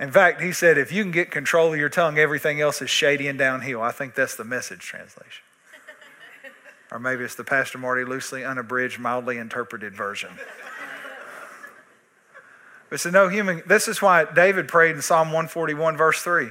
In 0.00 0.12
fact, 0.12 0.40
he 0.40 0.52
said, 0.52 0.78
if 0.78 0.92
you 0.92 1.02
can 1.02 1.10
get 1.10 1.30
control 1.30 1.72
of 1.72 1.78
your 1.78 1.88
tongue, 1.88 2.18
everything 2.18 2.60
else 2.60 2.80
is 2.80 2.90
shady 2.90 3.26
and 3.26 3.38
downhill. 3.38 3.82
I 3.82 3.90
think 3.90 4.14
that's 4.14 4.36
the 4.36 4.44
message 4.44 4.80
translation. 4.80 5.44
Or 6.90 6.98
maybe 6.98 7.24
it's 7.24 7.34
the 7.34 7.44
Pastor 7.44 7.78
Marty 7.78 8.04
loosely 8.04 8.44
unabridged, 8.44 8.98
mildly 8.98 9.38
interpreted 9.38 9.94
version. 9.94 10.30
But 12.90 13.00
so 13.00 13.10
no 13.10 13.28
human, 13.28 13.62
this 13.66 13.86
is 13.86 14.00
why 14.00 14.24
David 14.24 14.68
prayed 14.68 14.96
in 14.96 15.02
Psalm 15.02 15.28
141, 15.28 15.96
verse 15.96 16.22
3. 16.22 16.48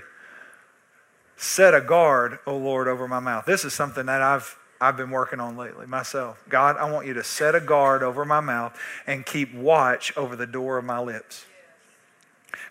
Set 1.36 1.74
a 1.74 1.82
guard, 1.82 2.40
O 2.46 2.56
Lord, 2.58 2.88
over 2.88 3.08
my 3.08 3.20
mouth. 3.20 3.46
This 3.46 3.66
is 3.66 3.74
something 3.74 4.06
that 4.06 4.22
I've 4.22 4.58
I've 4.80 4.98
been 4.98 5.10
working 5.10 5.40
on 5.40 5.58
lately 5.58 5.88
myself. 5.88 6.44
God, 6.50 6.78
I 6.78 6.90
want 6.92 7.08
you 7.08 7.14
to 7.16 7.24
set 7.24 7.56
a 7.56 7.60
guard 7.60 8.04
over 8.04 8.26
my 8.26 8.40
mouth 8.40 8.78
and 9.08 9.26
keep 9.26 9.54
watch 9.54 10.16
over 10.16 10.36
the 10.36 10.46
door 10.46 10.78
of 10.78 10.86
my 10.86 11.00
lips. 11.00 11.46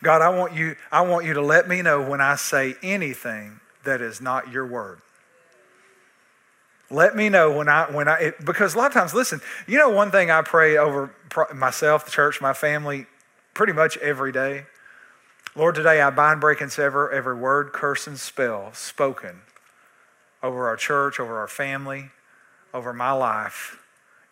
God, 0.03 0.23
I 0.23 0.29
want 0.29 0.55
you, 0.55 0.77
I 0.93 1.01
want 1.03 1.27
you 1.27 1.35
to 1.35 1.41
let 1.41 1.69
me 1.69 1.83
know 1.83 2.03
when 2.03 2.21
I 2.21 2.37
say 2.37 2.77
anything 2.83 3.61
that 3.85 4.01
is 4.01 4.21
not 4.21 4.53
your 4.53 4.67
word. 4.67 5.01
Let 6.91 7.17
me 7.17 7.29
know 7.29 7.51
when 7.51 7.69
I, 7.69 7.91
when 7.91 8.07
I, 8.09 8.19
it, 8.19 8.45
because 8.45 8.75
a 8.75 8.79
lot 8.79 8.87
of 8.89 8.93
times, 8.93 9.13
listen, 9.13 9.41
you 9.67 9.77
know, 9.79 9.91
one 9.91 10.11
thing 10.11 10.31
I 10.31 10.43
pray 10.43 10.77
over 10.77 11.13
myself, 11.55 12.05
the 12.05 12.11
church, 12.11 12.41
my 12.41 12.53
family, 12.53 13.07
pretty 13.55 13.73
much 13.73 13.97
every 13.99 14.31
day. 14.31 14.67
Lord, 15.57 15.75
today 15.75 16.01
I 16.01 16.11
bind, 16.11 16.41
break, 16.41 16.61
and 16.61 16.71
sever 16.71 17.11
every 17.11 17.35
word, 17.35 17.73
curse, 17.73 18.07
and 18.07 18.19
spell 18.19 18.73
spoken 18.75 19.41
over 20.43 20.69
our 20.69 20.77
church, 20.77 21.19
over 21.19 21.39
our 21.39 21.49
family, 21.49 22.11
over 22.73 22.93
my 22.93 23.11
life 23.13 23.83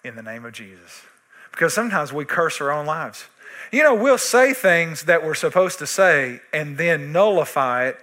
in 0.04 0.14
the 0.16 0.22
name 0.22 0.44
of 0.44 0.52
Jesus. 0.52 1.02
Because 1.50 1.72
sometimes 1.72 2.12
we 2.12 2.24
curse 2.24 2.60
our 2.60 2.70
own 2.70 2.86
lives. 2.86 3.24
You 3.72 3.82
know, 3.82 3.94
we'll 3.94 4.18
say 4.18 4.52
things 4.52 5.04
that 5.04 5.24
we're 5.24 5.34
supposed 5.34 5.78
to 5.78 5.86
say 5.86 6.40
and 6.52 6.76
then 6.76 7.10
nullify 7.10 7.86
it 7.86 7.98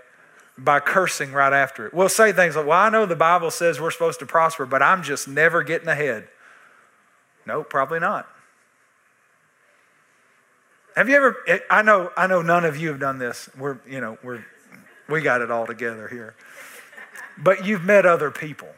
by 0.57 0.79
cursing 0.79 1.31
right 1.31 1.53
after 1.53 1.87
it. 1.87 1.93
We'll 1.93 2.09
say 2.09 2.31
things 2.31 2.55
like, 2.55 2.65
Well, 2.65 2.79
I 2.79 2.89
know 2.89 3.05
the 3.05 3.15
Bible 3.15 3.51
says 3.51 3.79
we're 3.79 3.91
supposed 3.91 4.19
to 4.19 4.25
prosper, 4.25 4.65
but 4.65 4.81
I'm 4.81 5.03
just 5.03 5.27
never 5.27 5.63
getting 5.63 5.87
ahead. 5.87 6.27
No, 7.45 7.63
probably 7.63 7.99
not. 7.99 8.27
Have 10.95 11.09
you 11.09 11.15
ever 11.15 11.37
I 11.69 11.81
know 11.81 12.11
I 12.17 12.27
know 12.27 12.41
none 12.41 12.65
of 12.65 12.77
you 12.77 12.89
have 12.89 12.99
done 12.99 13.17
this. 13.17 13.49
We're, 13.57 13.79
you 13.87 14.01
know, 14.01 14.17
we're 14.23 14.45
we 15.07 15.21
got 15.21 15.41
it 15.41 15.51
all 15.51 15.65
together 15.65 16.07
here. 16.07 16.35
But 17.37 17.65
you've 17.65 17.83
met 17.83 18.05
other 18.05 18.31
people. 18.31 18.69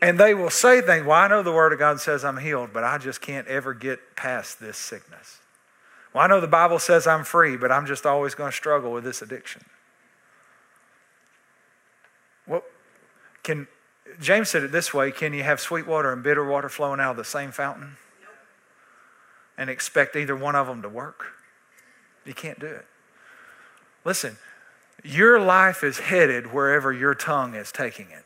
And 0.00 0.20
they 0.20 0.34
will 0.34 0.50
say 0.50 0.82
things, 0.82 1.06
well, 1.06 1.16
I 1.16 1.28
know 1.28 1.42
the 1.42 1.52
Word 1.52 1.72
of 1.72 1.78
God 1.78 1.98
says 1.98 2.26
I'm 2.26 2.36
healed, 2.36 2.70
but 2.74 2.84
I 2.84 2.98
just 2.98 3.22
can't 3.22 3.46
ever 3.48 3.72
get 3.72 4.16
past 4.16 4.60
this 4.60 4.76
sickness. 4.76 5.40
Well, 6.14 6.22
I 6.22 6.28
know 6.28 6.40
the 6.40 6.46
Bible 6.46 6.78
says 6.78 7.06
I'm 7.08 7.24
free, 7.24 7.56
but 7.56 7.72
I'm 7.72 7.86
just 7.86 8.06
always 8.06 8.36
going 8.36 8.50
to 8.50 8.56
struggle 8.56 8.92
with 8.92 9.02
this 9.02 9.20
addiction. 9.20 9.64
Well, 12.46 12.62
can 13.42 13.66
James 14.20 14.48
said 14.48 14.62
it 14.62 14.70
this 14.70 14.94
way 14.94 15.10
can 15.10 15.32
you 15.32 15.42
have 15.42 15.60
sweet 15.60 15.86
water 15.86 16.12
and 16.12 16.22
bitter 16.22 16.44
water 16.44 16.68
flowing 16.68 17.00
out 17.00 17.12
of 17.12 17.16
the 17.16 17.24
same 17.24 17.50
fountain 17.50 17.96
and 19.58 19.68
expect 19.68 20.14
either 20.14 20.36
one 20.36 20.54
of 20.54 20.68
them 20.68 20.82
to 20.82 20.88
work? 20.88 21.24
You 22.24 22.32
can't 22.32 22.60
do 22.60 22.66
it. 22.66 22.86
Listen, 24.04 24.36
your 25.02 25.40
life 25.40 25.82
is 25.82 25.98
headed 25.98 26.52
wherever 26.52 26.92
your 26.92 27.14
tongue 27.14 27.54
is 27.54 27.72
taking 27.72 28.06
it. 28.10 28.24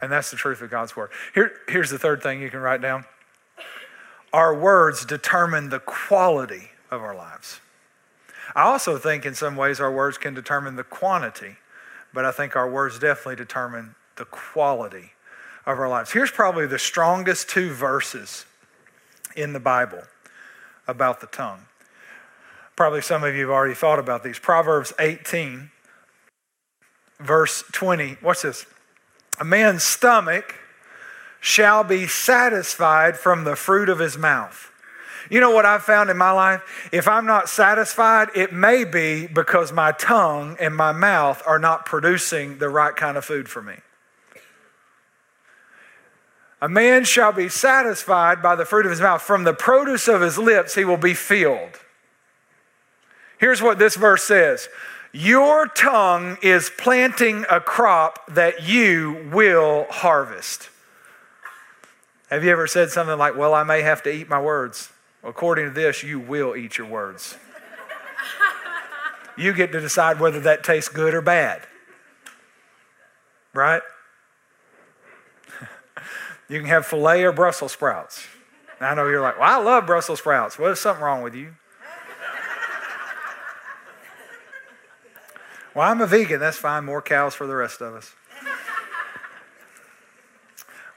And 0.00 0.10
that's 0.10 0.30
the 0.30 0.36
truth 0.36 0.62
of 0.62 0.70
God's 0.70 0.96
word. 0.96 1.10
Here, 1.34 1.52
here's 1.68 1.90
the 1.90 1.98
third 1.98 2.22
thing 2.22 2.40
you 2.40 2.50
can 2.50 2.60
write 2.60 2.80
down 2.80 3.04
our 4.32 4.54
words 4.54 5.04
determine 5.04 5.68
the 5.68 5.80
quality 5.80 6.70
of 6.90 7.02
our 7.02 7.14
lives. 7.14 7.60
I 8.54 8.62
also 8.62 8.98
think 8.98 9.24
in 9.24 9.34
some 9.34 9.56
ways 9.56 9.80
our 9.80 9.92
words 9.92 10.18
can 10.18 10.34
determine 10.34 10.76
the 10.76 10.84
quantity, 10.84 11.56
but 12.12 12.24
I 12.24 12.32
think 12.32 12.56
our 12.56 12.70
words 12.70 12.98
definitely 12.98 13.36
determine 13.36 13.94
the 14.16 14.24
quality 14.26 15.12
of 15.66 15.78
our 15.78 15.88
lives. 15.88 16.12
Here's 16.12 16.30
probably 16.30 16.66
the 16.66 16.78
strongest 16.78 17.48
two 17.48 17.72
verses 17.72 18.46
in 19.36 19.52
the 19.52 19.60
Bible 19.60 20.02
about 20.86 21.20
the 21.20 21.26
tongue. 21.26 21.66
Probably 22.76 23.00
some 23.00 23.22
of 23.22 23.34
you 23.34 23.42
have 23.42 23.50
already 23.50 23.74
thought 23.74 23.98
about 23.98 24.24
these. 24.24 24.38
Proverbs 24.38 24.92
18, 24.98 25.70
verse 27.20 27.64
20. 27.72 28.16
What's 28.20 28.42
this? 28.42 28.66
A 29.38 29.44
man's 29.44 29.82
stomach 29.82 30.54
shall 31.42 31.82
be 31.82 32.06
satisfied 32.06 33.18
from 33.18 33.42
the 33.42 33.56
fruit 33.56 33.88
of 33.88 33.98
his 33.98 34.16
mouth. 34.16 34.70
You 35.28 35.40
know 35.40 35.50
what 35.50 35.66
I've 35.66 35.82
found 35.82 36.08
in 36.08 36.16
my 36.16 36.30
life? 36.30 36.62
If 36.92 37.08
I'm 37.08 37.26
not 37.26 37.48
satisfied, 37.48 38.28
it 38.36 38.52
may 38.52 38.84
be 38.84 39.26
because 39.26 39.72
my 39.72 39.90
tongue 39.90 40.56
and 40.60 40.74
my 40.74 40.92
mouth 40.92 41.42
are 41.44 41.58
not 41.58 41.84
producing 41.84 42.58
the 42.58 42.68
right 42.68 42.94
kind 42.94 43.16
of 43.16 43.24
food 43.24 43.48
for 43.48 43.60
me. 43.60 43.74
A 46.60 46.68
man 46.68 47.04
shall 47.04 47.32
be 47.32 47.48
satisfied 47.48 48.40
by 48.40 48.54
the 48.54 48.64
fruit 48.64 48.86
of 48.86 48.92
his 48.92 49.00
mouth. 49.00 49.20
From 49.20 49.42
the 49.42 49.52
produce 49.52 50.06
of 50.06 50.20
his 50.20 50.38
lips, 50.38 50.76
he 50.76 50.84
will 50.84 50.96
be 50.96 51.14
filled. 51.14 51.80
Here's 53.38 53.60
what 53.60 53.80
this 53.80 53.96
verse 53.96 54.22
says 54.22 54.68
your 55.12 55.66
tongue 55.66 56.38
is 56.40 56.70
planting 56.78 57.44
a 57.50 57.58
crop 57.58 58.20
that 58.28 58.62
you 58.62 59.28
will 59.32 59.86
harvest. 59.90 60.68
Have 62.32 62.44
you 62.44 62.50
ever 62.50 62.66
said 62.66 62.90
something 62.90 63.18
like, 63.18 63.36
Well, 63.36 63.52
I 63.52 63.62
may 63.62 63.82
have 63.82 64.02
to 64.04 64.10
eat 64.10 64.26
my 64.26 64.40
words? 64.40 64.90
According 65.22 65.66
to 65.66 65.70
this, 65.70 66.02
you 66.02 66.18
will 66.18 66.56
eat 66.56 66.78
your 66.78 66.86
words. 66.86 67.36
you 69.36 69.52
get 69.52 69.70
to 69.72 69.80
decide 69.82 70.18
whether 70.18 70.40
that 70.40 70.64
tastes 70.64 70.88
good 70.88 71.12
or 71.12 71.20
bad. 71.20 71.60
Right? 73.52 73.82
you 76.48 76.58
can 76.60 76.68
have 76.70 76.86
filet 76.86 77.22
or 77.22 77.32
Brussels 77.32 77.72
sprouts. 77.72 78.26
I 78.80 78.94
know 78.94 79.06
you're 79.06 79.20
like, 79.20 79.38
Well, 79.38 79.60
I 79.60 79.62
love 79.62 79.84
Brussels 79.84 80.20
sprouts. 80.20 80.58
Well, 80.58 80.68
there's 80.68 80.80
something 80.80 81.04
wrong 81.04 81.20
with 81.20 81.34
you. 81.34 81.54
Well, 85.74 85.86
I'm 85.86 86.00
a 86.00 86.06
vegan. 86.06 86.40
That's 86.40 86.56
fine. 86.56 86.86
More 86.86 87.02
cows 87.02 87.34
for 87.34 87.46
the 87.46 87.56
rest 87.56 87.82
of 87.82 87.94
us. 87.94 88.14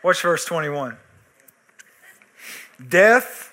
Watch 0.01 0.21
verse 0.21 0.45
21. 0.45 0.97
Death 2.87 3.51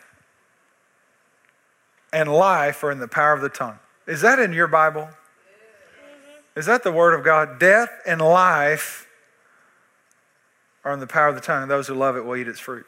and 2.13 2.33
life 2.33 2.83
are 2.85 2.91
in 2.91 2.99
the 2.99 3.09
power 3.09 3.33
of 3.33 3.41
the 3.41 3.49
tongue. 3.49 3.79
Is 4.07 4.21
that 4.21 4.39
in 4.39 4.53
your 4.53 4.67
Bible? 4.67 5.03
Mm-hmm. 5.03 6.59
Is 6.59 6.67
that 6.67 6.83
the 6.83 6.93
Word 6.93 7.15
of 7.15 7.25
God? 7.25 7.59
Death 7.59 7.91
and 8.07 8.21
life 8.21 9.09
are 10.85 10.93
in 10.93 11.01
the 11.01 11.07
power 11.07 11.29
of 11.29 11.35
the 11.35 11.41
tongue, 11.41 11.63
and 11.63 11.71
those 11.71 11.87
who 11.87 11.95
love 11.95 12.17
it 12.17 12.25
will 12.25 12.37
eat 12.37 12.49
its 12.49 12.61
fruit. 12.61 12.87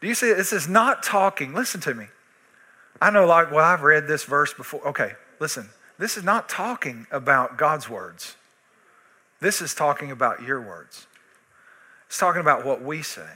Do 0.00 0.06
you 0.06 0.14
see? 0.14 0.32
This 0.32 0.52
is 0.52 0.68
not 0.68 1.02
talking. 1.02 1.52
Listen 1.52 1.80
to 1.82 1.94
me. 1.94 2.06
I 3.02 3.10
know, 3.10 3.26
like, 3.26 3.50
well, 3.50 3.64
I've 3.64 3.82
read 3.82 4.06
this 4.06 4.24
verse 4.24 4.54
before. 4.54 4.86
Okay, 4.88 5.12
listen. 5.40 5.70
This 5.98 6.16
is 6.16 6.24
not 6.24 6.48
talking 6.48 7.06
about 7.10 7.58
God's 7.58 7.90
words. 7.90 8.36
This 9.40 9.60
is 9.60 9.74
talking 9.74 10.10
about 10.10 10.42
your 10.42 10.60
words. 10.60 11.06
It's 12.06 12.18
talking 12.18 12.40
about 12.40 12.64
what 12.64 12.82
we 12.82 13.02
say. 13.02 13.28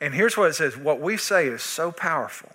And 0.00 0.14
here's 0.14 0.36
what 0.36 0.50
it 0.50 0.54
says 0.54 0.76
what 0.76 1.00
we 1.00 1.16
say 1.16 1.46
is 1.46 1.62
so 1.62 1.90
powerful 1.90 2.52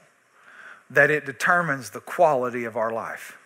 that 0.90 1.10
it 1.10 1.26
determines 1.26 1.92
the 1.92 2.02
quality 2.02 2.66
of 2.66 2.76
our 2.76 2.92
life. 2.92 3.38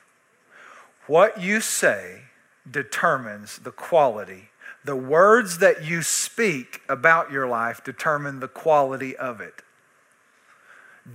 What 1.08 1.40
you 1.40 1.62
say 1.62 2.24
determines 2.70 3.60
the 3.60 3.72
quality. 3.72 4.50
The 4.84 4.96
words 4.96 5.60
that 5.60 5.84
you 5.84 6.02
speak 6.02 6.82
about 6.90 7.32
your 7.32 7.48
life 7.48 7.84
determine 7.84 8.40
the 8.40 8.48
quality 8.48 9.16
of 9.16 9.42
it. 9.42 9.62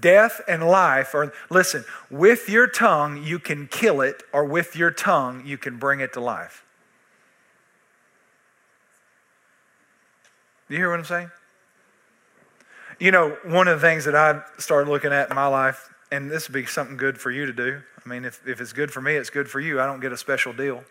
Death 0.00 0.40
and 0.46 0.68
life 0.68 1.14
are, 1.14 1.32
listen, 1.50 1.84
with 2.10 2.48
your 2.48 2.68
tongue 2.68 3.24
you 3.24 3.40
can 3.40 3.66
kill 3.66 4.00
it, 4.00 4.22
or 4.32 4.44
with 4.44 4.76
your 4.76 4.92
tongue 4.92 5.42
you 5.44 5.58
can 5.58 5.78
bring 5.78 5.98
it 5.98 6.12
to 6.12 6.20
life. 6.20 6.64
Do 10.68 10.74
you 10.74 10.80
hear 10.80 10.90
what 10.90 11.00
I'm 11.00 11.04
saying? 11.04 11.30
You 13.00 13.10
know, 13.10 13.38
one 13.44 13.66
of 13.66 13.80
the 13.80 13.86
things 13.86 14.04
that 14.04 14.14
I 14.14 14.42
started 14.58 14.90
looking 14.90 15.10
at 15.10 15.30
in 15.30 15.34
my 15.34 15.46
life, 15.46 15.88
and 16.12 16.30
this 16.30 16.48
would 16.48 16.52
be 16.52 16.66
something 16.66 16.98
good 16.98 17.18
for 17.18 17.30
you 17.30 17.46
to 17.46 17.52
do. 17.52 17.80
I 18.04 18.06
mean, 18.06 18.26
if, 18.26 18.46
if 18.46 18.60
it's 18.60 18.74
good 18.74 18.90
for 18.90 19.00
me, 19.00 19.14
it's 19.14 19.30
good 19.30 19.48
for 19.48 19.58
you. 19.58 19.80
I 19.80 19.86
don't 19.86 20.00
get 20.00 20.12
a 20.12 20.18
special 20.18 20.52
deal. 20.52 20.84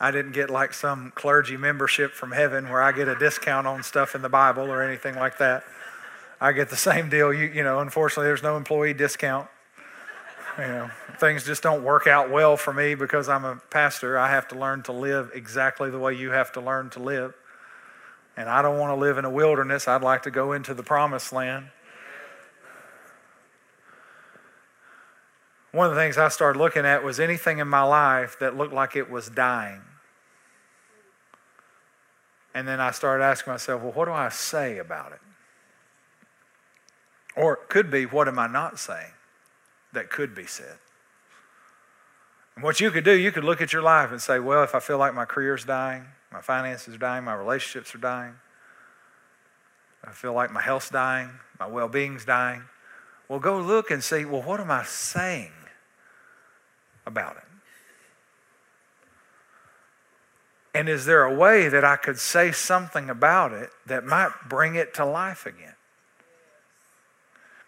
I 0.00 0.10
didn't 0.10 0.32
get 0.32 0.50
like 0.50 0.74
some 0.74 1.12
clergy 1.14 1.56
membership 1.56 2.10
from 2.10 2.32
heaven 2.32 2.68
where 2.68 2.82
I 2.82 2.90
get 2.90 3.06
a 3.06 3.14
discount 3.14 3.68
on 3.68 3.84
stuff 3.84 4.16
in 4.16 4.22
the 4.22 4.28
Bible 4.28 4.64
or 4.64 4.82
anything 4.82 5.14
like 5.14 5.38
that. 5.38 5.62
I 6.40 6.50
get 6.50 6.68
the 6.68 6.76
same 6.76 7.08
deal. 7.08 7.32
You, 7.32 7.46
you 7.46 7.62
know, 7.62 7.78
unfortunately, 7.78 8.26
there's 8.26 8.42
no 8.42 8.56
employee 8.56 8.92
discount. 8.92 9.48
You 10.58 10.64
know, 10.66 10.90
things 11.20 11.44
just 11.44 11.62
don't 11.62 11.84
work 11.84 12.08
out 12.08 12.28
well 12.28 12.56
for 12.56 12.72
me 12.72 12.96
because 12.96 13.28
I'm 13.28 13.44
a 13.44 13.60
pastor. 13.70 14.18
I 14.18 14.30
have 14.30 14.48
to 14.48 14.58
learn 14.58 14.82
to 14.84 14.92
live 14.92 15.30
exactly 15.32 15.90
the 15.90 15.98
way 16.00 16.14
you 16.14 16.32
have 16.32 16.50
to 16.54 16.60
learn 16.60 16.90
to 16.90 16.98
live. 16.98 17.34
And 18.38 18.48
I 18.48 18.62
don't 18.62 18.78
want 18.78 18.92
to 18.92 18.94
live 18.94 19.18
in 19.18 19.24
a 19.24 19.30
wilderness. 19.30 19.88
I'd 19.88 20.02
like 20.02 20.22
to 20.22 20.30
go 20.30 20.52
into 20.52 20.72
the 20.72 20.84
promised 20.84 21.32
land. 21.32 21.70
One 25.72 25.88
of 25.88 25.96
the 25.96 26.00
things 26.00 26.16
I 26.16 26.28
started 26.28 26.56
looking 26.56 26.86
at 26.86 27.02
was 27.02 27.18
anything 27.18 27.58
in 27.58 27.66
my 27.66 27.82
life 27.82 28.38
that 28.38 28.56
looked 28.56 28.72
like 28.72 28.94
it 28.94 29.10
was 29.10 29.28
dying. 29.28 29.80
And 32.54 32.68
then 32.68 32.78
I 32.80 32.92
started 32.92 33.24
asking 33.24 33.54
myself, 33.54 33.82
well, 33.82 33.90
what 33.90 34.04
do 34.04 34.12
I 34.12 34.28
say 34.28 34.78
about 34.78 35.10
it? 35.10 35.20
Or 37.34 37.54
it 37.54 37.68
could 37.68 37.90
be, 37.90 38.06
what 38.06 38.28
am 38.28 38.38
I 38.38 38.46
not 38.46 38.78
saying 38.78 39.14
that 39.92 40.10
could 40.10 40.36
be 40.36 40.46
said? 40.46 40.78
And 42.54 42.62
what 42.62 42.80
you 42.80 42.92
could 42.92 43.04
do, 43.04 43.12
you 43.12 43.32
could 43.32 43.44
look 43.44 43.60
at 43.60 43.72
your 43.72 43.82
life 43.82 44.12
and 44.12 44.22
say, 44.22 44.38
well, 44.38 44.62
if 44.62 44.76
I 44.76 44.78
feel 44.78 44.98
like 44.98 45.12
my 45.12 45.24
career's 45.24 45.64
dying, 45.64 46.04
my 46.32 46.40
finances 46.40 46.94
are 46.94 46.98
dying, 46.98 47.24
my 47.24 47.34
relationships 47.34 47.94
are 47.94 47.98
dying, 47.98 48.34
I 50.04 50.12
feel 50.12 50.32
like 50.32 50.50
my 50.50 50.62
health's 50.62 50.90
dying, 50.90 51.30
my 51.58 51.66
well 51.66 51.88
being's 51.88 52.24
dying. 52.24 52.62
Well, 53.28 53.40
go 53.40 53.60
look 53.60 53.90
and 53.90 54.02
see, 54.02 54.24
well, 54.24 54.42
what 54.42 54.58
am 54.60 54.70
I 54.70 54.84
saying 54.84 55.52
about 57.06 57.36
it? 57.36 57.42
And 60.74 60.88
is 60.88 61.06
there 61.06 61.24
a 61.24 61.34
way 61.34 61.68
that 61.68 61.84
I 61.84 61.96
could 61.96 62.18
say 62.18 62.52
something 62.52 63.10
about 63.10 63.52
it 63.52 63.70
that 63.86 64.04
might 64.04 64.30
bring 64.48 64.76
it 64.76 64.94
to 64.94 65.04
life 65.04 65.44
again? 65.44 65.74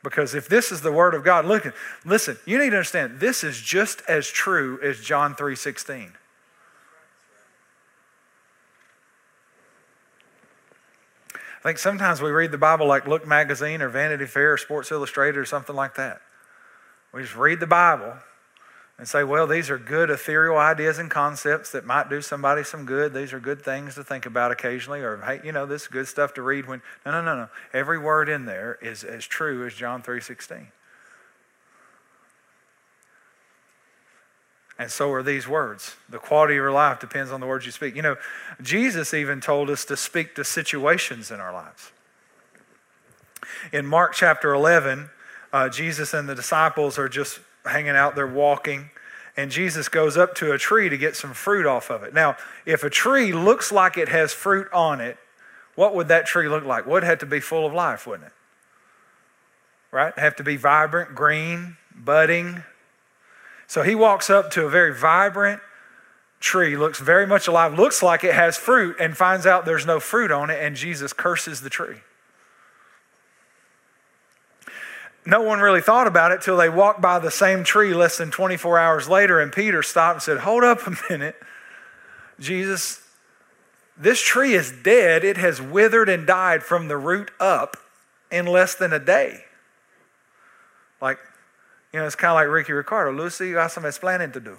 Because 0.03 0.35
if 0.35 0.49
this 0.49 0.73
is 0.73 0.81
the 0.81 0.93
word 0.93 1.15
of 1.15 1.25
God, 1.25 1.45
look, 1.45 1.75
listen, 2.05 2.39
you 2.47 2.57
need 2.57 2.71
to 2.71 2.77
understand 2.77 3.21
this 3.21 3.45
is 3.45 3.61
just 3.61 4.03
as 4.09 4.29
true 4.29 4.81
as 4.83 5.01
John 5.01 5.35
3:16. 5.35 6.13
I 11.61 11.63
think 11.63 11.79
sometimes 11.79 12.23
we 12.23 12.31
read 12.31 12.53
the 12.53 12.59
Bible 12.59 12.87
like 12.87 13.07
Look 13.07 13.27
Magazine 13.27 13.83
or 13.83 13.91
Vanity 13.91 14.25
Fair 14.25 14.55
or 14.55 14.57
Sports 14.57 14.91
Illustrated 14.91 15.37
or 15.37 15.45
something 15.45 15.77
like 15.77 15.95
that. 15.97 16.23
We 17.13 17.21
just 17.21 17.37
read 17.37 17.61
the 17.61 17.67
Bible 17.67 18.15
and 18.97 19.07
say, 19.07 19.25
well, 19.25 19.47
these 19.47 19.69
are 19.69 19.79
good 19.79 20.09
ethereal 20.09 20.57
ideas 20.57 20.99
and 20.99 21.11
concepts 21.11 21.73
that 21.73 21.85
might 21.85 22.09
do 22.09 22.23
somebody 22.23 22.65
some 22.65 22.87
good. 22.87 23.13
These 23.13 23.35
are 23.35 23.41
good 23.41 23.63
things 23.63 23.95
to 23.97 24.05
think 24.05 24.25
about 24.25 24.53
occasionally, 24.53 25.01
or 25.01 25.19
hey, 25.19 25.41
you 25.45 25.53
know, 25.53 25.67
this 25.67 25.83
is 25.83 25.89
good 25.89 26.09
stuff 26.09 26.33
to 26.35 26.43
read 26.43 26.67
when. 26.67 26.81
No, 27.05 27.13
no, 27.13 27.23
no, 27.23 27.37
no. 27.37 27.49
Every 27.75 27.99
word 27.99 28.31
in 28.31 28.47
there 28.47 28.79
is 28.81 29.05
as 29.05 29.27
true 29.27 29.67
as 29.67 29.75
John 29.75 30.03
3:16. 30.03 30.67
And 34.81 34.91
so 34.91 35.13
are 35.13 35.23
these 35.23 35.47
words. 35.47 35.95
The 36.09 36.17
quality 36.17 36.55
of 36.55 36.57
your 36.57 36.73
life 36.73 37.01
depends 37.01 37.31
on 37.31 37.41
the 37.41 37.47
words 37.47 37.67
you 37.67 37.71
speak. 37.71 37.95
You 37.95 38.01
know, 38.01 38.17
Jesus 38.63 39.13
even 39.13 39.43
told 39.43 39.69
us 39.69 39.85
to 39.85 39.97
speak 39.97 40.35
to 40.37 40.43
situations 40.43 41.31
in 41.31 41.39
our 41.39 41.53
lives. 41.53 41.93
In 43.75 43.85
Mark 43.85 44.15
chapter 44.15 44.55
11, 44.55 45.11
uh, 45.53 45.69
Jesus 45.69 46.15
and 46.15 46.27
the 46.27 46.35
disciples 46.35 46.99
are 46.99 47.11
just 47.11 47.41
hanging 47.67 47.91
out 47.91 48.15
there 48.15 48.27
walking, 48.27 48.89
and 49.37 49.51
Jesus 49.51 49.91
goes 49.91 50.17
up 50.17 50.35
to 50.37 50.53
a 50.53 50.57
tree 50.57 50.89
to 50.89 50.97
get 50.97 51.15
some 51.15 51.35
fruit 51.35 51.67
off 51.67 51.91
of 51.91 52.03
it. 52.03 52.15
Now, 52.15 52.39
if 52.65 52.83
a 52.83 52.89
tree 52.89 53.35
looks 53.35 53.71
like 53.71 53.99
it 53.99 54.09
has 54.09 54.33
fruit 54.33 54.67
on 54.73 54.99
it, 55.03 55.19
what 55.75 55.95
would 55.95 56.09
that 56.09 56.25
tree 56.25 56.49
look 56.49 56.65
like? 56.65 56.87
Would 56.87 57.05
have 57.05 57.19
to 57.19 57.27
be 57.27 57.41
full 57.41 57.67
of 57.67 57.75
life, 57.75 58.07
wouldn't 58.07 58.29
it? 58.29 58.33
Right? 59.93 60.19
Have 60.19 60.37
to 60.37 60.43
be 60.43 60.57
vibrant, 60.57 61.15
green, 61.15 61.77
budding. 61.95 62.65
So 63.71 63.83
he 63.83 63.95
walks 63.95 64.29
up 64.29 64.51
to 64.53 64.67
a 64.67 64.69
very 64.69 64.93
vibrant 64.93 65.63
tree, 66.41 66.77
looks 66.77 66.99
very 66.99 67.27
much 67.27 67.47
alive, 67.47 67.75
looks 67.75 68.03
like 68.03 68.25
it 68.25 68.35
has 68.35 68.57
fruit, 68.57 68.97
and 68.99 69.17
finds 69.17 69.47
out 69.47 69.65
there's 69.65 69.87
no 69.87 70.01
fruit 70.01 70.31
on 70.31 70.51
it, 70.51 70.59
and 70.61 70.75
Jesus 70.75 71.13
curses 71.13 71.61
the 71.61 71.71
tree 71.71 72.01
no 75.27 75.43
one 75.43 75.61
really 75.61 75.81
thought 75.81 76.07
about 76.07 76.33
it 76.33 76.41
till 76.41 76.57
they 76.57 76.69
walked 76.69 77.01
by 77.01 77.19
the 77.19 77.31
same 77.31 77.63
tree 77.63 77.93
less 77.93 78.17
than 78.17 78.31
24 78.31 78.79
hours 78.79 79.09
later, 79.09 79.41
and 79.41 79.53
Peter 79.53 79.83
stopped 79.83 80.17
and 80.17 80.23
said, 80.23 80.39
Hold 80.39 80.65
up 80.65 80.87
a 80.87 80.97
minute. 81.11 81.37
Jesus, 82.39 83.03
this 83.97 84.21
tree 84.21 84.55
is 84.55 84.73
dead. 84.83 85.25
It 85.25 85.37
has 85.37 85.61
withered 85.61 86.09
and 86.09 86.27
died 86.27 86.63
from 86.63 86.89
the 86.89 86.97
root 86.97 87.31
up 87.39 87.77
in 88.31 88.47
less 88.47 88.75
than 88.75 88.93
a 88.93 88.99
day. 88.99 89.45
Like, 91.03 91.19
you 91.93 91.99
know, 92.01 92.07
it's 92.07 92.15
kind 92.15 92.31
of 92.31 92.37
like 92.37 92.49
Ricky 92.49 92.73
Ricardo. 92.73 93.13
Lucy, 93.17 93.49
you 93.49 93.55
got 93.55 93.73
some 93.73 93.85
explaining 93.85 94.33
to 94.33 94.41
do. 94.41 94.57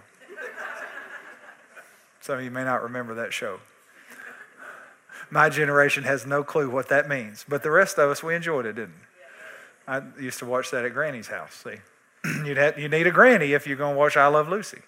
Some 2.20 2.38
of 2.38 2.44
you 2.44 2.52
may 2.52 2.64
not 2.64 2.84
remember 2.84 3.16
that 3.16 3.34
show. 3.34 3.60
My 5.30 5.50
generation 5.50 6.04
has 6.04 6.26
no 6.26 6.44
clue 6.44 6.70
what 6.70 6.90
that 6.90 7.08
means, 7.08 7.46
but 7.48 7.64
the 7.64 7.72
rest 7.72 7.98
of 7.98 8.10
us, 8.10 8.22
we 8.22 8.36
enjoyed 8.36 8.66
it, 8.66 8.74
didn't 8.74 8.96
we? 8.96 9.08
I 9.88 10.02
used 10.20 10.40
to 10.40 10.46
watch 10.46 10.72
that 10.72 10.86
at 10.86 10.94
Granny's 10.94 11.28
house. 11.28 11.54
See, 11.64 11.78
you'd 12.46 12.58
have, 12.58 12.78
you 12.78 12.90
need 12.90 13.08
a 13.08 13.12
granny 13.12 13.54
if 13.54 13.66
you're 13.66 13.78
going 13.78 13.96
to 13.96 14.00
watch 14.00 14.18
I 14.18 14.28
Love 14.28 14.50
Lucy. 14.50 14.80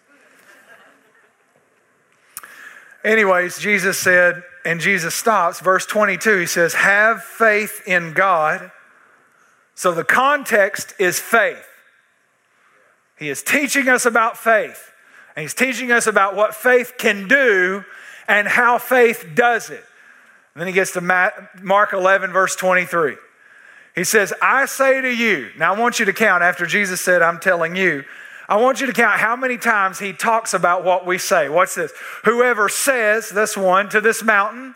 Anyways, 3.03 3.57
Jesus 3.57 3.97
said, 3.97 4.43
and 4.63 4.79
Jesus 4.79 5.13
stops, 5.13 5.59
verse 5.59 5.85
22, 5.85 6.39
he 6.39 6.45
says, 6.45 6.73
Have 6.73 7.23
faith 7.23 7.81
in 7.85 8.13
God. 8.13 8.71
So 9.75 9.93
the 9.93 10.05
context 10.05 10.93
is 10.99 11.19
faith. 11.19 11.67
He 13.17 13.29
is 13.29 13.43
teaching 13.43 13.87
us 13.89 14.05
about 14.05 14.37
faith, 14.37 14.91
and 15.35 15.41
he's 15.41 15.53
teaching 15.53 15.91
us 15.91 16.07
about 16.07 16.35
what 16.35 16.55
faith 16.55 16.93
can 16.97 17.27
do 17.27 17.83
and 18.27 18.47
how 18.47 18.77
faith 18.77 19.29
does 19.35 19.69
it. 19.69 19.83
And 20.53 20.61
then 20.61 20.67
he 20.67 20.73
gets 20.73 20.91
to 20.93 21.01
Mark 21.61 21.93
11, 21.93 22.31
verse 22.31 22.55
23. 22.55 23.15
He 23.95 24.03
says, 24.03 24.33
I 24.41 24.65
say 24.65 25.01
to 25.01 25.09
you, 25.09 25.49
now 25.57 25.73
I 25.73 25.79
want 25.79 25.99
you 25.99 26.05
to 26.05 26.13
count 26.13 26.43
after 26.43 26.65
Jesus 26.65 27.01
said, 27.01 27.21
I'm 27.21 27.39
telling 27.39 27.75
you. 27.75 28.03
I 28.49 28.57
want 28.57 28.81
you 28.81 28.87
to 28.87 28.93
count 28.93 29.19
how 29.19 29.35
many 29.35 29.57
times 29.57 29.99
he 29.99 30.13
talks 30.13 30.53
about 30.53 30.83
what 30.83 31.05
we 31.05 31.17
say. 31.17 31.47
What's 31.47 31.75
this? 31.75 31.93
Whoever 32.25 32.69
says, 32.69 33.29
this 33.29 33.55
one, 33.55 33.89
to 33.89 34.01
this 34.01 34.21
mountain, 34.23 34.75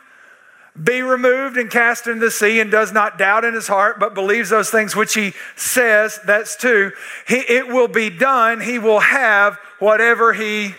be 0.82 1.02
removed 1.02 1.58
and 1.58 1.70
cast 1.70 2.08
into 2.08 2.20
the 2.20 2.32
sea 2.32 2.60
and 2.60 2.70
does 2.70 2.92
not 2.92 3.18
doubt 3.18 3.44
in 3.44 3.54
his 3.54 3.68
heart, 3.68 4.00
but 4.00 4.14
believes 4.14 4.50
those 4.50 4.70
things 4.70 4.96
which 4.96 5.14
he 5.14 5.34
says, 5.56 6.20
that's 6.26 6.56
two, 6.56 6.92
he, 7.28 7.38
it 7.38 7.68
will 7.68 7.88
be 7.88 8.10
done. 8.10 8.62
He 8.62 8.80
will 8.80 9.00
have 9.00 9.58
whatever 9.80 10.34
he 10.34 10.76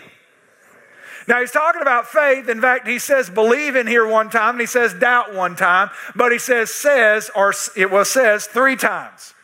now 1.27 1.41
he's 1.41 1.51
talking 1.51 1.83
about 1.83 2.07
faith. 2.07 2.49
In 2.49 2.59
fact, 2.59 2.87
he 2.87 2.97
says 2.97 3.29
believe 3.29 3.75
in 3.75 3.85
here 3.85 4.07
one 4.07 4.31
time, 4.31 4.55
and 4.55 4.59
he 4.59 4.65
says 4.65 4.95
doubt 4.95 5.31
one 5.31 5.55
time, 5.55 5.91
but 6.15 6.31
he 6.31 6.39
says 6.39 6.71
says, 6.71 7.29
or 7.35 7.53
it 7.77 7.91
was 7.91 8.09
says 8.09 8.47
three 8.47 8.75
times. 8.75 9.35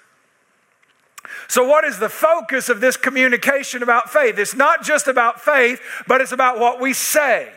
So, 1.48 1.64
what 1.64 1.86
is 1.86 2.00
the 2.00 2.10
focus 2.10 2.70
of 2.70 2.82
this 2.82 2.98
communication 2.98 3.84
about 3.84 4.10
faith? 4.10 4.40
It's 4.40 4.56
not 4.56 4.84
just 4.84 5.08
about 5.08 5.40
faith, 5.40 5.80
but 6.08 6.22
it's 6.22 6.32
about 6.32 6.60
what 6.60 6.82
we 6.82 6.92
say. 6.92 7.52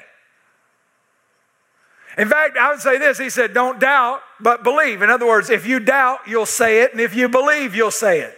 In 2.18 2.28
fact, 2.28 2.56
I 2.58 2.70
would 2.70 2.80
say 2.80 2.98
this 2.98 3.16
He 3.16 3.30
said, 3.30 3.54
Don't 3.54 3.80
doubt, 3.80 4.20
but 4.40 4.64
believe. 4.64 5.00
In 5.02 5.08
other 5.08 5.26
words, 5.26 5.48
if 5.48 5.66
you 5.66 5.80
doubt, 5.80 6.20
you'll 6.26 6.46
say 6.46 6.82
it, 6.82 6.92
and 6.92 7.00
if 7.00 7.14
you 7.14 7.28
believe, 7.28 7.74
you'll 7.74 7.90
say 7.90 8.20
it. 8.20 8.34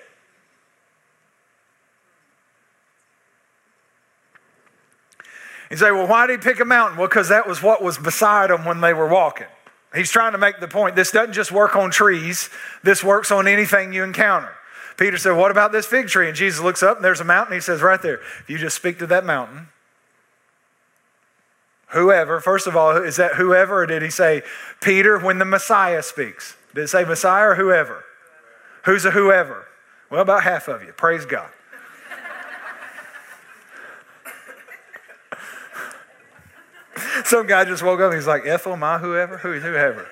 You 5.70 5.76
say, 5.76 5.93
well, 5.93 6.09
why 6.09 6.26
did 6.26 6.43
he 6.43 6.51
pick 6.51 6.59
a 6.59 6.64
mountain? 6.64 6.99
Well, 6.99 7.07
because 7.07 7.28
that 7.28 7.47
was 7.47 7.62
what 7.62 7.81
was 7.81 7.97
beside 7.97 8.51
them 8.51 8.64
when 8.64 8.81
they 8.81 8.93
were 8.93 9.07
walking. 9.07 9.47
He's 9.95 10.11
trying 10.11 10.33
to 10.33 10.39
make 10.39 10.59
the 10.59 10.66
point 10.66 10.97
this 10.97 11.12
doesn't 11.12 11.33
just 11.33 11.53
work 11.53 11.76
on 11.76 11.91
trees, 11.93 12.51
this 12.83 13.03
works 13.05 13.31
on 13.31 13.47
anything 13.47 13.93
you 13.93 14.03
encounter. 14.03 14.53
Peter 14.97 15.16
said, 15.16 15.33
What 15.33 15.51
about 15.51 15.72
this 15.72 15.87
fig 15.87 16.09
tree? 16.09 16.26
And 16.26 16.37
Jesus 16.37 16.61
looks 16.61 16.83
up 16.83 16.97
and 16.97 17.05
there's 17.05 17.20
a 17.20 17.24
mountain. 17.24 17.55
He 17.55 17.61
says, 17.61 17.83
Right 17.83 18.03
there, 18.03 18.20
if 18.41 18.45
you 18.49 18.59
just 18.59 18.76
speak 18.76 18.99
to 18.99 19.07
that 19.09 19.24
mountain, 19.24 19.68
whoever, 21.93 22.41
first 22.41 22.66
of 22.66 22.76
all, 22.76 22.97
is 22.97 23.16
that 23.16 23.34
whoever, 23.34 23.86
did 23.86 24.03
he 24.03 24.11
say 24.11 24.43
Peter 24.80 25.18
when 25.18 25.38
the 25.38 25.45
Messiah 25.45 26.03
speaks? 26.03 26.57
Did 26.74 26.84
it 26.84 26.88
say 26.88 27.05
Messiah 27.05 27.49
or 27.49 27.55
whoever? 27.57 28.05
Who's 28.84 29.05
a 29.05 29.11
whoever? 29.11 29.66
Well, 30.11 30.22
about 30.22 30.43
half 30.43 30.68
of 30.68 30.82
you. 30.82 30.93
Praise 30.93 31.26
God. 31.26 31.51
Some 37.24 37.47
guy 37.47 37.64
just 37.64 37.82
woke 37.82 38.01
up. 38.01 38.07
and 38.07 38.14
He's 38.14 38.26
like, 38.26 38.47
Ethel, 38.47 38.76
my 38.76 38.99
whoever, 38.99 39.38
who, 39.38 39.61
whoever. 39.61 40.09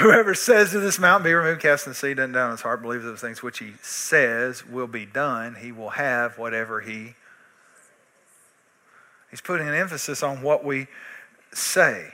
Whoever 0.00 0.34
says 0.34 0.72
to 0.72 0.80
this 0.80 0.98
mountain, 0.98 1.24
be 1.24 1.32
removed, 1.32 1.62
cast 1.62 1.86
in 1.86 1.92
the 1.92 1.94
sea, 1.94 2.12
doesn't 2.12 2.34
in 2.34 2.50
his 2.50 2.60
heart, 2.60 2.82
believes 2.82 3.04
those 3.04 3.20
things 3.20 3.40
which 3.40 3.60
he 3.60 3.74
says 3.82 4.66
will 4.66 4.88
be 4.88 5.06
done, 5.06 5.54
he 5.54 5.70
will 5.70 5.90
have 5.90 6.38
whatever 6.38 6.80
he 6.80 7.14
He's 9.30 9.40
putting 9.40 9.68
an 9.68 9.74
emphasis 9.74 10.22
on 10.22 10.42
what 10.42 10.64
we 10.64 10.86
say. 11.52 12.12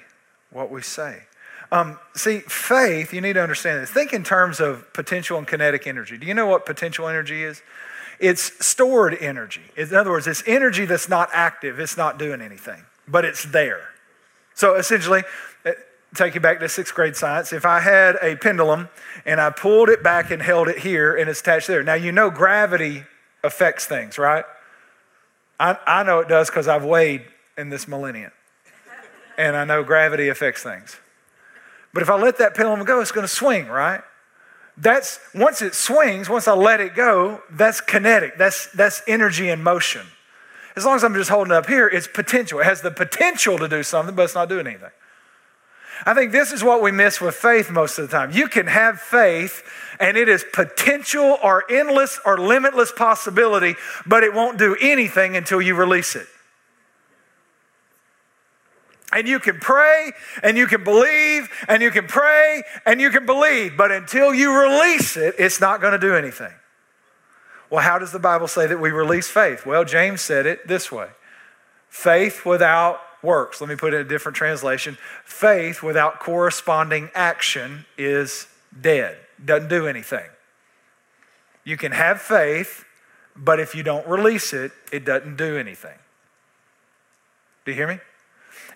What 0.50 0.70
we 0.70 0.82
say. 0.82 1.22
Um, 1.70 1.98
see, 2.14 2.40
faith, 2.40 3.14
you 3.14 3.22
need 3.22 3.32
to 3.34 3.42
understand 3.42 3.82
this. 3.82 3.90
Think 3.90 4.12
in 4.12 4.24
terms 4.24 4.60
of 4.60 4.92
potential 4.92 5.38
and 5.38 5.46
kinetic 5.46 5.86
energy. 5.86 6.18
Do 6.18 6.26
you 6.26 6.34
know 6.34 6.46
what 6.46 6.66
potential 6.66 7.08
energy 7.08 7.42
is? 7.42 7.62
It's 8.20 8.64
stored 8.64 9.16
energy. 9.20 9.62
In 9.76 9.94
other 9.94 10.10
words, 10.10 10.26
it's 10.26 10.42
energy 10.46 10.84
that's 10.84 11.08
not 11.08 11.30
active, 11.32 11.80
it's 11.80 11.96
not 11.96 12.18
doing 12.18 12.42
anything, 12.42 12.82
but 13.08 13.24
it's 13.24 13.44
there. 13.44 13.88
So 14.54 14.74
essentially, 14.76 15.22
uh, 15.64 15.72
take 16.14 16.34
you 16.34 16.40
back 16.40 16.60
to 16.60 16.68
sixth 16.68 16.94
grade 16.94 17.16
science. 17.16 17.54
If 17.54 17.64
I 17.64 17.80
had 17.80 18.16
a 18.20 18.36
pendulum 18.36 18.90
and 19.24 19.40
I 19.40 19.48
pulled 19.48 19.88
it 19.88 20.02
back 20.02 20.30
and 20.30 20.42
held 20.42 20.68
it 20.68 20.78
here 20.78 21.16
and 21.16 21.28
it's 21.28 21.40
attached 21.40 21.68
there, 21.68 21.82
now 21.82 21.94
you 21.94 22.12
know 22.12 22.30
gravity 22.30 23.04
affects 23.42 23.86
things, 23.86 24.18
right? 24.18 24.44
I, 25.62 25.78
I 25.86 26.02
know 26.02 26.18
it 26.18 26.28
does 26.28 26.50
because 26.50 26.66
I've 26.66 26.84
weighed 26.84 27.22
in 27.56 27.68
this 27.68 27.86
millennium. 27.86 28.32
And 29.38 29.56
I 29.56 29.64
know 29.64 29.84
gravity 29.84 30.28
affects 30.28 30.60
things. 30.62 30.96
But 31.94 32.02
if 32.02 32.10
I 32.10 32.16
let 32.16 32.38
that 32.38 32.56
pendulum 32.56 32.84
go, 32.84 33.00
it's 33.00 33.12
going 33.12 33.26
to 33.26 33.32
swing, 33.32 33.68
right? 33.68 34.02
That's 34.76 35.20
once 35.34 35.62
it 35.62 35.74
swings, 35.74 36.28
once 36.28 36.48
I 36.48 36.54
let 36.54 36.80
it 36.80 36.96
go, 36.96 37.42
that's 37.50 37.80
kinetic. 37.80 38.38
That's 38.38 38.72
that's 38.72 39.02
energy 39.06 39.50
in 39.50 39.62
motion. 39.62 40.06
As 40.74 40.84
long 40.84 40.96
as 40.96 41.04
I'm 41.04 41.14
just 41.14 41.30
holding 41.30 41.52
it 41.52 41.56
up 41.56 41.66
here, 41.66 41.86
it's 41.86 42.08
potential. 42.08 42.58
It 42.58 42.64
has 42.64 42.80
the 42.80 42.90
potential 42.90 43.56
to 43.58 43.68
do 43.68 43.82
something, 43.82 44.16
but 44.16 44.24
it's 44.24 44.34
not 44.34 44.48
doing 44.48 44.66
anything. 44.66 44.90
I 46.05 46.14
think 46.14 46.32
this 46.32 46.53
is 46.53 46.64
what 46.64 46.82
we 46.82 46.90
miss 46.90 47.20
with 47.20 47.34
faith 47.34 47.70
most 47.70 47.98
of 47.98 48.11
the 48.11 48.16
time. 48.16 48.32
You 48.32 48.48
can 48.48 48.66
have 48.66 49.00
faith 49.00 49.62
and 50.00 50.16
it 50.16 50.28
is 50.28 50.44
potential 50.53 51.38
or 51.42 51.64
endless 51.70 52.18
or 52.24 52.38
limitless 52.38 52.90
possibility, 52.90 53.76
but 54.05 54.24
it 54.24 54.34
won't 54.34 54.59
do 54.59 54.76
anything 54.80 55.36
until 55.36 55.62
you 55.62 55.74
release 55.74 56.16
it. 56.16 56.26
And 59.12 59.28
you 59.28 59.38
can 59.38 59.61
pray 59.61 60.12
and 60.42 60.57
you 60.57 60.66
can 60.66 60.82
believe 60.82 61.50
and 61.68 61.82
you 61.82 61.90
can 61.90 62.07
pray 62.07 62.62
and 62.86 63.00
you 63.00 63.11
can 63.11 63.26
believe, 63.26 63.76
but 63.76 63.92
until 63.92 64.34
you 64.34 64.59
release 64.59 65.16
it, 65.16 65.34
it's 65.38 65.61
not 65.61 65.80
going 65.80 65.92
to 65.92 65.98
do 65.98 66.14
anything. 66.14 66.53
Well, 67.70 67.82
how 67.82 67.98
does 67.98 68.11
the 68.11 68.18
Bible 68.18 68.48
say 68.48 68.66
that 68.66 68.80
we 68.80 68.90
release 68.90 69.28
faith? 69.28 69.64
Well, 69.64 69.84
James 69.84 70.20
said 70.20 70.46
it 70.46 70.66
this 70.66 70.90
way 70.90 71.09
faith 71.88 72.44
without 72.46 73.00
works. 73.23 73.61
Let 73.61 73.70
me 73.70 73.77
put 73.77 73.95
it 73.95 73.99
in 73.99 74.07
a 74.07 74.09
different 74.09 74.37
translation. 74.37 74.99
Faith 75.25 75.83
without 75.83 76.20
corresponding 76.20 77.11
action 77.14 77.87
is 77.97 78.47
dead, 78.81 79.18
doesn't 79.45 79.68
do 79.68 79.87
anything. 79.87 80.29
You 81.64 81.77
can 81.77 81.93
have 81.93 82.20
faith, 82.20 82.85
but 83.37 83.61
if 83.61 83.75
you 83.75 83.83
don't 83.83 84.07
release 84.07 84.53
it, 84.53 84.73
it 84.91 85.05
doesn't 85.05 85.37
do 85.37 85.57
anything. 85.57 85.99
Do 87.64 87.70
you 87.70 87.77
hear 87.77 87.89
me? 87.89 87.99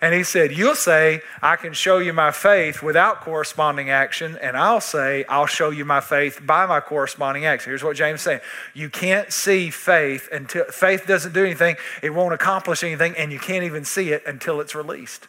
And 0.01 0.13
he 0.13 0.23
said, 0.23 0.51
You'll 0.51 0.75
say, 0.75 1.21
I 1.41 1.55
can 1.55 1.73
show 1.73 1.97
you 1.97 2.13
my 2.13 2.31
faith 2.31 2.83
without 2.83 3.21
corresponding 3.21 3.89
action. 3.89 4.37
And 4.41 4.55
I'll 4.55 4.81
say, 4.81 5.25
I'll 5.25 5.47
show 5.47 5.69
you 5.69 5.85
my 5.85 6.01
faith 6.01 6.39
by 6.45 6.65
my 6.65 6.79
corresponding 6.79 7.45
action. 7.45 7.71
Here's 7.71 7.83
what 7.83 7.95
James 7.95 8.19
is 8.19 8.23
saying 8.23 8.39
You 8.73 8.89
can't 8.89 9.31
see 9.33 9.69
faith 9.69 10.29
until 10.31 10.65
faith 10.65 11.07
doesn't 11.07 11.33
do 11.33 11.43
anything, 11.43 11.77
it 12.03 12.11
won't 12.11 12.33
accomplish 12.33 12.83
anything, 12.83 13.15
and 13.17 13.31
you 13.31 13.39
can't 13.39 13.63
even 13.63 13.83
see 13.85 14.11
it 14.11 14.23
until 14.25 14.61
it's 14.61 14.75
released. 14.75 15.27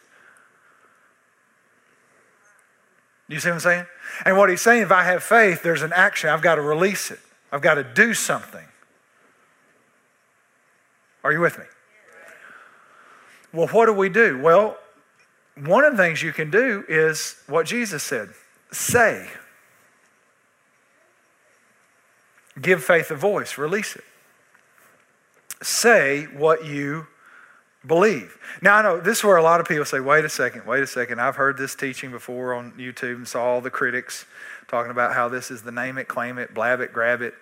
You 3.27 3.39
see 3.39 3.49
what 3.49 3.55
I'm 3.55 3.59
saying? 3.59 3.85
And 4.25 4.37
what 4.37 4.49
he's 4.49 4.61
saying, 4.61 4.81
if 4.81 4.91
I 4.91 5.03
have 5.03 5.23
faith, 5.23 5.61
there's 5.61 5.83
an 5.83 5.93
action. 5.93 6.31
I've 6.31 6.41
got 6.41 6.55
to 6.55 6.61
release 6.61 7.11
it, 7.11 7.19
I've 7.51 7.61
got 7.61 7.75
to 7.75 7.83
do 7.83 8.13
something. 8.13 8.65
Are 11.23 11.33
you 11.33 11.41
with 11.41 11.57
me? 11.57 11.65
Well, 13.51 13.67
what 13.67 13.87
do 13.87 13.93
we 13.93 14.09
do? 14.09 14.39
Well, 14.39 14.77
one 15.55 15.83
of 15.83 15.97
the 15.97 16.03
things 16.03 16.21
you 16.21 16.31
can 16.31 16.51
do 16.51 16.83
is 16.87 17.35
what 17.47 17.65
Jesus 17.65 18.03
said 18.03 18.29
say. 18.71 19.27
Give 22.61 22.83
faith 22.83 23.09
a 23.09 23.15
voice, 23.15 23.57
release 23.57 23.95
it. 23.95 24.03
Say 25.61 26.25
what 26.25 26.65
you 26.65 27.07
believe. 27.85 28.37
Now, 28.61 28.75
I 28.75 28.81
know 28.81 28.99
this 28.99 29.19
is 29.19 29.23
where 29.23 29.37
a 29.37 29.43
lot 29.43 29.59
of 29.59 29.67
people 29.67 29.85
say, 29.85 29.99
wait 29.99 30.25
a 30.25 30.29
second, 30.29 30.65
wait 30.65 30.83
a 30.83 30.87
second. 30.87 31.21
I've 31.21 31.37
heard 31.37 31.57
this 31.57 31.75
teaching 31.75 32.11
before 32.11 32.53
on 32.53 32.73
YouTube 32.73 33.15
and 33.15 33.27
saw 33.27 33.43
all 33.43 33.61
the 33.61 33.69
critics 33.69 34.25
talking 34.67 34.91
about 34.91 35.13
how 35.13 35.29
this 35.29 35.49
is 35.49 35.61
the 35.61 35.71
name 35.71 35.97
it, 35.97 36.07
claim 36.07 36.37
it, 36.37 36.53
blab 36.53 36.81
it, 36.81 36.91
grab 36.91 37.21
it. 37.21 37.33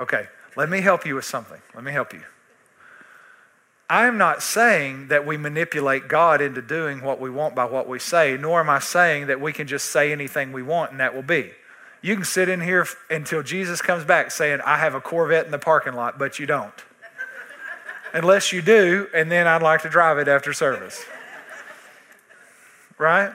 Okay, 0.00 0.26
let 0.56 0.68
me 0.68 0.80
help 0.80 1.04
you 1.04 1.14
with 1.14 1.24
something. 1.24 1.60
Let 1.74 1.84
me 1.84 1.92
help 1.92 2.12
you. 2.12 2.22
I 3.92 4.06
am 4.06 4.16
not 4.16 4.42
saying 4.42 5.08
that 5.08 5.26
we 5.26 5.36
manipulate 5.36 6.08
God 6.08 6.40
into 6.40 6.62
doing 6.62 7.02
what 7.02 7.20
we 7.20 7.28
want 7.28 7.54
by 7.54 7.66
what 7.66 7.86
we 7.86 7.98
say, 7.98 8.38
nor 8.38 8.58
am 8.58 8.70
I 8.70 8.78
saying 8.78 9.26
that 9.26 9.38
we 9.38 9.52
can 9.52 9.66
just 9.66 9.90
say 9.90 10.12
anything 10.12 10.50
we 10.50 10.62
want 10.62 10.92
and 10.92 11.00
that 11.00 11.14
will 11.14 11.22
be. 11.22 11.50
You 12.00 12.14
can 12.14 12.24
sit 12.24 12.48
in 12.48 12.62
here 12.62 12.86
until 13.10 13.42
Jesus 13.42 13.82
comes 13.82 14.06
back 14.06 14.30
saying, 14.30 14.60
I 14.64 14.78
have 14.78 14.94
a 14.94 15.00
Corvette 15.02 15.44
in 15.44 15.50
the 15.50 15.58
parking 15.58 15.92
lot, 15.92 16.18
but 16.18 16.38
you 16.38 16.46
don't. 16.46 16.72
Unless 18.14 18.50
you 18.50 18.62
do, 18.62 19.08
and 19.14 19.30
then 19.30 19.46
I'd 19.46 19.60
like 19.60 19.82
to 19.82 19.90
drive 19.90 20.16
it 20.16 20.26
after 20.26 20.54
service. 20.54 21.04
Right? 22.96 23.30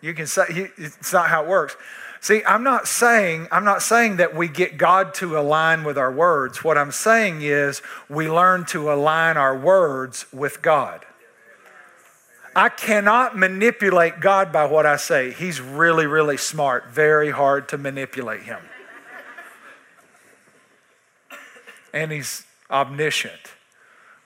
You 0.00 0.14
can 0.14 0.28
say, 0.28 0.44
it's 0.76 1.12
not 1.12 1.28
how 1.28 1.42
it 1.42 1.48
works. 1.48 1.76
See, 2.24 2.42
I'm 2.46 2.62
not 2.62 2.88
saying 2.88 3.48
I'm 3.52 3.64
not 3.64 3.82
saying 3.82 4.16
that 4.16 4.34
we 4.34 4.48
get 4.48 4.78
God 4.78 5.12
to 5.16 5.38
align 5.38 5.84
with 5.84 5.98
our 5.98 6.10
words. 6.10 6.64
What 6.64 6.78
I'm 6.78 6.90
saying 6.90 7.42
is 7.42 7.82
we 8.08 8.30
learn 8.30 8.64
to 8.68 8.90
align 8.90 9.36
our 9.36 9.54
words 9.54 10.24
with 10.32 10.62
God. 10.62 11.04
I 12.56 12.70
cannot 12.70 13.36
manipulate 13.36 14.20
God 14.20 14.52
by 14.54 14.64
what 14.64 14.86
I 14.86 14.96
say. 14.96 15.32
He's 15.32 15.60
really 15.60 16.06
really 16.06 16.38
smart, 16.38 16.86
very 16.86 17.30
hard 17.30 17.68
to 17.68 17.76
manipulate 17.76 18.44
him. 18.44 18.62
And 21.92 22.10
he's 22.10 22.46
omniscient, 22.70 23.52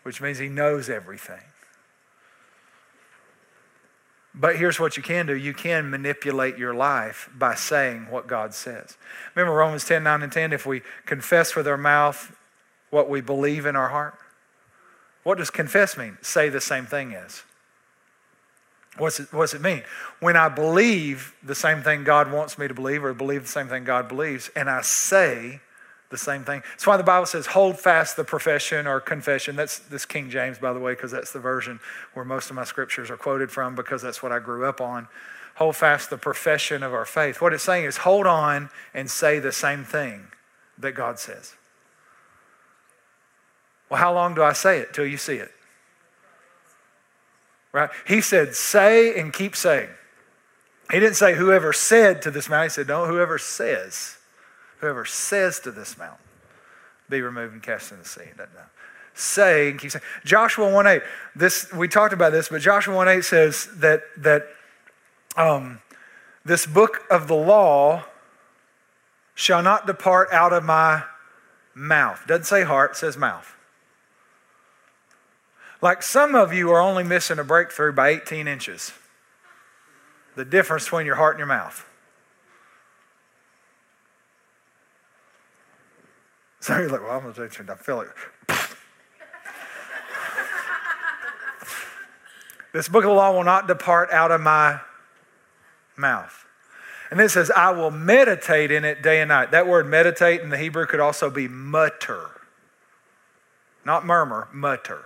which 0.05 0.21
means 0.21 0.39
he 0.39 0.49
knows 0.49 0.89
everything. 0.89 1.48
But 4.41 4.57
here's 4.57 4.79
what 4.79 4.97
you 4.97 5.03
can 5.03 5.27
do 5.27 5.37
you 5.37 5.53
can 5.53 5.91
manipulate 5.91 6.57
your 6.57 6.73
life 6.73 7.29
by 7.37 7.55
saying 7.57 8.07
what 8.09 8.27
God 8.27 8.55
says. 8.55 8.97
Remember 9.35 9.57
Romans 9.57 9.85
10 9.85 10.05
9 10.05 10.23
and 10.23 10.33
10? 10.33 10.53
If 10.53 10.65
we 10.65 10.83
confess 11.07 11.57
with 11.57 11.67
our 11.67 11.77
mouth 11.77 12.35
what 12.91 13.11
we 13.11 13.21
believe 13.21 13.67
in 13.67 13.75
our 13.75 13.89
heart, 13.89 14.15
what 15.25 15.39
does 15.39 15.51
confess 15.51 15.97
mean? 15.99 16.19
Say 16.23 16.49
the 16.49 16.61
same 16.61 16.87
thing 16.87 17.15
as. 17.15 17.43
What's 18.97 19.21
it, 19.21 19.33
what's 19.33 19.55
it 19.55 19.61
mean? 19.61 19.83
When 20.21 20.37
I 20.37 20.49
believe 20.49 21.35
the 21.43 21.55
same 21.55 21.83
thing 21.83 22.05
God 22.05 22.33
wants 22.33 22.59
me 22.59 22.67
to 22.67 22.75
believe, 22.75 23.05
or 23.05 23.13
believe 23.15 23.43
the 23.43 23.49
same 23.49 23.69
thing 23.69 23.85
God 23.85 24.09
believes, 24.09 24.51
and 24.57 24.71
I 24.71 24.83
say 24.83 25.61
the 26.11 26.19
same 26.19 26.45
thing. 26.45 26.63
That's 26.71 26.87
why 26.87 26.97
the 26.97 27.03
Bible 27.03 27.27
says, 27.27 27.47
hold 27.47 27.79
fast 27.79 28.17
the 28.17 28.25
profession 28.25 28.87
or 28.87 29.01
confession. 29.01 29.57
That's 29.57 29.79
this 29.79 30.07
King 30.07 30.31
James, 30.31 30.59
by 30.59 30.73
the 30.73 30.81
way, 30.81 30.93
because 30.93 31.11
that's 31.11 31.33
the 31.33 31.39
version 31.39 31.81
where 32.15 32.25
most 32.25 32.49
of 32.49 32.57
my 32.57 32.65
scriptures 32.65 33.11
are 33.11 33.17
quoted 33.17 33.51
from, 33.51 33.75
because 33.75 34.01
that's 34.01 34.23
what 34.23 34.33
I 34.33 34.39
grew 34.39 34.65
up 34.65 34.81
on. 34.81 35.09
Hold 35.57 35.77
fast 35.77 36.09
the 36.09 36.17
profession 36.17 36.83
of 36.83 36.95
our 36.95 37.05
faith. 37.05 37.41
What 37.41 37.53
it's 37.53 37.65
saying 37.65 37.85
is 37.85 37.99
hold 37.99 38.27
on 38.27 38.71
and 38.95 39.11
say 39.11 39.39
the 39.39 39.53
same 39.53 39.85
thing 39.85 40.29
that 40.79 40.93
God 40.93 41.19
says. 41.19 41.55
Well, 43.91 44.01
how 44.01 44.15
long 44.15 44.35
do 44.35 44.43
I 44.43 44.53
say 44.53 44.79
it 44.79 44.95
till 44.95 45.07
you 45.07 45.17
see 45.17 45.37
it? 45.37 45.51
Right? 47.73 47.91
He 48.07 48.21
said, 48.21 48.55
say 48.55 49.19
and 49.19 49.33
keep 49.33 49.57
saying. 49.57 49.89
He 50.91 51.01
didn't 51.01 51.17
say 51.17 51.35
whoever 51.35 51.73
said 51.73 52.23
to 52.23 52.31
this 52.31 52.49
man, 52.49 52.65
He 52.65 52.69
said, 52.71 52.89
no, 52.89 53.07
whoever 53.07 53.37
says. 53.39 54.18
Whoever 54.81 55.05
says 55.05 55.61
to 55.61 55.71
this 55.71 55.99
mountain, 55.99 56.25
be 57.09 57.21
removed 57.21 57.55
and 57.55 57.63
cast 57.63 57.93
in 57.93 57.99
the 57.99 58.05
sea. 58.05 58.31
Say 59.15 59.71
and 59.71 59.81
keep 59.81 59.91
saying. 59.91 60.05
Joshua 60.25 60.73
1 60.73 60.87
8, 60.87 61.03
this, 61.35 61.73
we 61.73 61.89
talked 61.89 62.13
about 62.13 62.31
this, 62.31 62.49
but 62.49 62.61
Joshua 62.61 62.95
1 62.95 63.09
8 63.09 63.25
says 63.25 63.69
that, 63.79 64.03
that 64.17 64.47
um, 65.37 65.81
this 66.45 66.67
book 66.67 67.01
of 67.11 67.27
the 67.27 67.35
law 67.35 68.05
shall 69.35 69.63
not 69.63 69.87
depart 69.87 70.29
out 70.33 70.53
of 70.53 70.65
my 70.65 71.03
mouth. 71.75 72.23
Doesn't 72.27 72.45
say 72.45 72.63
heart, 72.63 72.97
says 72.97 73.17
mouth. 73.17 73.55
Like 75.81 76.03
some 76.03 76.35
of 76.35 76.53
you 76.53 76.71
are 76.71 76.81
only 76.81 77.05
missing 77.05 77.39
a 77.39 77.45
breakthrough 77.45 77.93
by 77.93 78.09
18 78.11 78.49
inches. 78.49 78.93
The 80.35 80.45
difference 80.45 80.85
between 80.85 81.07
your 81.07 81.15
heart 81.17 81.35
and 81.35 81.39
your 81.39 81.47
mouth. 81.47 81.88
So 86.61 86.77
you're 86.77 86.89
like, 86.89 87.03
well, 87.03 87.13
I'm 87.13 87.23
going 87.23 87.35
to 87.35 87.73
I 87.73 87.77
feel 87.77 87.97
like. 87.99 88.09
this 92.73 92.89
book 92.89 93.05
of 93.05 93.11
the 93.11 93.15
law 93.15 93.33
will 93.33 93.45
not 93.45 93.69
depart 93.69 94.11
out 94.11 94.33
of 94.33 94.41
my 94.41 94.81
mouth. 95.97 96.47
And 97.11 97.21
it 97.21 97.31
says, 97.31 97.51
I 97.51 97.71
will 97.71 97.91
meditate 97.91 98.71
in 98.71 98.85
it 98.85 99.03
day 99.03 99.21
and 99.21 99.29
night. 99.29 99.51
That 99.53 99.67
word 99.67 99.87
meditate 99.87 100.41
in 100.41 100.51
the 100.51 100.59
Hebrew 100.59 100.87
could 100.87 101.01
also 101.01 101.31
be 101.31 101.49
mutter. 101.49 102.27
Not 103.85 104.05
murmur, 104.05 104.49
mutter. 104.53 105.05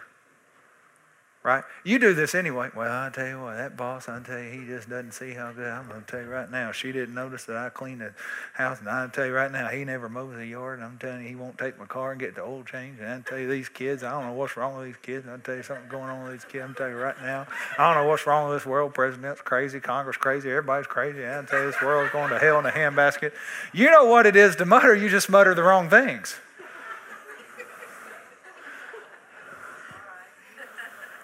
Right? 1.43 1.64
You 1.84 1.99
do 1.99 2.14
this 2.14 2.34
anyway. 2.34 2.70
Well, 2.74 2.90
I 2.90 3.11
tell 3.11 3.26
you 3.26 3.40
what, 3.40 3.57
that 3.57 3.76
boss, 3.76 4.09
I 4.09 4.20
tell 4.20 4.38
you, 4.38 4.51
he 4.51 4.66
just 4.66 4.88
doesn't 4.88 5.12
see 5.12 5.32
how 5.32 5.53
good. 5.53 5.66
I'm 5.66 5.88
to 5.88 6.03
tell 6.07 6.20
you 6.20 6.28
right 6.28 6.51
now, 6.51 6.70
she 6.70 6.93
didn't 6.93 7.14
notice 7.14 7.45
that 7.47 7.57
I 7.57 7.68
cleaned 7.68 8.01
the 8.01 8.14
house, 8.55 8.78
and 8.78 8.88
I 8.88 9.09
tell 9.09 9.26
you 9.26 9.32
right 9.32 9.51
now, 9.51 9.68
he 9.68 9.84
never 9.84 10.09
mows 10.09 10.36
the 10.36 10.47
yard. 10.47 10.78
And 10.78 10.86
I'm 10.86 10.99
telling 10.99 11.22
you, 11.22 11.28
he 11.28 11.34
won't 11.34 11.59
take 11.59 11.78
my 11.78 11.86
car 11.86 12.12
and 12.12 12.20
get 12.20 12.36
the 12.36 12.43
oil 12.43 12.62
change. 12.62 13.01
And 13.01 13.09
I 13.09 13.20
tell 13.20 13.38
you, 13.38 13.49
these 13.49 13.68
kids, 13.68 14.03
I 14.03 14.12
don't 14.12 14.26
know 14.26 14.34
what's 14.34 14.57
wrong 14.57 14.76
with 14.76 14.86
these 14.86 14.97
kids. 15.03 15.26
I 15.26 15.36
tell 15.38 15.57
you 15.57 15.62
something 15.62 15.88
going 15.88 16.11
on 16.11 16.24
with 16.24 16.32
these 16.32 16.45
kids. 16.45 16.64
I'm 16.64 16.74
telling 16.74 16.93
you 16.93 16.99
right 16.99 17.20
now, 17.20 17.47
I 17.76 17.93
don't 17.93 18.03
know 18.03 18.09
what's 18.09 18.26
wrong 18.26 18.49
with 18.49 18.59
this 18.59 18.66
world. 18.66 18.95
President's 18.95 19.40
crazy, 19.40 19.80
Congress 19.80 20.16
crazy, 20.16 20.49
everybody's 20.49 20.86
crazy. 20.86 21.26
I 21.26 21.43
tell 21.43 21.61
you, 21.61 21.66
this 21.66 21.82
world's 21.82 22.12
going 22.12 22.30
to 22.30 22.38
hell 22.38 22.59
in 22.61 22.66
a 22.66 22.70
handbasket. 22.70 23.32
You 23.72 23.90
know 23.90 24.05
what 24.05 24.26
it 24.26 24.36
is 24.36 24.57
to 24.57 24.64
mutter. 24.64 24.95
You 24.95 25.09
just 25.09 25.28
mutter 25.28 25.55
the 25.55 25.62
wrong 25.62 25.90
things. 25.90 26.36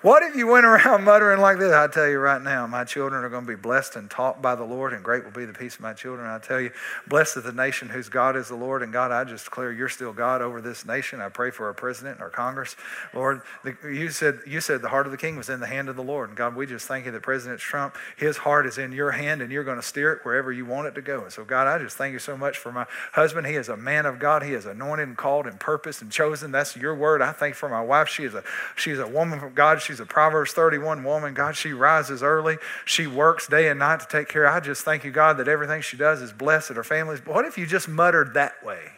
What 0.00 0.22
if 0.22 0.36
you 0.36 0.46
went 0.46 0.64
around 0.64 1.02
muttering 1.02 1.40
like 1.40 1.58
this? 1.58 1.72
I 1.72 1.88
tell 1.88 2.06
you 2.08 2.20
right 2.20 2.40
now, 2.40 2.68
my 2.68 2.84
children 2.84 3.24
are 3.24 3.28
going 3.28 3.44
to 3.44 3.48
be 3.48 3.60
blessed 3.60 3.96
and 3.96 4.08
taught 4.08 4.40
by 4.40 4.54
the 4.54 4.62
Lord, 4.62 4.92
and 4.92 5.02
great 5.02 5.24
will 5.24 5.32
be 5.32 5.44
the 5.44 5.52
peace 5.52 5.74
of 5.74 5.80
my 5.80 5.92
children. 5.92 6.28
I 6.28 6.38
tell 6.38 6.60
you, 6.60 6.70
blessed 7.08 7.38
is 7.38 7.42
the 7.42 7.52
nation 7.52 7.88
whose 7.88 8.08
God 8.08 8.36
is 8.36 8.46
the 8.46 8.54
Lord, 8.54 8.84
and 8.84 8.92
God, 8.92 9.10
I 9.10 9.24
just 9.24 9.46
declare 9.46 9.72
you're 9.72 9.88
still 9.88 10.12
God 10.12 10.40
over 10.40 10.60
this 10.60 10.86
nation. 10.86 11.20
I 11.20 11.28
pray 11.30 11.50
for 11.50 11.66
our 11.66 11.74
president 11.74 12.16
and 12.16 12.22
our 12.22 12.30
Congress, 12.30 12.76
Lord. 13.12 13.42
The, 13.64 13.76
you 13.82 14.10
said 14.10 14.38
you 14.46 14.60
said 14.60 14.82
the 14.82 14.88
heart 14.88 15.06
of 15.06 15.10
the 15.10 15.18
king 15.18 15.36
was 15.36 15.48
in 15.48 15.58
the 15.58 15.66
hand 15.66 15.88
of 15.88 15.96
the 15.96 16.04
Lord, 16.04 16.28
and 16.28 16.38
God, 16.38 16.54
we 16.54 16.64
just 16.64 16.86
thank 16.86 17.04
you 17.04 17.10
that 17.10 17.22
President 17.22 17.58
Trump, 17.58 17.96
his 18.16 18.36
heart 18.36 18.66
is 18.66 18.78
in 18.78 18.92
your 18.92 19.10
hand, 19.10 19.42
and 19.42 19.50
you're 19.50 19.64
going 19.64 19.80
to 19.80 19.82
steer 19.82 20.12
it 20.12 20.20
wherever 20.22 20.52
you 20.52 20.64
want 20.64 20.86
it 20.86 20.94
to 20.94 21.02
go. 21.02 21.24
And 21.24 21.32
so, 21.32 21.44
God, 21.44 21.66
I 21.66 21.82
just 21.82 21.96
thank 21.96 22.12
you 22.12 22.20
so 22.20 22.36
much 22.36 22.56
for 22.56 22.70
my 22.70 22.86
husband. 23.14 23.48
He 23.48 23.56
is 23.56 23.68
a 23.68 23.76
man 23.76 24.06
of 24.06 24.20
God. 24.20 24.44
He 24.44 24.52
is 24.52 24.64
anointed 24.64 25.08
and 25.08 25.16
called 25.16 25.48
and 25.48 25.58
purposed 25.58 26.02
and 26.02 26.12
chosen. 26.12 26.52
That's 26.52 26.76
your 26.76 26.94
word. 26.94 27.20
I 27.20 27.32
thank 27.32 27.56
for 27.56 27.68
my 27.68 27.82
wife. 27.82 28.08
She 28.08 28.22
is 28.22 28.34
a 28.34 28.44
she's 28.76 29.00
a 29.00 29.08
woman 29.08 29.40
from 29.40 29.54
God. 29.54 29.82
She's 29.88 30.00
a 30.00 30.04
Proverbs 30.04 30.52
31 30.52 31.02
woman. 31.02 31.32
God, 31.32 31.56
she 31.56 31.72
rises 31.72 32.22
early. 32.22 32.58
She 32.84 33.06
works 33.06 33.48
day 33.48 33.68
and 33.68 33.78
night 33.78 34.00
to 34.00 34.06
take 34.06 34.28
care. 34.28 34.46
I 34.46 34.60
just 34.60 34.84
thank 34.84 35.02
you, 35.02 35.10
God, 35.10 35.38
that 35.38 35.48
everything 35.48 35.80
she 35.80 35.96
does 35.96 36.20
is 36.20 36.30
blessed, 36.30 36.68
her 36.68 36.84
family's. 36.84 37.24
What 37.24 37.46
if 37.46 37.56
you 37.56 37.66
just 37.66 37.88
muttered 37.88 38.34
that 38.34 38.62
way? 38.62 38.90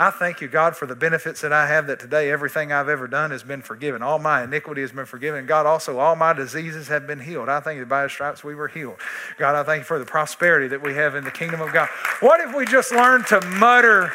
I 0.00 0.10
thank 0.10 0.40
you, 0.40 0.48
God, 0.48 0.76
for 0.76 0.86
the 0.86 0.96
benefits 0.96 1.42
that 1.42 1.52
I 1.52 1.68
have 1.68 1.86
that 1.86 2.00
today 2.00 2.32
everything 2.32 2.72
I've 2.72 2.88
ever 2.88 3.06
done 3.06 3.30
has 3.30 3.44
been 3.44 3.62
forgiven. 3.62 4.02
All 4.02 4.18
my 4.18 4.42
iniquity 4.42 4.80
has 4.80 4.90
been 4.90 5.06
forgiven. 5.06 5.46
God, 5.46 5.66
also, 5.66 6.00
all 6.00 6.16
my 6.16 6.32
diseases 6.32 6.88
have 6.88 7.06
been 7.06 7.20
healed. 7.20 7.48
I 7.48 7.60
thank 7.60 7.78
you 7.78 7.86
by 7.86 8.02
his 8.02 8.10
stripes 8.10 8.42
we 8.42 8.56
were 8.56 8.66
healed. 8.66 8.96
God, 9.38 9.54
I 9.54 9.62
thank 9.62 9.82
you 9.82 9.84
for 9.84 10.00
the 10.00 10.04
prosperity 10.04 10.66
that 10.66 10.82
we 10.82 10.94
have 10.94 11.14
in 11.14 11.22
the 11.22 11.30
kingdom 11.30 11.60
of 11.60 11.72
God. 11.72 11.88
What 12.18 12.40
if 12.40 12.56
we 12.56 12.66
just 12.66 12.90
learned 12.90 13.28
to 13.28 13.40
mutter 13.42 14.12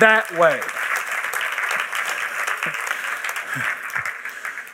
that 0.00 0.34
way? 0.38 0.62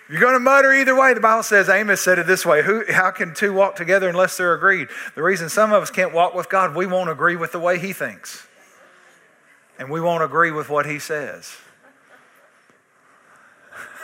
You're 0.08 0.20
going 0.20 0.34
to 0.34 0.40
mutter 0.40 0.72
either 0.72 0.98
way. 0.98 1.12
The 1.12 1.20
Bible 1.20 1.42
says, 1.42 1.68
Amos 1.68 2.00
said 2.00 2.18
it 2.18 2.26
this 2.26 2.46
way 2.46 2.62
Who, 2.62 2.84
How 2.90 3.10
can 3.10 3.34
two 3.34 3.52
walk 3.52 3.76
together 3.76 4.08
unless 4.08 4.36
they're 4.36 4.54
agreed? 4.54 4.88
The 5.14 5.22
reason 5.22 5.48
some 5.48 5.72
of 5.72 5.82
us 5.82 5.90
can't 5.90 6.14
walk 6.14 6.34
with 6.34 6.48
God, 6.48 6.74
we 6.74 6.86
won't 6.86 7.10
agree 7.10 7.36
with 7.36 7.52
the 7.52 7.60
way 7.60 7.78
He 7.78 7.92
thinks. 7.92 8.46
And 9.78 9.90
we 9.90 10.00
won't 10.00 10.24
agree 10.24 10.50
with 10.50 10.70
what 10.70 10.86
He 10.86 10.98
says. 10.98 11.56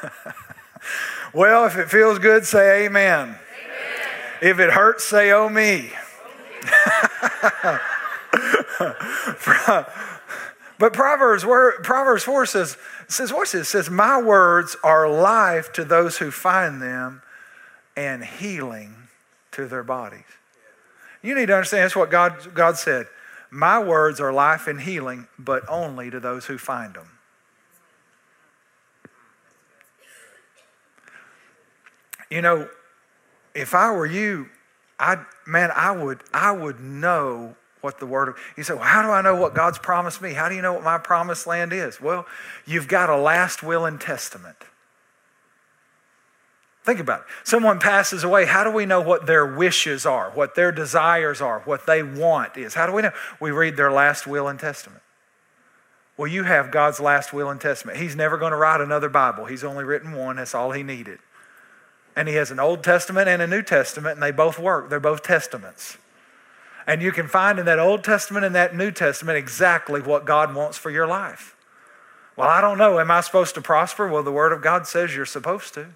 well, 1.32 1.64
if 1.64 1.76
it 1.76 1.88
feels 1.88 2.18
good, 2.18 2.44
say 2.44 2.84
amen. 2.84 3.28
amen. 3.28 3.38
If 4.42 4.58
it 4.58 4.70
hurts, 4.70 5.04
say 5.04 5.32
oh 5.32 5.48
me. 5.48 5.90
Oh 6.66 7.80
but 10.84 10.92
Proverbs, 10.92 11.44
Proverbs 11.82 12.24
4 12.24 12.44
says, 12.44 12.76
says, 13.08 13.32
what's? 13.32 13.54
It 13.54 13.64
says, 13.64 13.88
My 13.88 14.20
words 14.20 14.76
are 14.84 15.08
life 15.08 15.72
to 15.72 15.82
those 15.82 16.18
who 16.18 16.30
find 16.30 16.82
them 16.82 17.22
and 17.96 18.22
healing 18.22 18.94
to 19.52 19.66
their 19.66 19.82
bodies. 19.82 20.26
You 21.22 21.34
need 21.34 21.46
to 21.46 21.54
understand 21.54 21.84
that's 21.84 21.96
what 21.96 22.10
God, 22.10 22.52
God 22.52 22.76
said. 22.76 23.06
My 23.50 23.82
words 23.82 24.20
are 24.20 24.30
life 24.30 24.66
and 24.66 24.78
healing, 24.78 25.26
but 25.38 25.62
only 25.70 26.10
to 26.10 26.20
those 26.20 26.44
who 26.44 26.58
find 26.58 26.92
them. 26.92 27.08
You 32.28 32.42
know, 32.42 32.68
if 33.54 33.74
I 33.74 33.90
were 33.90 34.04
you, 34.04 34.50
I 34.98 35.24
man, 35.46 35.70
I 35.74 35.92
would 35.92 36.20
I 36.34 36.52
would 36.52 36.78
know 36.78 37.56
what 37.84 38.00
the 38.00 38.06
word 38.06 38.34
you 38.56 38.62
say 38.62 38.72
well 38.72 38.82
how 38.82 39.02
do 39.02 39.10
i 39.10 39.20
know 39.20 39.36
what 39.36 39.54
god's 39.54 39.78
promised 39.78 40.22
me? 40.22 40.32
How 40.32 40.48
do 40.48 40.54
you 40.54 40.62
know 40.62 40.72
what 40.72 40.82
my 40.82 40.96
promised 40.96 41.46
land 41.46 41.72
is? 41.72 42.00
Well 42.00 42.26
you've 42.66 42.88
got 42.88 43.10
a 43.10 43.16
last 43.16 43.62
will 43.62 43.84
and 43.84 44.00
testament. 44.00 44.56
Think 46.82 47.00
about 47.00 47.20
it. 47.20 47.26
Someone 47.44 47.80
passes 47.80 48.24
away. 48.24 48.44
How 48.44 48.62
do 48.62 48.70
we 48.70 48.84
know 48.84 49.00
what 49.00 49.26
their 49.26 49.46
wishes 49.46 50.06
are 50.06 50.30
what 50.30 50.54
their 50.54 50.72
desires 50.72 51.42
are 51.42 51.60
what 51.60 51.86
they 51.86 52.02
want 52.02 52.56
is? 52.56 52.72
How 52.72 52.86
do 52.86 52.92
we 52.92 53.02
know? 53.02 53.12
We 53.38 53.50
read 53.50 53.76
their 53.76 53.92
last 53.92 54.26
will 54.26 54.48
and 54.48 54.58
testament. 54.58 55.02
Well 56.16 56.26
you 56.26 56.44
have 56.44 56.70
god's 56.70 57.00
last 57.00 57.34
will 57.34 57.50
and 57.50 57.60
testament. 57.60 57.98
He's 57.98 58.16
never 58.16 58.38
going 58.38 58.52
to 58.52 58.56
write 58.56 58.80
another 58.80 59.10
bible. 59.10 59.44
He's 59.44 59.62
only 59.62 59.84
written 59.84 60.12
one. 60.12 60.36
That's 60.36 60.54
all 60.54 60.72
he 60.72 60.82
needed. 60.82 61.18
And 62.16 62.28
he 62.28 62.36
has 62.36 62.50
an 62.50 62.60
old 62.60 62.82
testament 62.82 63.28
and 63.28 63.42
a 63.42 63.46
new 63.46 63.60
testament 63.60 64.14
and 64.14 64.22
they 64.22 64.30
both 64.30 64.58
work. 64.58 64.88
They're 64.88 65.00
both 65.00 65.22
testaments 65.22 65.98
and 66.86 67.02
you 67.02 67.12
can 67.12 67.28
find 67.28 67.58
in 67.58 67.66
that 67.66 67.78
Old 67.78 68.04
Testament 68.04 68.44
and 68.44 68.54
that 68.54 68.74
New 68.74 68.90
Testament 68.90 69.38
exactly 69.38 70.00
what 70.00 70.24
God 70.24 70.54
wants 70.54 70.76
for 70.76 70.90
your 70.90 71.06
life. 71.06 71.56
Well, 72.36 72.48
I 72.48 72.60
don't 72.60 72.78
know. 72.78 72.98
Am 72.98 73.10
I 73.10 73.20
supposed 73.20 73.54
to 73.54 73.62
prosper? 73.62 74.08
Well, 74.08 74.22
the 74.22 74.32
Word 74.32 74.52
of 74.52 74.60
God 74.60 74.86
says 74.86 75.14
you're 75.14 75.24
supposed 75.24 75.74
to. 75.74 75.86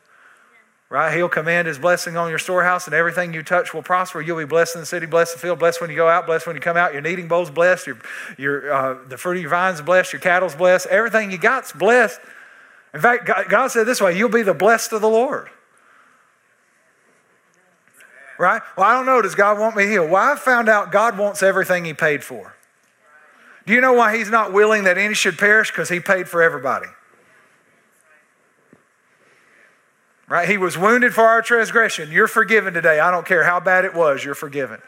Right? 0.91 1.15
He'll 1.15 1.29
command 1.29 1.69
His 1.69 1.79
blessing 1.79 2.17
on 2.17 2.31
your 2.31 2.39
storehouse, 2.39 2.87
and 2.87 2.95
everything 2.95 3.35
you 3.35 3.43
touch 3.43 3.75
will 3.75 3.83
prosper. 3.83 4.23
You'll 4.23 4.39
be 4.39 4.47
blessed 4.47 4.77
in 4.77 4.81
the 4.81 4.87
city, 4.87 5.05
blessed 5.05 5.35
in 5.35 5.37
the 5.37 5.43
field, 5.43 5.59
blessed 5.59 5.83
when 5.83 5.91
you 5.91 5.97
go 5.97 6.09
out, 6.09 6.25
blessed 6.25 6.47
when 6.47 6.57
you 6.57 6.63
come 6.63 6.79
out. 6.79 6.95
Your 6.95 7.03
kneading 7.03 7.29
bowl's 7.29 7.51
blessed. 7.51 7.87
Your, 7.87 7.99
your, 8.39 8.73
uh, 8.73 8.99
the 9.07 9.19
fruit 9.19 9.37
of 9.37 9.43
your 9.43 9.51
vine's 9.51 9.83
blessed. 9.83 10.15
Your 10.15 10.21
cattle's 10.21 10.55
blessed. 10.55 10.87
Everything 10.87 11.31
you 11.31 11.37
got's 11.37 11.73
blessed. 11.73 12.21
In 12.95 13.01
fact, 13.01 13.27
God, 13.27 13.47
God 13.51 13.69
said 13.69 13.85
this 13.85 14.01
way 14.01 14.17
You'll 14.17 14.31
be 14.31 14.43
the 14.43 14.55
blessed 14.55 14.93
of 14.93 15.03
the 15.03 15.11
Lord 15.11 15.51
right? 18.39 18.63
Well, 18.77 18.87
I 18.87 18.95
don't 18.95 19.07
know. 19.07 19.21
Does 19.21 19.35
God 19.35 19.59
want 19.59 19.77
me 19.77 19.87
healed? 19.87 20.11
Well, 20.11 20.33
I 20.33 20.37
found 20.37 20.69
out 20.69 20.93
God 20.93 21.19
wants 21.19 21.43
everything 21.43 21.85
He 21.85 21.93
paid 21.93 22.25
for. 22.25 22.55
Do 23.67 23.75
you 23.75 23.81
know 23.81 23.93
why 23.93 24.17
He's 24.17 24.31
not 24.31 24.53
willing 24.53 24.85
that 24.85 24.97
any 24.97 25.15
should 25.15 25.37
perish? 25.37 25.71
Because 25.71 25.89
He 25.89 26.01
paid 26.01 26.29
for 26.29 26.43
everybody. 26.43 26.87
Right? 30.29 30.49
He 30.49 30.59
was 30.59 30.77
wounded 30.77 31.15
for 31.15 31.25
our 31.25 31.43
transgression. 31.43 32.13
You're 32.13 32.29
forgiven 32.29 32.75
today. 32.75 33.01
I 33.01 33.11
don't 33.11 33.27
care 33.27 33.45
how 33.45 33.61
bad 33.61 33.85
it 33.85 33.95
was, 33.95 34.25
you're 34.25 34.35
forgiven. 34.35 34.81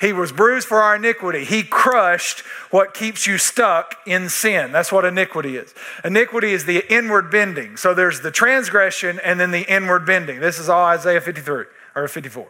He 0.00 0.12
was 0.12 0.30
bruised 0.30 0.68
for 0.68 0.80
our 0.80 0.94
iniquity. 0.94 1.44
He 1.44 1.64
crushed 1.64 2.40
what 2.70 2.94
keeps 2.94 3.26
you 3.26 3.36
stuck 3.36 3.96
in 4.06 4.28
sin. 4.28 4.70
That's 4.70 4.92
what 4.92 5.04
iniquity 5.04 5.56
is. 5.56 5.74
Iniquity 6.04 6.52
is 6.52 6.66
the 6.66 6.90
inward 6.92 7.32
bending. 7.32 7.76
So 7.76 7.94
there's 7.94 8.20
the 8.20 8.30
transgression 8.30 9.20
and 9.24 9.40
then 9.40 9.50
the 9.50 9.68
inward 9.68 10.06
bending. 10.06 10.38
This 10.38 10.60
is 10.60 10.68
all 10.68 10.84
Isaiah 10.84 11.20
53 11.20 11.64
or 11.96 12.08
54 12.08 12.48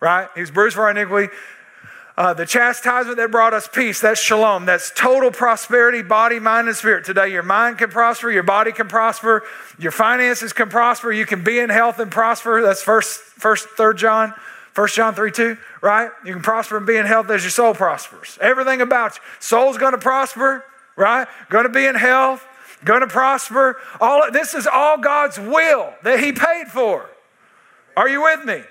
right? 0.00 0.28
He 0.34 0.40
was 0.40 0.50
bruised 0.50 0.76
for 0.76 0.82
our 0.82 0.90
iniquity. 0.90 1.32
Uh, 2.18 2.34
the 2.34 2.44
chastisement 2.44 3.16
that 3.16 3.30
brought 3.30 3.54
us 3.54 3.68
peace, 3.68 4.00
that's 4.00 4.20
shalom. 4.20 4.66
That's 4.66 4.90
total 4.90 5.30
prosperity, 5.30 6.02
body, 6.02 6.40
mind, 6.40 6.66
and 6.66 6.76
spirit. 6.76 7.04
Today, 7.04 7.28
your 7.28 7.44
mind 7.44 7.78
can 7.78 7.90
prosper, 7.90 8.28
your 8.28 8.42
body 8.42 8.72
can 8.72 8.88
prosper, 8.88 9.44
your 9.78 9.92
finances 9.92 10.52
can 10.52 10.68
prosper, 10.68 11.12
you 11.12 11.24
can 11.24 11.44
be 11.44 11.60
in 11.60 11.70
health 11.70 12.00
and 12.00 12.10
prosper. 12.10 12.60
That's 12.60 12.82
first, 12.82 13.20
first, 13.20 13.68
third 13.68 13.98
John, 13.98 14.34
first 14.72 14.96
John 14.96 15.14
3 15.14 15.30
2, 15.30 15.56
right? 15.80 16.10
You 16.24 16.32
can 16.32 16.42
prosper 16.42 16.78
and 16.78 16.86
be 16.86 16.96
in 16.96 17.06
health 17.06 17.30
as 17.30 17.44
your 17.44 17.52
soul 17.52 17.72
prospers. 17.72 18.36
Everything 18.40 18.80
about 18.80 19.14
you. 19.14 19.22
Soul's 19.38 19.78
gonna 19.78 19.96
prosper, 19.96 20.64
right? 20.96 21.28
Gonna 21.50 21.68
be 21.68 21.86
in 21.86 21.94
health, 21.94 22.44
gonna 22.84 23.06
prosper. 23.06 23.76
All 24.00 24.28
this 24.32 24.54
is 24.54 24.66
all 24.66 24.98
God's 24.98 25.38
will 25.38 25.94
that 26.02 26.18
He 26.18 26.32
paid 26.32 26.66
for. 26.66 27.08
Are 27.96 28.08
you 28.08 28.24
with 28.24 28.44
me? 28.44 28.64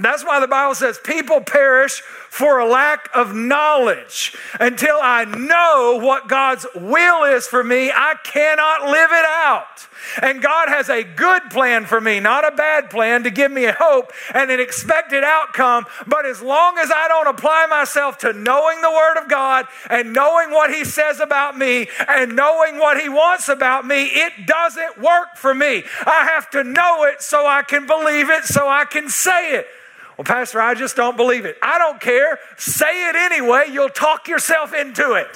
That's 0.00 0.24
why 0.24 0.40
the 0.40 0.48
Bible 0.48 0.74
says 0.74 0.98
people 0.98 1.40
perish 1.40 2.00
for 2.28 2.58
a 2.58 2.68
lack 2.68 3.08
of 3.14 3.32
knowledge. 3.32 4.36
Until 4.58 4.98
I 5.00 5.24
know 5.24 6.00
what 6.02 6.26
God's 6.26 6.66
will 6.74 7.22
is 7.22 7.46
for 7.46 7.62
me, 7.62 7.92
I 7.92 8.16
cannot 8.24 8.90
live 8.90 9.10
it 9.12 9.24
out. 9.24 9.86
And 10.20 10.42
God 10.42 10.68
has 10.68 10.90
a 10.90 11.04
good 11.04 11.42
plan 11.50 11.86
for 11.86 12.00
me, 12.00 12.18
not 12.18 12.46
a 12.46 12.56
bad 12.56 12.90
plan 12.90 13.22
to 13.22 13.30
give 13.30 13.52
me 13.52 13.66
a 13.66 13.72
hope 13.72 14.12
and 14.34 14.50
an 14.50 14.58
expected 14.58 15.22
outcome. 15.22 15.86
But 16.08 16.26
as 16.26 16.42
long 16.42 16.76
as 16.78 16.90
I 16.90 17.06
don't 17.06 17.28
apply 17.28 17.66
myself 17.70 18.18
to 18.18 18.32
knowing 18.32 18.80
the 18.80 18.90
Word 18.90 19.22
of 19.22 19.30
God 19.30 19.66
and 19.88 20.12
knowing 20.12 20.50
what 20.50 20.74
He 20.74 20.84
says 20.84 21.20
about 21.20 21.56
me 21.56 21.88
and 22.08 22.34
knowing 22.34 22.78
what 22.78 23.00
He 23.00 23.08
wants 23.08 23.48
about 23.48 23.86
me, 23.86 24.06
it 24.06 24.46
doesn't 24.46 24.98
work 24.98 25.36
for 25.36 25.54
me. 25.54 25.84
I 26.04 26.28
have 26.34 26.50
to 26.50 26.64
know 26.64 27.04
it 27.04 27.22
so 27.22 27.46
I 27.46 27.62
can 27.62 27.86
believe 27.86 28.28
it, 28.28 28.42
so 28.42 28.68
I 28.68 28.86
can 28.86 29.08
say 29.08 29.52
it. 29.52 29.68
Well, 30.16 30.24
Pastor, 30.24 30.60
I 30.60 30.74
just 30.74 30.94
don't 30.96 31.16
believe 31.16 31.44
it. 31.44 31.56
I 31.62 31.78
don't 31.78 32.00
care. 32.00 32.38
Say 32.56 33.08
it 33.08 33.16
anyway. 33.16 33.64
You'll 33.72 33.88
talk 33.88 34.28
yourself 34.28 34.72
into 34.72 35.14
it. 35.14 35.28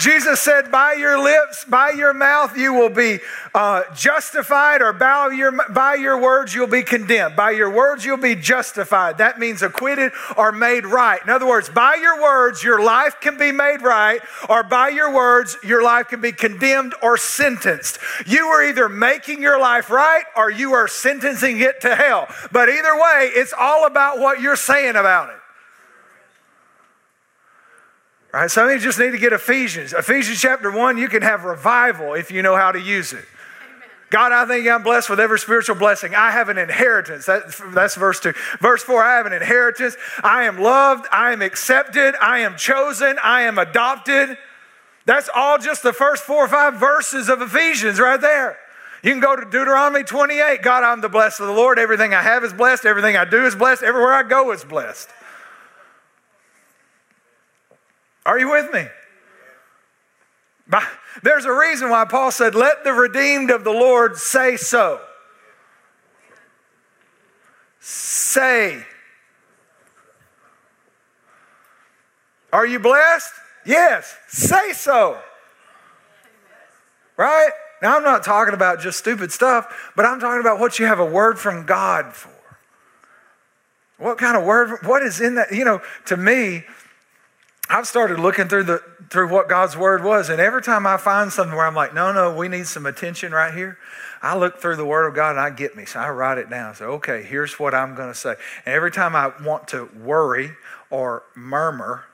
Jesus 0.00 0.40
said, 0.40 0.70
By 0.70 0.94
your 0.94 1.22
lips, 1.22 1.64
by 1.64 1.90
your 1.90 2.12
mouth, 2.12 2.56
you 2.56 2.72
will 2.72 2.90
be 2.90 3.20
uh, 3.54 3.82
justified, 3.94 4.82
or 4.82 4.92
by 4.92 5.32
your, 5.32 5.52
by 5.70 5.94
your 5.94 6.20
words, 6.20 6.54
you'll 6.54 6.66
be 6.66 6.82
condemned. 6.82 7.36
By 7.36 7.52
your 7.52 7.70
words, 7.70 8.04
you'll 8.04 8.16
be 8.16 8.34
justified. 8.34 9.18
That 9.18 9.38
means 9.38 9.62
acquitted 9.62 10.12
or 10.36 10.52
made 10.52 10.86
right. 10.86 11.20
In 11.22 11.30
other 11.30 11.46
words, 11.46 11.68
by 11.68 11.96
your 12.00 12.22
words, 12.22 12.62
your 12.62 12.82
life 12.82 13.20
can 13.20 13.38
be 13.38 13.52
made 13.52 13.82
right, 13.82 14.20
or 14.48 14.62
by 14.62 14.88
your 14.88 15.14
words, 15.14 15.56
your 15.62 15.82
life 15.82 16.08
can 16.08 16.20
be 16.20 16.32
condemned 16.32 16.94
or 17.02 17.16
sentenced. 17.16 17.98
You 18.26 18.46
are 18.46 18.64
either 18.64 18.88
making 18.88 19.42
your 19.42 19.60
life 19.60 19.90
right 19.90 20.24
or 20.36 20.50
you 20.50 20.72
are 20.72 20.88
sentencing 20.88 21.60
it 21.60 21.80
to 21.82 21.94
hell. 21.94 22.26
But 22.52 22.68
either 22.68 22.94
way, 22.94 23.30
it's 23.34 23.54
all 23.58 23.86
about 23.86 24.18
what 24.18 24.40
you're 24.40 24.56
saying 24.56 24.96
about 24.96 25.30
it. 25.30 25.36
Right? 28.34 28.50
Some 28.50 28.66
of 28.66 28.72
you 28.72 28.80
just 28.80 28.98
need 28.98 29.12
to 29.12 29.18
get 29.18 29.32
Ephesians. 29.32 29.92
Ephesians 29.92 30.40
chapter 30.40 30.68
1, 30.68 30.98
you 30.98 31.06
can 31.06 31.22
have 31.22 31.44
revival 31.44 32.14
if 32.14 32.32
you 32.32 32.42
know 32.42 32.56
how 32.56 32.72
to 32.72 32.80
use 32.80 33.12
it. 33.12 33.24
God, 34.10 34.32
I 34.32 34.44
think 34.44 34.66
I'm 34.66 34.82
blessed 34.82 35.08
with 35.08 35.20
every 35.20 35.38
spiritual 35.38 35.76
blessing. 35.76 36.16
I 36.16 36.32
have 36.32 36.48
an 36.48 36.58
inheritance. 36.58 37.26
That, 37.26 37.42
that's 37.72 37.94
verse 37.94 38.18
2. 38.18 38.32
Verse 38.58 38.82
4 38.82 39.04
I 39.04 39.16
have 39.18 39.26
an 39.26 39.32
inheritance. 39.32 39.96
I 40.24 40.44
am 40.44 40.60
loved. 40.60 41.06
I 41.12 41.32
am 41.32 41.42
accepted. 41.42 42.16
I 42.20 42.40
am 42.40 42.56
chosen. 42.56 43.18
I 43.22 43.42
am 43.42 43.56
adopted. 43.56 44.36
That's 45.06 45.30
all 45.32 45.58
just 45.58 45.84
the 45.84 45.92
first 45.92 46.24
four 46.24 46.44
or 46.44 46.48
five 46.48 46.74
verses 46.74 47.28
of 47.28 47.40
Ephesians 47.40 48.00
right 48.00 48.20
there. 48.20 48.58
You 49.04 49.12
can 49.12 49.20
go 49.20 49.36
to 49.36 49.44
Deuteronomy 49.44 50.02
28. 50.02 50.60
God, 50.60 50.82
I'm 50.82 51.02
the 51.02 51.08
blessed 51.08 51.38
of 51.38 51.46
the 51.46 51.52
Lord. 51.52 51.78
Everything 51.78 52.14
I 52.14 52.22
have 52.22 52.42
is 52.42 52.52
blessed. 52.52 52.84
Everything 52.84 53.16
I 53.16 53.26
do 53.26 53.46
is 53.46 53.54
blessed. 53.54 53.84
Everywhere 53.84 54.12
I 54.12 54.24
go 54.24 54.50
is 54.50 54.64
blessed. 54.64 55.08
Are 58.26 58.38
you 58.38 58.50
with 58.50 58.72
me? 58.72 58.86
There's 61.22 61.44
a 61.44 61.52
reason 61.52 61.90
why 61.90 62.04
Paul 62.04 62.30
said, 62.30 62.54
Let 62.54 62.84
the 62.84 62.92
redeemed 62.92 63.50
of 63.50 63.64
the 63.64 63.70
Lord 63.70 64.16
say 64.16 64.56
so. 64.56 65.00
Say. 67.80 68.84
Are 72.52 72.66
you 72.66 72.78
blessed? 72.78 73.32
Yes. 73.66 74.16
Say 74.28 74.72
so. 74.72 75.18
Right? 77.16 77.50
Now, 77.82 77.96
I'm 77.96 78.02
not 78.02 78.24
talking 78.24 78.54
about 78.54 78.80
just 78.80 78.98
stupid 78.98 79.30
stuff, 79.30 79.92
but 79.94 80.06
I'm 80.06 80.18
talking 80.18 80.40
about 80.40 80.58
what 80.58 80.78
you 80.78 80.86
have 80.86 81.00
a 81.00 81.04
word 81.04 81.38
from 81.38 81.66
God 81.66 82.14
for. 82.14 82.30
What 83.98 84.18
kind 84.18 84.36
of 84.36 84.44
word? 84.44 84.78
What 84.84 85.02
is 85.02 85.20
in 85.20 85.36
that? 85.36 85.52
You 85.52 85.64
know, 85.64 85.80
to 86.06 86.16
me, 86.16 86.64
I've 87.74 87.88
started 87.88 88.20
looking 88.20 88.46
through 88.46 88.62
the 88.62 88.82
through 89.10 89.30
what 89.30 89.48
God's 89.48 89.76
word 89.76 90.04
was, 90.04 90.28
and 90.30 90.40
every 90.40 90.62
time 90.62 90.86
I 90.86 90.96
find 90.96 91.32
something 91.32 91.56
where 91.56 91.66
I'm 91.66 91.74
like, 91.74 91.92
no, 91.92 92.12
no, 92.12 92.32
we 92.32 92.46
need 92.46 92.68
some 92.68 92.86
attention 92.86 93.32
right 93.32 93.52
here, 93.52 93.78
I 94.22 94.36
look 94.36 94.60
through 94.60 94.76
the 94.76 94.84
word 94.84 95.08
of 95.08 95.14
God 95.16 95.30
and 95.30 95.40
I 95.40 95.50
get 95.50 95.74
me. 95.74 95.84
So 95.84 95.98
I 95.98 96.10
write 96.10 96.38
it 96.38 96.48
down. 96.48 96.76
So 96.76 96.92
okay, 96.92 97.24
here's 97.24 97.58
what 97.58 97.74
I'm 97.74 97.96
going 97.96 98.12
to 98.12 98.14
say. 98.14 98.36
And 98.64 98.76
every 98.76 98.92
time 98.92 99.16
I 99.16 99.32
want 99.42 99.66
to 99.68 99.86
worry 99.86 100.52
or 100.88 101.24
murmur, 101.34 102.04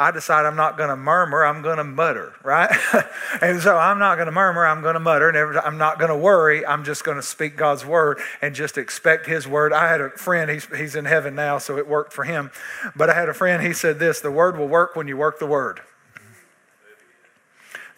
I 0.00 0.10
decide 0.12 0.46
I'm 0.46 0.56
not 0.56 0.78
going 0.78 0.88
to 0.88 0.96
murmur, 0.96 1.44
I'm 1.44 1.60
going 1.60 1.76
to 1.76 1.84
mutter, 1.84 2.32
right? 2.42 2.74
and 3.42 3.60
so 3.60 3.76
I'm 3.76 3.98
not 3.98 4.14
going 4.14 4.26
to 4.26 4.32
murmur, 4.32 4.66
I'm 4.66 4.80
going 4.80 4.94
to 4.94 5.00
mutter, 5.00 5.28
and 5.28 5.36
every, 5.36 5.58
I'm 5.58 5.76
not 5.76 5.98
going 5.98 6.08
to 6.08 6.16
worry, 6.16 6.64
I'm 6.64 6.84
just 6.84 7.04
going 7.04 7.18
to 7.18 7.22
speak 7.22 7.54
God's 7.54 7.84
word 7.84 8.18
and 8.40 8.54
just 8.54 8.78
expect 8.78 9.26
His 9.26 9.46
word. 9.46 9.74
I 9.74 9.90
had 9.90 10.00
a 10.00 10.08
friend, 10.08 10.50
he's, 10.50 10.64
he's 10.74 10.96
in 10.96 11.04
heaven 11.04 11.34
now, 11.34 11.58
so 11.58 11.76
it 11.76 11.86
worked 11.86 12.14
for 12.14 12.24
him. 12.24 12.50
But 12.96 13.10
I 13.10 13.14
had 13.14 13.28
a 13.28 13.34
friend, 13.34 13.62
he 13.62 13.74
said 13.74 13.98
this 13.98 14.20
the 14.20 14.30
word 14.30 14.56
will 14.56 14.68
work 14.68 14.96
when 14.96 15.06
you 15.06 15.18
work 15.18 15.38
the 15.38 15.46
word. 15.46 15.80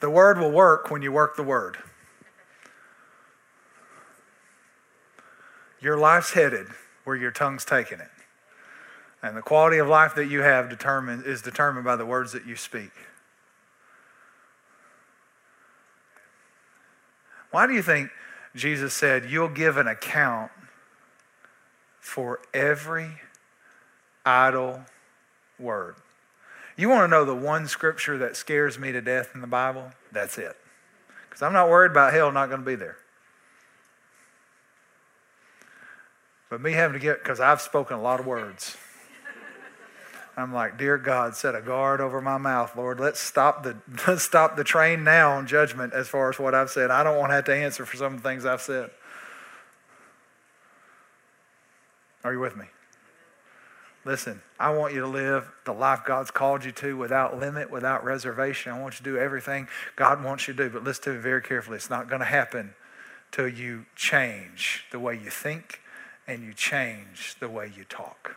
The 0.01 0.11
word 0.11 0.39
will 0.39 0.51
work 0.51 0.91
when 0.91 1.03
you 1.03 1.13
work 1.13 1.37
the 1.37 1.45
word. 1.45 1.79
Your 5.81 5.97
life's 5.97 6.33
headed 6.33 6.67
where 7.05 7.15
your 7.15 7.31
tongue's 7.31 7.65
taking 7.65 8.01
it. 8.01 8.12
And 9.23 9.37
the 9.37 9.43
quality 9.43 9.79
of 9.79 9.87
life 9.87 10.15
that 10.17 10.27
you 10.27 10.41
have 10.41 10.69
determined, 10.69 11.25
is 11.25 11.43
determined 11.43 11.85
by 11.85 11.97
the 11.97 12.07
words 12.07 12.33
that 12.33 12.45
you 12.45 12.57
speak. 12.57 12.91
Why 17.53 17.67
do 17.67 17.75
you 17.75 17.83
think 17.83 18.11
Jesus 18.57 18.95
said, 18.95 19.31
You'll 19.31 19.49
give 19.49 19.77
an 19.77 19.87
account 19.87 20.51
for 22.01 22.41
every 22.53 23.21
idle 24.27 24.81
word? 25.59 25.95
You 26.77 26.89
want 26.89 27.05
to 27.05 27.09
know 27.09 27.25
the 27.25 27.35
one 27.35 27.69
scripture 27.69 28.19
that 28.19 28.35
scares 28.35 28.79
me 28.79 28.91
to 28.93 29.01
death 29.01 29.31
in 29.35 29.41
the 29.41 29.47
Bible? 29.47 29.93
That's 30.11 30.39
it. 30.39 30.57
Because 31.29 31.43
I'm 31.43 31.53
not 31.53 31.69
worried 31.69 31.93
about 31.93 32.13
hell 32.13 32.33
not 32.33 32.49
going 32.49 32.63
to 32.63 32.67
be 32.67 32.75
there. 32.75 32.97
But 36.51 36.61
me 36.61 36.73
having 36.73 36.95
to 36.95 36.99
get, 36.99 37.23
because 37.23 37.41
I've 37.41 37.61
spoken 37.61 37.97
a 37.97 38.03
lot 38.03 38.21
of 38.21 38.27
words. 38.27 38.77
I'm 40.37 40.53
like, 40.53 40.79
dear 40.79 40.97
God, 40.97 41.37
set 41.37 41.55
a 41.55 41.61
guard 41.61 42.01
over 42.01 42.21
my 42.23 42.39
mouth, 42.39 42.75
Lord. 42.75 42.99
Let's 42.99 43.21
stop 43.21 43.63
the 43.63 43.77
let's 44.07 44.23
stop 44.23 44.57
the 44.57 44.65
train 44.65 45.05
now 45.05 45.33
on 45.33 45.47
judgment 45.47 45.93
as 45.93 46.09
far 46.09 46.31
as 46.31 46.39
what 46.39 46.55
I've 46.55 46.71
said. 46.71 46.91
I 46.91 47.03
don't 47.03 47.19
want 47.19 47.31
to 47.31 47.35
have 47.35 47.45
to 47.45 47.55
answer 47.55 47.85
for 47.85 47.97
some 47.97 48.15
of 48.15 48.23
the 48.23 48.29
things 48.29 48.47
I've 48.47 48.63
said. 48.63 48.91
Are 52.25 52.33
you 52.33 52.41
with 52.41 52.57
me? 52.57 52.67
Listen, 54.05 54.43
I 54.59 54.71
want 54.71 54.95
you 54.95 55.01
to 55.01 55.07
live 55.07 55.49
the 55.65 55.73
life 55.73 56.01
God's 56.05 56.31
called 56.31 56.65
you 56.65 56.73
to 56.73 56.97
without 56.97 57.39
limit, 57.39 57.71
without 57.71 58.05
reservation. 58.05 58.73
I 58.73 58.81
want 58.81 58.95
you 58.95 59.05
to 59.05 59.11
do 59.13 59.17
everything 59.17 59.69
God 59.95 60.25
wants 60.25 60.49
you 60.49 60.55
to 60.55 60.65
do, 60.65 60.71
but 60.71 60.83
listen 60.83 61.05
to 61.05 61.11
it 61.13 61.21
very 61.21 61.43
carefully. 61.43 61.77
It's 61.77 61.91
not 61.91 62.09
going 62.09 62.21
to 62.21 62.27
happen 62.27 62.75
till 63.31 63.49
you 63.49 63.87
change 63.95 64.87
the 64.91 64.99
way 64.99 65.15
you 65.15 65.31
think 65.31 65.81
and 66.27 66.43
you 66.43 66.53
change 66.53 67.37
the 67.39 67.49
way 67.49 67.73
you 67.77 67.85
talk 67.85 68.37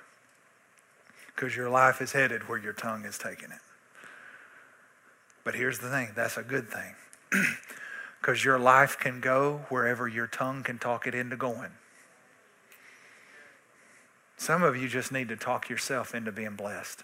because 1.35 1.55
your 1.55 1.69
life 1.69 2.01
is 2.01 2.13
headed 2.13 2.47
where 2.47 2.57
your 2.57 2.73
tongue 2.73 3.05
is 3.05 3.17
taking 3.17 3.51
it. 3.51 3.59
But 5.43 5.55
here's 5.55 5.79
the 5.79 5.89
thing 5.89 6.09
that's 6.15 6.37
a 6.37 6.43
good 6.43 6.67
thing 6.69 6.95
because 8.21 8.43
your 8.43 8.57
life 8.57 8.97
can 8.97 9.19
go 9.19 9.65
wherever 9.69 10.07
your 10.07 10.27
tongue 10.27 10.63
can 10.63 10.79
talk 10.79 11.05
it 11.05 11.13
into 11.13 11.35
going. 11.35 11.71
Some 14.37 14.63
of 14.63 14.75
you 14.75 14.87
just 14.87 15.11
need 15.11 15.29
to 15.29 15.35
talk 15.35 15.69
yourself 15.69 16.13
into 16.13 16.31
being 16.31 16.55
blessed. 16.55 17.03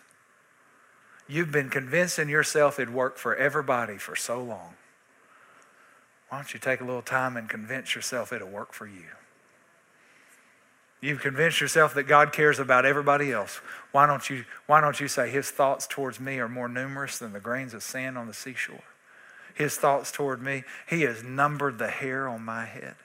You've 1.28 1.52
been 1.52 1.70
convincing 1.70 2.28
yourself 2.28 2.80
it'd 2.80 2.94
work 2.94 3.18
for 3.18 3.36
everybody 3.36 3.98
for 3.98 4.16
so 4.16 4.42
long. 4.42 4.74
Why 6.30 6.40
don't 6.40 6.54
you 6.54 6.60
take 6.60 6.82
a 6.82 6.86
little 6.86 7.02
time 7.02 7.38
and 7.38 7.48
convince 7.48 7.96
yourself 7.96 8.34
it'll 8.34 8.50
work 8.50 8.74
for 8.74 8.88
you? 8.88 9.06
You've 11.02 11.20
convinced 11.20 11.60
yourself 11.60 11.96
that 11.96 12.04
God 12.04 12.32
cares 12.32 12.60
about 12.60 12.86
everybody 12.86 13.32
else. 13.32 13.60
Why 13.92 14.06
don't 14.06 14.30
you, 14.30 14.46
why 14.68 14.82
don't 14.82 15.00
you 15.00 15.08
say, 15.08 15.30
His 15.30 15.50
thoughts 15.50 15.88
towards 15.88 16.20
me 16.20 16.38
are 16.38 16.48
more 16.48 16.70
numerous 16.70 17.18
than 17.18 17.34
the 17.34 17.40
grains 17.40 17.74
of 17.74 17.82
sand 17.82 18.20
on 18.20 18.28
the 18.28 18.34
seashore? 18.34 18.84
His 19.56 19.76
thoughts 19.76 20.12
toward 20.12 20.44
me, 20.44 20.64
He 20.88 21.02
has 21.02 21.24
numbered 21.24 21.80
the 21.80 21.90
hair 21.90 22.28
on 22.28 22.44
my 22.44 22.66
head. 22.66 22.96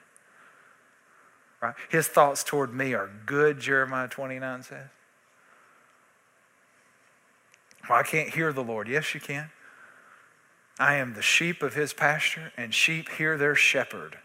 Right? 1.59 1.73
His 1.89 2.07
thoughts 2.07 2.43
toward 2.43 2.71
me 2.71 2.93
are 2.93 3.09
good, 3.25 3.59
Jeremiah 3.59 4.07
29 4.07 4.63
says. 4.63 4.87
Well, 7.89 7.97
I 7.97 8.03
can't 8.03 8.29
hear 8.29 8.53
the 8.53 8.63
Lord. 8.63 8.87
Yes, 8.87 9.15
you 9.15 9.19
can. 9.19 9.49
I 10.77 10.95
am 10.95 11.15
the 11.15 11.23
sheep 11.23 11.63
of 11.63 11.73
his 11.73 11.93
pasture, 11.93 12.51
and 12.55 12.75
sheep 12.75 13.09
hear 13.09 13.37
their 13.37 13.55
shepherd. 13.55 14.19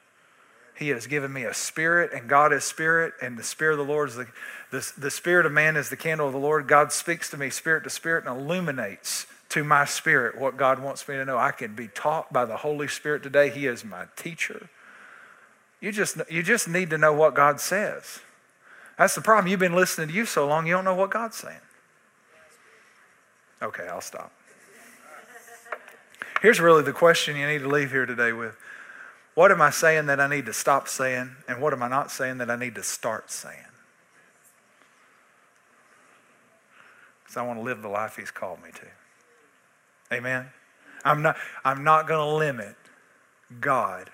He 0.75 0.89
has 0.89 1.07
given 1.07 1.33
me 1.33 1.45
a 1.45 1.55
spirit, 1.55 2.13
and 2.13 2.29
God 2.29 2.53
is 2.53 2.65
spirit, 2.65 3.15
and 3.21 3.39
the 3.39 3.43
spirit 3.43 3.79
of 3.79 3.87
the 3.87 3.93
Lord 3.93 4.09
is 4.09 4.17
the, 4.17 4.27
the, 4.71 4.93
the 4.99 5.11
spirit 5.11 5.47
of 5.47 5.53
man 5.53 5.77
is 5.77 5.91
the 5.91 5.97
candle 5.97 6.27
of 6.27 6.33
the 6.33 6.39
Lord. 6.39 6.67
God 6.67 6.93
speaks 6.93 7.31
to 7.31 7.37
me 7.37 7.51
spirit 7.51 7.85
to 7.85 7.91
spirit 7.91 8.25
and 8.27 8.41
illuminates 8.41 9.27
to 9.51 9.63
my 9.63 9.85
spirit 9.85 10.39
what 10.39 10.57
God 10.57 10.79
wants 10.79 11.07
me 11.07 11.17
to 11.17 11.25
know. 11.27 11.37
I 11.37 11.51
can 11.51 11.75
be 11.75 11.89
taught 11.89 12.33
by 12.33 12.47
the 12.47 12.57
Holy 12.57 12.89
Spirit 12.89 13.23
today. 13.23 13.51
He 13.51 13.67
is 13.67 13.85
my 13.85 14.07
teacher. 14.17 14.71
You 15.81 15.93
just, 15.93 16.17
you 16.31 16.43
just 16.43 16.69
need 16.69 16.89
to 16.91 16.99
know 16.99 17.13
what 17.13 17.35
God 17.35 17.61
says. 17.61 18.21
That's 18.97 19.15
the 19.15 19.21
problem. 19.21 19.51
You've 19.51 19.61
been 19.61 19.75
listening 19.75 20.09
to 20.09 20.15
you 20.15 20.25
so 20.25 20.47
long, 20.47 20.67
you 20.67 20.73
don't 20.73 20.85
know 20.85 20.95
what 20.95 21.11
God's 21.11 21.37
saying. 21.37 21.61
Okay, 23.61 23.87
I'll 23.89 24.01
stop. 24.01 24.33
Here's 26.41 26.61
really 26.61 26.83
the 26.83 26.93
question 26.93 27.37
you 27.37 27.47
need 27.47 27.61
to 27.61 27.69
leave 27.69 27.91
here 27.91 28.07
today 28.07 28.33
with 28.33 28.57
what 29.35 29.51
am 29.51 29.63
I 29.63 29.71
saying 29.71 30.07
that 30.07 30.21
I 30.21 30.27
need 30.27 30.47
to 30.47 30.53
stop 30.53 30.89
saying? 30.89 31.37
And 31.49 31.61
what 31.61 31.73
am 31.73 31.83
I 31.83 31.89
not 31.89 32.11
saying 32.11 32.39
that 32.39 32.51
I 32.51 32.57
need 32.57 32.75
to 32.75 32.83
start 32.83 33.31
saying? 33.31 33.57
Because 37.23 37.37
I 37.37 37.43
want 37.43 37.59
to 37.59 37.63
live 37.63 37.81
the 37.81 37.89
life 37.89 38.17
He's 38.17 38.31
called 38.31 38.63
me 38.63 38.71
to. 38.73 40.15
Amen? 40.15 40.47
I'm 41.05 41.23
not, 41.23 41.37
I'm 41.65 41.83
not 41.83 42.07
going 42.07 42.21
to 42.21 42.35
limit 42.35 42.77
God 43.61 44.11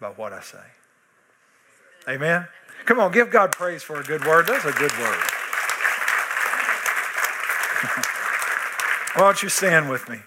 by 0.00 0.08
what 0.08 0.32
I 0.32 0.40
say. 0.40 0.58
Amen? 2.08 2.46
Come 2.86 2.98
on, 3.00 3.12
give 3.12 3.30
God 3.30 3.52
praise 3.52 3.82
for 3.82 4.00
a 4.00 4.04
good 4.04 4.24
word. 4.24 4.46
That's 4.46 4.64
a 4.64 4.72
good 4.72 4.92
word. 4.92 5.20
Why 9.14 9.22
don't 9.22 9.42
you 9.42 9.48
stand 9.48 9.88
with 9.88 10.08
me? 10.08 10.18